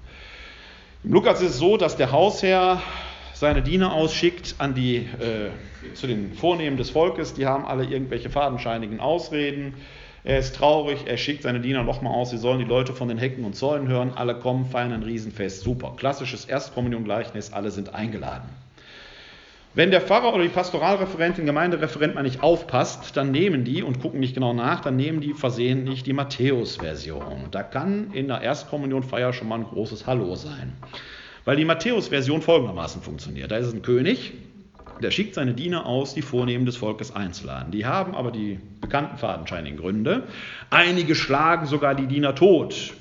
Im 1.03 1.13
Lukas 1.13 1.41
ist 1.41 1.51
es 1.51 1.57
so, 1.57 1.77
dass 1.77 1.95
der 1.95 2.11
Hausherr 2.11 2.81
seine 3.33 3.61
Diener 3.61 3.93
ausschickt 3.93 4.55
an 4.57 4.73
die, 4.73 4.95
äh, 4.95 5.49
zu 5.93 6.07
den 6.07 6.33
Vornehmen 6.33 6.77
des 6.77 6.89
Volkes. 6.89 7.35
Die 7.35 7.45
haben 7.45 7.65
alle 7.65 7.83
irgendwelche 7.83 8.31
fadenscheinigen 8.31 8.99
Ausreden. 8.99 9.75
Er 10.23 10.39
ist 10.39 10.55
traurig, 10.55 11.01
er 11.05 11.17
schickt 11.17 11.43
seine 11.43 11.59
Diener 11.59 11.83
nochmal 11.83 12.13
aus, 12.13 12.29
sie 12.29 12.37
sollen 12.37 12.59
die 12.59 12.65
Leute 12.65 12.93
von 12.93 13.09
den 13.09 13.17
Hecken 13.17 13.43
und 13.43 13.55
Zäunen 13.55 13.89
hören. 13.89 14.13
Alle 14.15 14.35
kommen, 14.35 14.65
feiern 14.65 14.93
ein 14.93 15.03
Riesenfest. 15.03 15.61
Super. 15.61 15.93
Klassisches 15.97 16.45
Erstkommunion-Gleichnis, 16.45 17.51
alle 17.51 17.69
sind 17.71 17.93
eingeladen. 17.93 18.49
Wenn 19.75 19.89
der 19.89 20.01
Pfarrer 20.01 20.35
oder 20.35 20.43
die 20.43 20.49
Pastoralreferentin, 20.49 21.47
Gemeindereferent 21.47 22.13
mal 22.13 22.21
nicht 22.21 22.43
aufpasst, 22.43 23.17
dann 23.17 23.31
nehmen 23.31 23.63
die 23.63 23.81
und 23.81 24.01
gucken 24.01 24.19
nicht 24.19 24.35
genau 24.35 24.53
nach, 24.53 24.81
dann 24.81 24.95
nehmen 24.95 25.19
die 25.19 25.33
versehentlich 25.33 26.03
die 26.03 26.13
Matthäus-Version. 26.13 27.47
Da 27.49 27.63
kann 27.63 28.11
in 28.13 28.27
der 28.27 28.41
Erstkommunionfeier 28.41 29.33
schon 29.33 29.47
mal 29.47 29.59
ein 29.59 29.63
großes 29.63 30.05
Hallo 30.05 30.35
sein. 30.35 30.73
Weil 31.43 31.55
die 31.55 31.65
Matthäus-Version 31.65 32.43
folgendermaßen 32.43 33.01
funktioniert. 33.01 33.49
Da 33.49 33.57
ist 33.57 33.73
ein 33.73 33.81
König, 33.81 34.33
der 35.01 35.09
schickt 35.09 35.33
seine 35.33 35.55
Diener 35.55 35.87
aus, 35.87 36.13
die 36.13 36.21
Vornehmen 36.21 36.67
des 36.67 36.77
Volkes 36.77 37.15
einzuladen. 37.15 37.71
Die 37.71 37.87
haben 37.87 38.13
aber 38.13 38.29
die 38.29 38.59
bekannten 38.79 39.17
fadenscheinigen 39.17 39.79
Gründe. 39.79 40.27
Einige 40.69 41.15
schlagen 41.15 41.65
sogar 41.65 41.95
die 41.95 42.05
Diener 42.05 42.35
tot. 42.35 42.93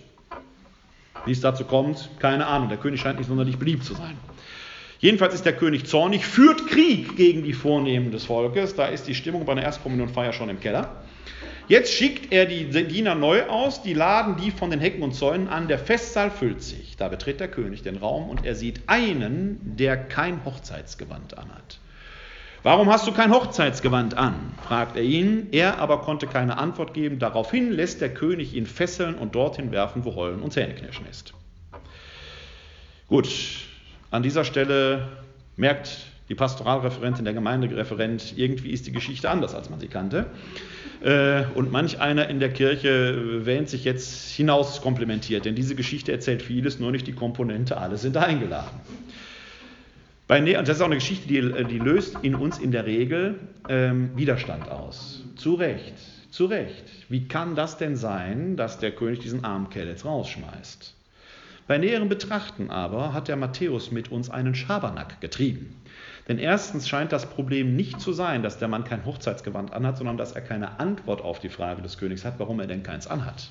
Wie 1.27 1.33
es 1.33 1.43
dazu 1.43 1.65
kommt, 1.65 2.09
keine 2.19 2.47
Ahnung. 2.47 2.71
Der 2.71 2.79
König 2.79 2.99
scheint 3.03 3.19
nicht 3.19 3.29
sonderlich 3.29 3.59
beliebt 3.59 3.85
zu 3.85 3.93
sein. 3.93 4.17
Jedenfalls 5.03 5.35
ist 5.35 5.45
der 5.45 5.57
König 5.57 5.87
zornig, 5.87 6.25
führt 6.25 6.69
Krieg 6.69 7.17
gegen 7.17 7.43
die 7.43 7.55
Vornehmen 7.55 8.13
des 8.13 8.25
Volkes. 8.25 8.77
Da 8.77 8.87
ist 8.87 9.09
die 9.09 9.17
Stimmung 9.17 9.45
bei 9.45 9.51
einer 9.51 9.65
Erstkommunionfeier 9.65 10.33
schon 10.33 10.49
im 10.49 10.61
Keller. 10.61 11.03
Jetzt 11.67 11.93
schickt 11.93 12.33
er 12.33 12.47
die 12.47 12.67
Diener 12.71 13.17
neu 13.17 13.43
aus, 13.47 13.83
die 13.83 13.95
laden 13.95 14.37
die 14.37 14.53
von 14.53 14.71
den 14.71 14.79
Hecken 14.79 15.03
und 15.03 15.13
Zäunen 15.13 15.49
an. 15.49 15.67
Der 15.67 15.81
Festsaal 15.81 16.31
füllt 16.31 16.63
sich. 16.63 16.97
Da 16.97 17.09
betritt 17.09 17.41
der 17.41 17.49
König 17.49 17.83
den 17.83 17.97
Raum 17.97 18.31
und 18.31 18.47
er 18.47 18.55
sieht 18.55 18.83
einen, 18.87 19.59
der 19.77 19.97
kein 19.97 20.45
Hochzeitsgewand 20.45 21.37
anhat. 21.37 21.81
Warum 22.63 22.89
hast 22.89 23.05
du 23.09 23.13
kein 23.13 23.33
Hochzeitsgewand 23.33 24.17
an? 24.17 24.55
fragt 24.69 24.97
er 24.97 25.03
ihn. 25.03 25.49
Er 25.51 25.81
aber 25.81 26.03
konnte 26.03 26.29
keine 26.29 26.59
Antwort 26.59 26.95
geben. 26.95 27.19
Daraufhin 27.19 27.73
lässt 27.73 28.01
der 28.01 28.15
König 28.15 28.55
ihn 28.55 28.67
fesseln 28.67 29.17
und 29.17 29.35
dorthin 29.35 29.73
werfen, 29.73 30.05
wo 30.05 30.15
Heulen 30.15 30.43
und 30.43 30.53
Zähneknirschen 30.53 31.07
ist. 31.11 31.35
Gut, 33.09 33.29
an 34.13 34.23
dieser 34.23 34.45
Stelle 34.45 35.09
merkt 35.57 36.07
die 36.29 36.35
Pastoralreferentin, 36.35 37.25
der 37.25 37.35
Gemeindereferent, 37.35 38.35
irgendwie 38.37 38.71
ist 38.71 38.87
die 38.87 38.93
Geschichte 38.93 39.29
anders, 39.29 39.55
als 39.55 39.71
man 39.71 39.81
sie 39.81 39.89
kannte. 39.89 40.27
Äh, 41.03 41.45
und 41.55 41.73
manch 41.73 42.01
einer 42.01 42.29
in 42.29 42.39
der 42.39 42.51
Kirche 42.51 43.45
wähnt 43.45 43.69
sich 43.69 43.85
jetzt 43.85 44.31
hinaus 44.31 44.83
komplimentiert, 44.83 45.47
denn 45.47 45.55
diese 45.55 45.75
Geschichte 45.75 46.13
erzählt 46.13 46.43
vieles, 46.43 46.79
nur 46.79 46.93
nicht 46.93 47.07
die 47.07 47.13
Komponente, 47.13 47.79
alle 47.79 47.97
sind 47.97 48.17
eingeladen. 48.17 48.81
das 50.29 50.69
ist 50.69 50.81
auch 50.81 50.87
eine 50.87 50.97
Geschichte, 50.97 51.27
die, 51.27 51.41
die 51.65 51.79
löst 51.79 52.19
in 52.23 52.35
uns 52.35 52.59
in 52.59 52.71
der 52.71 52.87
Regel 52.87 53.41
ähm, 53.69 54.11
Widerstand 54.15 54.71
aus. 54.71 55.25
Zu 55.37 55.55
Recht, 55.55 55.95
zu 56.31 56.45
Recht. 56.47 56.85
Wie 57.09 57.27
kann 57.29 57.57
das 57.57 57.79
denn 57.79 57.97
sein, 57.97 58.57
dass 58.57 58.79
der 58.79 58.93
König 58.93 59.21
diesen 59.21 59.43
armen 59.45 59.71
Kerl 59.71 59.89
jetzt 59.89 60.05
rausschmeißt? 60.05 60.95
Bei 61.67 61.79
näherem 61.79 62.09
Betrachten 62.09 62.71
aber 62.71 63.13
hat 63.13 63.29
der 63.29 63.37
Matthäus 63.37 63.91
mit 63.91 64.11
uns 64.11 64.31
einen 64.31 64.55
Schabernack 64.55 65.21
getrieben. 65.21 65.77
Denn 66.29 66.39
erstens 66.39 66.89
scheint 66.89 67.13
das 67.13 67.29
Problem 67.29 67.77
nicht 67.77 68.01
zu 68.01 68.13
sein, 68.13 68.43
dass 68.43 68.59
der 68.59 68.69
Mann 68.69 68.85
kein 68.85 69.05
Hochzeitsgewand 69.05 69.73
anhat, 69.73 69.97
sondern 69.97 70.17
dass 70.17 70.33
er 70.33 70.43
keine 70.43 70.81
Antwort 70.81 71.23
auf 71.23 71.41
die 71.41 71.49
Frage 71.49 71.83
des 71.83 71.99
Königs 71.99 72.25
hat, 72.25 72.35
warum 72.39 72.61
er 72.61 72.67
denn 72.67 72.83
keins 72.83 73.07
anhat. 73.07 73.51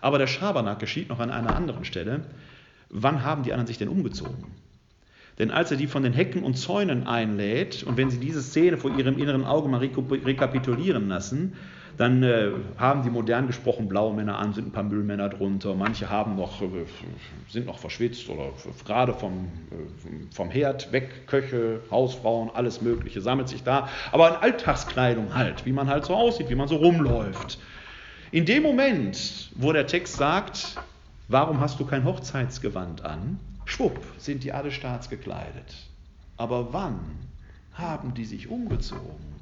Aber 0.00 0.18
der 0.18 0.26
Schabernack 0.26 0.78
geschieht 0.78 1.08
noch 1.08 1.20
an 1.20 1.30
einer 1.30 1.54
anderen 1.54 1.84
Stelle. 1.84 2.22
Wann 2.90 3.24
haben 3.24 3.42
die 3.42 3.52
anderen 3.52 3.66
sich 3.66 3.78
denn 3.78 3.88
umgezogen? 3.88 4.46
Denn 5.38 5.50
als 5.50 5.70
er 5.70 5.76
die 5.76 5.86
von 5.86 6.02
den 6.02 6.12
Hecken 6.12 6.42
und 6.42 6.54
Zäunen 6.54 7.06
einlädt, 7.06 7.84
und 7.84 7.96
wenn 7.96 8.10
sie 8.10 8.18
diese 8.18 8.42
Szene 8.42 8.76
vor 8.76 8.96
ihrem 8.96 9.18
inneren 9.18 9.44
Auge 9.44 9.68
mal 9.68 9.78
rekapitulieren 9.78 11.08
lassen, 11.08 11.54
dann 11.98 12.22
äh, 12.22 12.52
haben 12.78 13.02
die 13.02 13.10
modern 13.10 13.48
gesprochen 13.48 13.88
blaue 13.88 14.14
Männer 14.14 14.38
an, 14.38 14.52
sind 14.54 14.68
ein 14.68 14.72
paar 14.72 14.84
Müllmänner 14.84 15.28
drunter. 15.28 15.74
Manche 15.74 16.08
haben 16.08 16.36
noch, 16.36 16.62
äh, 16.62 16.66
sind 17.48 17.66
noch 17.66 17.78
verschwitzt 17.78 18.28
oder 18.28 18.52
gerade 18.86 19.12
vom, 19.12 19.48
äh, 19.72 20.34
vom 20.34 20.48
Herd 20.48 20.92
weg, 20.92 21.26
Köche, 21.26 21.80
Hausfrauen, 21.90 22.50
alles 22.54 22.80
Mögliche 22.80 23.20
sammelt 23.20 23.48
sich 23.48 23.64
da. 23.64 23.88
Aber 24.12 24.28
in 24.28 24.36
Alltagskleidung 24.36 25.34
halt, 25.34 25.66
wie 25.66 25.72
man 25.72 25.88
halt 25.88 26.04
so 26.04 26.14
aussieht, 26.14 26.48
wie 26.48 26.54
man 26.54 26.68
so 26.68 26.76
rumläuft. 26.76 27.58
In 28.30 28.44
dem 28.44 28.62
Moment, 28.62 29.50
wo 29.56 29.72
der 29.72 29.88
Text 29.88 30.16
sagt, 30.16 30.76
warum 31.26 31.58
hast 31.60 31.80
du 31.80 31.84
kein 31.84 32.04
Hochzeitsgewand 32.04 33.04
an? 33.04 33.40
Schwupp, 33.64 33.98
sind 34.18 34.44
die 34.44 34.52
alle 34.52 34.70
staatsgekleidet. 34.70 35.74
Aber 36.36 36.72
wann 36.72 37.00
haben 37.72 38.14
die 38.14 38.24
sich 38.24 38.48
umgezogen? 38.48 39.37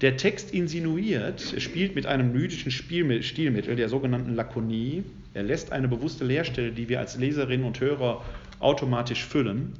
Der 0.00 0.16
Text 0.16 0.52
insinuiert, 0.52 1.52
er 1.54 1.60
spielt 1.60 1.94
mit 1.94 2.06
einem 2.06 2.32
lydischen 2.32 2.70
Stilmittel, 2.70 3.74
der 3.74 3.88
sogenannten 3.88 4.34
Lakonie. 4.34 5.02
Er 5.34 5.42
lässt 5.42 5.72
eine 5.72 5.88
bewusste 5.88 6.24
Leerstelle, 6.24 6.70
die 6.70 6.88
wir 6.88 7.00
als 7.00 7.18
Leserinnen 7.18 7.66
und 7.66 7.80
Hörer 7.80 8.24
automatisch 8.60 9.24
füllen 9.24 9.72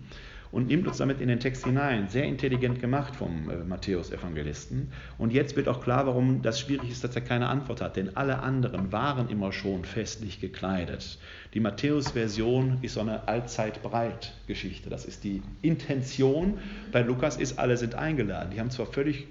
und 0.50 0.68
nimmt 0.68 0.86
uns 0.86 0.98
damit 0.98 1.20
in 1.20 1.28
den 1.28 1.40
Text 1.40 1.64
hinein. 1.64 2.08
Sehr 2.08 2.24
intelligent 2.24 2.80
gemacht 2.80 3.14
vom 3.16 3.50
äh, 3.50 3.56
Matthäus-Evangelisten. 3.64 4.92
Und 5.18 5.32
jetzt 5.32 5.56
wird 5.56 5.68
auch 5.68 5.82
klar, 5.82 6.06
warum 6.06 6.42
das 6.42 6.60
schwierig 6.60 6.90
ist, 6.90 7.04
dass 7.04 7.14
er 7.14 7.22
keine 7.22 7.48
Antwort 7.48 7.80
hat. 7.80 7.96
Denn 7.96 8.16
alle 8.16 8.40
anderen 8.40 8.92
waren 8.92 9.28
immer 9.28 9.52
schon 9.52 9.84
festlich 9.84 10.40
gekleidet. 10.40 11.18
Die 11.54 11.60
Matthäus-Version 11.60 12.78
ist 12.82 12.94
so 12.94 13.00
eine 13.00 13.26
Allzeitbreit-Geschichte. 13.26 14.90
Das 14.90 15.06
ist 15.06 15.24
die 15.24 15.42
Intention. 15.62 16.58
Bei 16.92 17.02
Lukas 17.02 17.36
ist, 17.36 17.58
alle 17.58 17.76
sind 17.76 17.94
eingeladen. 17.94 18.50
Die 18.54 18.60
haben 18.60 18.70
zwar 18.70 18.86
völlig 18.86 19.26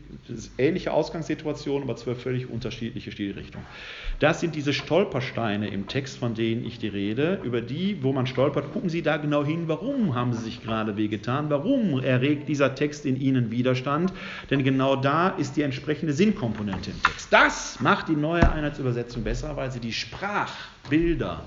ähnliche 0.57 0.93
Ausgangssituationen, 0.93 1.83
aber 1.83 1.95
zwar 1.95 2.15
völlig 2.15 2.49
unterschiedliche 2.49 3.11
Stilrichtungen. 3.11 3.65
Das 4.19 4.39
sind 4.39 4.55
diese 4.55 4.73
Stolpersteine 4.73 5.67
im 5.67 5.87
Text, 5.87 6.17
von 6.17 6.33
denen 6.33 6.65
ich 6.65 6.79
die 6.79 6.87
rede. 6.87 7.39
Über 7.43 7.61
die, 7.61 8.01
wo 8.01 8.13
man 8.13 8.25
stolpert, 8.25 8.73
gucken 8.73 8.89
Sie 8.89 9.03
da 9.03 9.17
genau 9.17 9.45
hin, 9.45 9.67
warum 9.67 10.15
haben 10.15 10.33
Sie 10.33 10.43
sich 10.43 10.63
gerade 10.63 10.97
wehgetan? 11.07 11.49
Warum 11.49 11.99
erregt 11.99 12.47
dieser 12.49 12.75
Text 12.75 13.05
in 13.05 13.19
Ihnen 13.19 13.49
Widerstand? 13.51 14.11
Denn 14.49 14.63
genau 14.63 14.95
da 14.95 15.29
ist 15.29 15.55
die 15.55 15.61
entsprechende 15.61 16.13
Sinnkomponente 16.13 16.91
im 16.91 17.01
Text. 17.01 17.31
Das 17.31 17.79
macht 17.79 18.09
die 18.09 18.15
neue 18.15 18.49
Einheitsübersetzung 18.51 19.23
besser, 19.23 19.55
weil 19.55 19.71
sie 19.71 19.79
die 19.79 19.93
Sprachbilder 19.93 21.43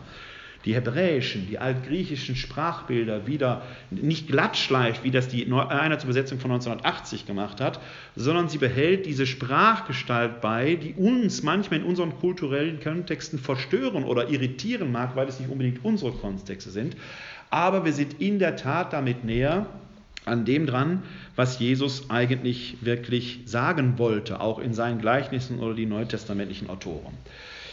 die 0.65 0.75
hebräischen, 0.75 1.47
die 1.49 1.59
altgriechischen 1.59 2.37
Sprachbilder 2.37 3.27
wieder 3.27 3.63
nicht 3.91 4.29
glatt 4.29 4.57
schleift, 4.57 5.05
wie 5.05 5.11
das 5.11 5.29
die 5.29 5.51
Einheitsübersetzung 5.51 6.39
von 6.39 6.51
1980 6.51 7.27
gemacht 7.27 7.61
hat, 7.61 7.81
sondern 8.15 8.49
sie 8.49 8.59
behält 8.59 9.07
diese 9.07 9.27
Sprachgestalt 9.27 10.41
bei, 10.43 10.75
die 10.75 10.93
uns 10.95 11.43
manchmal 11.43 11.81
in 11.81 11.87
unseren 11.87 12.19
kulturellen 12.19 12.79
Kontexten 12.81 13.39
verstören 13.39 14.05
oder 14.05 14.29
irritieren 14.29 14.93
mag, 14.93 15.17
weil 15.17 15.29
es 15.29 15.41
nicht 15.41 15.51
unbedingt 15.51 15.83
unsere 15.83 16.13
Kontexte 16.13 16.71
sind. 16.71 16.95
Aber 17.51 17.85
wir 17.85 17.93
sind 17.93 18.21
in 18.21 18.39
der 18.39 18.57
Tat 18.57 18.93
damit 18.93 19.25
näher 19.25 19.67
an 20.25 20.45
dem 20.45 20.67
dran, 20.67 21.03
was 21.35 21.59
Jesus 21.59 22.11
eigentlich 22.11 22.77
wirklich 22.83 23.41
sagen 23.47 23.99
wollte, 23.99 24.41
auch 24.41 24.59
in 24.59 24.75
seinen 24.75 25.01
Gleichnissen 25.01 25.59
oder 25.59 25.75
die 25.75 25.87
neutestamentlichen 25.87 26.71
Autoren. 26.71 27.15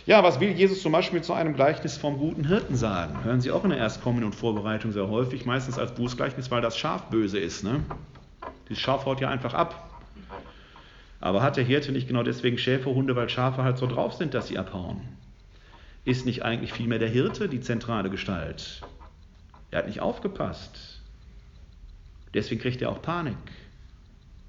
Ja, 0.06 0.24
was 0.24 0.40
will 0.40 0.52
Jesus 0.52 0.82
zum 0.82 0.94
Beispiel 0.94 1.22
zu 1.22 1.34
einem 1.34 1.54
Gleichnis 1.54 1.98
vom 1.98 2.18
guten 2.18 2.48
Hirten 2.48 2.78
sagen? 2.78 3.26
Hören 3.26 3.42
Sie 3.42 3.52
auch 3.52 3.66
in 3.66 3.72
der 3.72 3.80
Erstkommen 3.80 4.24
und 4.24 4.34
Vorbereitung 4.34 4.94
sehr 4.94 5.10
häufig, 5.10 5.46
meistens 5.46 5.78
als 5.78 5.94
Bußgleichnis, 5.96 6.50
weil 6.50 6.62
das 6.62 6.78
Schaf 6.78 7.10
böse 7.10 7.38
ist. 7.38 7.66
Ne? 7.66 7.82
Das 8.70 8.80
Schaf 8.80 9.06
haut 9.06 9.20
ja 9.20 9.30
einfach 9.30 9.54
ab. 9.54 9.90
Aber 11.20 11.42
hat 11.42 11.58
der 11.58 11.66
Hirte 11.66 11.92
nicht 11.92 12.08
genau 12.08 12.24
deswegen 12.24 12.58
Schäferhunde, 12.58 13.18
weil 13.18 13.28
Schafe 13.28 13.64
halt 13.64 13.78
so 13.78 13.86
drauf 13.86 14.14
sind, 14.14 14.34
dass 14.34 14.48
sie 14.48 14.58
abhauen? 14.58 15.02
Ist 16.06 16.26
nicht 16.26 16.44
eigentlich 16.44 16.72
vielmehr 16.72 17.00
der 17.00 17.10
Hirte 17.10 17.50
die 17.50 17.60
zentrale 17.60 18.10
Gestalt? 18.10 18.82
Er 19.72 19.80
hat 19.80 19.88
nicht 19.88 20.00
aufgepasst. 20.00 21.02
Deswegen 22.34 22.62
kriegt 22.62 22.82
er 22.82 22.90
auch 22.90 23.02
Panik. 23.02 23.38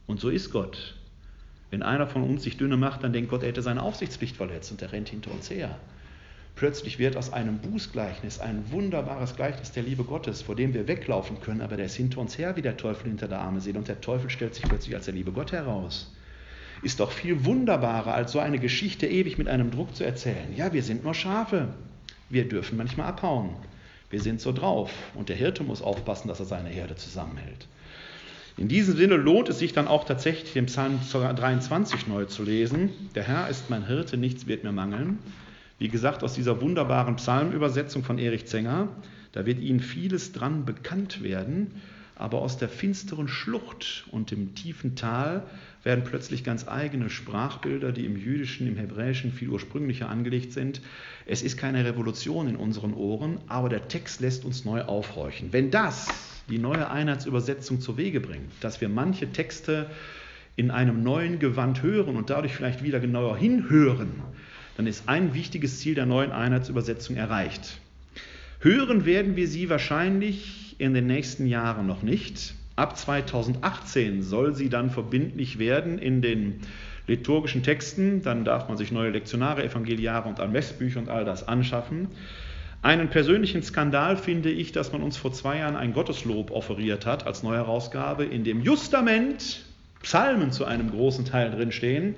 Und 0.06 0.20
so 0.20 0.28
ist 0.28 0.50
Gott. 0.50 0.94
Wenn 1.70 1.82
einer 1.82 2.06
von 2.06 2.22
uns 2.22 2.44
sich 2.44 2.56
dünne 2.56 2.76
macht, 2.76 3.04
dann 3.04 3.12
denkt 3.12 3.30
Gott, 3.30 3.42
er 3.42 3.48
hätte 3.48 3.62
seine 3.62 3.82
Aufsichtspflicht 3.82 4.36
verletzt 4.36 4.70
und 4.70 4.80
er 4.80 4.92
rennt 4.92 5.10
hinter 5.10 5.30
uns 5.30 5.50
her. 5.50 5.78
Plötzlich 6.56 6.98
wird 6.98 7.16
aus 7.16 7.32
einem 7.32 7.58
Bußgleichnis 7.58 8.40
ein 8.40 8.72
wunderbares 8.72 9.36
Gleichnis 9.36 9.70
der 9.70 9.84
Liebe 9.84 10.02
Gottes, 10.02 10.42
vor 10.42 10.56
dem 10.56 10.74
wir 10.74 10.88
weglaufen 10.88 11.40
können, 11.40 11.60
aber 11.60 11.76
der 11.76 11.86
ist 11.86 11.94
hinter 11.94 12.20
uns 12.20 12.36
her 12.36 12.56
wie 12.56 12.62
der 12.62 12.76
Teufel 12.76 13.08
hinter 13.08 13.28
der 13.28 13.40
arme 13.40 13.60
Seele 13.60 13.78
und 13.78 13.86
der 13.86 14.00
Teufel 14.00 14.28
stellt 14.28 14.54
sich 14.54 14.64
plötzlich 14.64 14.96
als 14.96 15.04
der 15.04 15.14
liebe 15.14 15.30
Gott 15.30 15.52
heraus. 15.52 16.12
Ist 16.82 17.00
doch 17.00 17.12
viel 17.12 17.44
wunderbarer, 17.44 18.14
als 18.14 18.32
so 18.32 18.40
eine 18.40 18.58
Geschichte 18.58 19.06
ewig 19.06 19.38
mit 19.38 19.46
einem 19.46 19.70
Druck 19.70 19.94
zu 19.94 20.04
erzählen. 20.04 20.54
Ja, 20.56 20.72
wir 20.72 20.82
sind 20.82 21.04
nur 21.04 21.14
Schafe. 21.14 21.68
Wir 22.28 22.48
dürfen 22.48 22.76
manchmal 22.76 23.06
abhauen. 23.06 23.50
Wir 24.10 24.20
sind 24.20 24.40
so 24.40 24.52
drauf 24.52 24.90
und 25.14 25.28
der 25.28 25.36
Hirte 25.36 25.62
muss 25.62 25.82
aufpassen, 25.82 26.28
dass 26.28 26.40
er 26.40 26.46
seine 26.46 26.70
Herde 26.70 26.96
zusammenhält. 26.96 27.66
In 28.56 28.68
diesem 28.68 28.96
Sinne 28.96 29.16
lohnt 29.16 29.48
es 29.48 29.58
sich 29.60 29.72
dann 29.72 29.86
auch 29.86 30.04
tatsächlich, 30.04 30.52
den 30.52 30.66
Psalm 30.66 30.98
23 31.12 32.08
neu 32.08 32.24
zu 32.24 32.42
lesen. 32.42 32.90
Der 33.14 33.22
Herr 33.22 33.48
ist 33.48 33.70
mein 33.70 33.86
Hirte, 33.86 34.16
nichts 34.16 34.46
wird 34.46 34.64
mir 34.64 34.72
mangeln. 34.72 35.18
Wie 35.78 35.88
gesagt, 35.88 36.24
aus 36.24 36.34
dieser 36.34 36.60
wunderbaren 36.60 37.16
Psalmübersetzung 37.16 38.02
von 38.02 38.18
Erich 38.18 38.46
Zenger, 38.46 38.88
da 39.30 39.46
wird 39.46 39.60
Ihnen 39.60 39.78
vieles 39.78 40.32
dran 40.32 40.64
bekannt 40.64 41.22
werden, 41.22 41.80
aber 42.16 42.42
aus 42.42 42.58
der 42.58 42.68
finsteren 42.68 43.28
Schlucht 43.28 44.06
und 44.10 44.32
dem 44.32 44.56
tiefen 44.56 44.96
Tal 44.96 45.44
werden 45.88 46.04
plötzlich 46.04 46.44
ganz 46.44 46.68
eigene 46.68 47.08
Sprachbilder, 47.08 47.92
die 47.92 48.04
im 48.04 48.18
Jüdischen, 48.18 48.68
im 48.68 48.76
Hebräischen 48.76 49.32
viel 49.32 49.48
ursprünglicher 49.48 50.10
angelegt 50.10 50.52
sind. 50.52 50.82
Es 51.24 51.40
ist 51.42 51.56
keine 51.56 51.82
Revolution 51.82 52.46
in 52.46 52.56
unseren 52.56 52.92
Ohren, 52.92 53.38
aber 53.48 53.70
der 53.70 53.88
Text 53.88 54.20
lässt 54.20 54.44
uns 54.44 54.66
neu 54.66 54.82
aufhorchen. 54.82 55.48
Wenn 55.50 55.70
das 55.70 56.08
die 56.50 56.58
neue 56.58 56.90
Einheitsübersetzung 56.90 57.80
zu 57.80 57.96
Wege 57.96 58.20
bringt, 58.20 58.52
dass 58.60 58.82
wir 58.82 58.90
manche 58.90 59.32
Texte 59.32 59.88
in 60.56 60.70
einem 60.70 61.02
neuen 61.02 61.38
Gewand 61.38 61.82
hören 61.82 62.16
und 62.16 62.28
dadurch 62.28 62.54
vielleicht 62.54 62.82
wieder 62.82 63.00
genauer 63.00 63.38
hinhören, 63.38 64.10
dann 64.76 64.86
ist 64.86 65.08
ein 65.08 65.32
wichtiges 65.32 65.80
Ziel 65.80 65.94
der 65.94 66.04
neuen 66.04 66.32
Einheitsübersetzung 66.32 67.16
erreicht. 67.16 67.80
Hören 68.60 69.06
werden 69.06 69.36
wir 69.36 69.48
sie 69.48 69.70
wahrscheinlich 69.70 70.76
in 70.78 70.92
den 70.92 71.06
nächsten 71.06 71.46
Jahren 71.46 71.86
noch 71.86 72.02
nicht. 72.02 72.52
Ab 72.78 72.96
2018 72.96 74.22
soll 74.22 74.54
sie 74.54 74.68
dann 74.68 74.90
verbindlich 74.90 75.58
werden 75.58 75.98
in 75.98 76.22
den 76.22 76.60
liturgischen 77.08 77.64
Texten. 77.64 78.22
Dann 78.22 78.44
darf 78.44 78.68
man 78.68 78.76
sich 78.76 78.92
neue 78.92 79.10
Lektionare, 79.10 79.64
Evangeliare 79.64 80.28
und 80.28 80.38
Almessbücher 80.38 81.00
und 81.00 81.08
all 81.08 81.24
das 81.24 81.48
anschaffen. 81.48 82.06
Einen 82.80 83.08
persönlichen 83.08 83.64
Skandal 83.64 84.16
finde 84.16 84.50
ich, 84.52 84.70
dass 84.70 84.92
man 84.92 85.02
uns 85.02 85.16
vor 85.16 85.32
zwei 85.32 85.58
Jahren 85.58 85.74
ein 85.74 85.92
Gotteslob 85.92 86.52
offeriert 86.52 87.04
hat 87.04 87.26
als 87.26 87.42
Neuherausgabe, 87.42 88.24
in 88.24 88.44
dem 88.44 88.60
Justament 88.60 89.64
Psalmen 90.02 90.52
zu 90.52 90.64
einem 90.64 90.92
großen 90.92 91.24
Teil 91.24 91.50
drinstehen. 91.50 92.14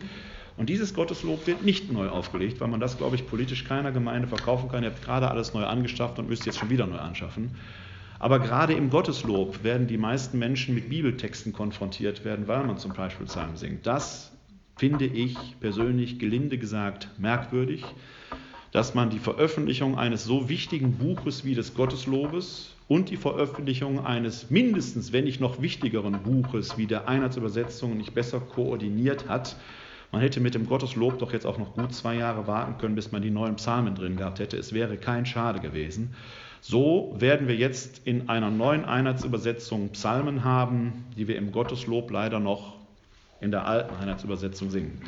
Und 0.58 0.68
dieses 0.68 0.92
Gotteslob 0.92 1.46
wird 1.46 1.64
nicht 1.64 1.90
neu 1.90 2.10
aufgelegt, 2.10 2.60
weil 2.60 2.68
man 2.68 2.80
das, 2.80 2.98
glaube 2.98 3.16
ich, 3.16 3.26
politisch 3.26 3.64
keiner 3.64 3.92
Gemeinde 3.92 4.28
verkaufen 4.28 4.68
kann. 4.68 4.82
Ihr 4.82 4.90
habt 4.90 5.02
gerade 5.02 5.30
alles 5.30 5.54
neu 5.54 5.64
angeschafft 5.64 6.18
und 6.18 6.28
müsst 6.28 6.44
jetzt 6.44 6.58
schon 6.58 6.68
wieder 6.68 6.86
neu 6.86 6.98
anschaffen. 6.98 7.52
Aber 8.20 8.38
gerade 8.38 8.74
im 8.74 8.90
Gotteslob 8.90 9.64
werden 9.64 9.88
die 9.88 9.98
meisten 9.98 10.38
Menschen 10.38 10.76
mit 10.76 10.88
Bibeltexten 10.88 11.52
konfrontiert 11.52 12.24
werden, 12.24 12.46
weil 12.46 12.62
man 12.64 12.78
zum 12.78 12.92
Beispiel 12.92 13.26
Psalmen 13.26 13.56
singt. 13.56 13.84
Das 13.86 14.30
finde 14.76 15.06
ich 15.06 15.36
persönlich 15.58 16.20
gelinde 16.20 16.58
gesagt 16.58 17.08
merkwürdig 17.18 17.84
dass 18.72 18.94
man 18.94 19.10
die 19.10 19.18
Veröffentlichung 19.18 19.98
eines 19.98 20.24
so 20.24 20.48
wichtigen 20.48 20.92
Buches 20.92 21.44
wie 21.44 21.54
des 21.54 21.74
Gotteslobes 21.74 22.76
und 22.88 23.10
die 23.10 23.16
Veröffentlichung 23.16 24.04
eines 24.04 24.50
mindestens, 24.50 25.12
wenn 25.12 25.24
nicht 25.24 25.40
noch 25.40 25.60
wichtigeren 25.60 26.22
Buches 26.22 26.78
wie 26.78 26.86
der 26.86 27.08
Einheitsübersetzung 27.08 27.96
nicht 27.96 28.14
besser 28.14 28.40
koordiniert 28.40 29.28
hat. 29.28 29.56
Man 30.12 30.22
hätte 30.22 30.40
mit 30.40 30.54
dem 30.54 30.66
Gotteslob 30.66 31.18
doch 31.18 31.32
jetzt 31.32 31.46
auch 31.46 31.58
noch 31.58 31.74
gut 31.74 31.94
zwei 31.94 32.16
Jahre 32.16 32.46
warten 32.46 32.78
können, 32.78 32.94
bis 32.94 33.12
man 33.12 33.22
die 33.22 33.30
neuen 33.30 33.56
Psalmen 33.56 33.94
drin 33.94 34.16
gehabt 34.16 34.38
hätte. 34.38 34.56
Es 34.56 34.72
wäre 34.72 34.96
kein 34.96 35.26
Schade 35.26 35.60
gewesen. 35.60 36.14
So 36.62 37.14
werden 37.18 37.48
wir 37.48 37.56
jetzt 37.56 38.02
in 38.04 38.28
einer 38.28 38.50
neuen 38.50 38.84
Einheitsübersetzung 38.84 39.90
Psalmen 39.90 40.44
haben, 40.44 41.04
die 41.16 41.26
wir 41.26 41.36
im 41.36 41.52
Gotteslob 41.52 42.10
leider 42.10 42.38
noch 42.38 42.76
in 43.40 43.50
der 43.50 43.66
alten 43.66 43.94
Einheitsübersetzung 43.94 44.70
singen. 44.70 45.00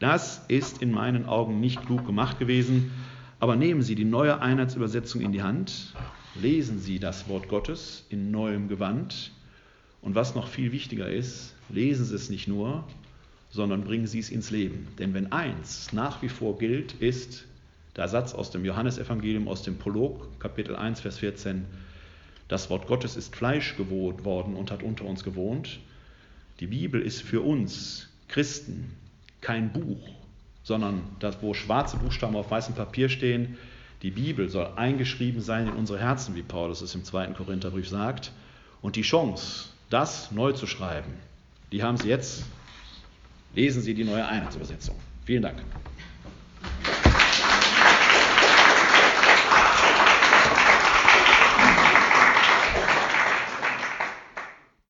Das 0.00 0.44
ist 0.48 0.80
in 0.80 0.90
meinen 0.90 1.26
Augen 1.26 1.60
nicht 1.60 1.84
klug 1.84 2.06
gemacht 2.06 2.38
gewesen, 2.38 2.90
aber 3.38 3.56
nehmen 3.56 3.82
Sie 3.82 3.94
die 3.94 4.06
neue 4.06 4.40
Einheitsübersetzung 4.40 5.20
in 5.20 5.32
die 5.32 5.42
Hand, 5.42 5.92
lesen 6.40 6.78
Sie 6.78 6.98
das 6.98 7.28
Wort 7.28 7.48
Gottes 7.48 8.06
in 8.08 8.30
neuem 8.30 8.68
Gewand 8.68 9.32
und 10.00 10.14
was 10.14 10.34
noch 10.34 10.48
viel 10.48 10.72
wichtiger 10.72 11.10
ist, 11.10 11.54
lesen 11.68 12.06
Sie 12.06 12.14
es 12.14 12.30
nicht 12.30 12.48
nur, 12.48 12.84
sondern 13.50 13.84
bringen 13.84 14.06
Sie 14.06 14.18
es 14.18 14.30
ins 14.30 14.50
Leben. 14.50 14.88
Denn 14.98 15.12
wenn 15.12 15.30
eins 15.32 15.92
nach 15.92 16.22
wie 16.22 16.30
vor 16.30 16.58
gilt, 16.58 16.94
ist 16.94 17.44
der 17.96 18.08
Satz 18.08 18.34
aus 18.34 18.50
dem 18.50 18.64
Johannesevangelium, 18.64 19.48
aus 19.48 19.62
dem 19.62 19.78
Prolog, 19.78 20.40
Kapitel 20.40 20.76
1, 20.76 21.00
Vers 21.00 21.18
14, 21.18 21.64
das 22.48 22.68
Wort 22.70 22.86
Gottes 22.86 23.16
ist 23.16 23.34
Fleisch 23.34 23.76
geworden 23.76 24.56
und 24.56 24.70
hat 24.70 24.82
unter 24.82 25.04
uns 25.04 25.24
gewohnt. 25.24 25.78
Die 26.60 26.66
Bibel 26.66 27.00
ist 27.00 27.22
für 27.22 27.40
uns 27.40 28.08
Christen 28.28 28.94
kein 29.40 29.72
Buch, 29.72 30.08
sondern 30.62 31.02
das, 31.20 31.40
wo 31.42 31.54
schwarze 31.54 31.96
Buchstaben 31.96 32.36
auf 32.36 32.50
weißem 32.50 32.74
Papier 32.74 33.08
stehen, 33.08 33.56
die 34.02 34.10
Bibel 34.10 34.50
soll 34.50 34.70
eingeschrieben 34.76 35.40
sein 35.40 35.66
in 35.68 35.74
unsere 35.74 35.98
Herzen, 35.98 36.34
wie 36.34 36.42
Paulus 36.42 36.82
es 36.82 36.94
im 36.94 37.04
zweiten 37.04 37.34
Korintherbrief 37.34 37.88
sagt. 37.88 38.32
Und 38.82 38.96
die 38.96 39.02
Chance, 39.02 39.70
das 39.88 40.30
neu 40.30 40.52
zu 40.52 40.66
schreiben, 40.66 41.14
die 41.72 41.82
haben 41.82 41.96
Sie 41.96 42.08
jetzt. 42.08 42.44
Lesen 43.54 43.80
Sie 43.80 43.94
die 43.94 44.04
neue 44.04 44.26
Einheitsübersetzung. 44.26 44.96
Vielen 45.24 45.42
Dank. 45.42 45.62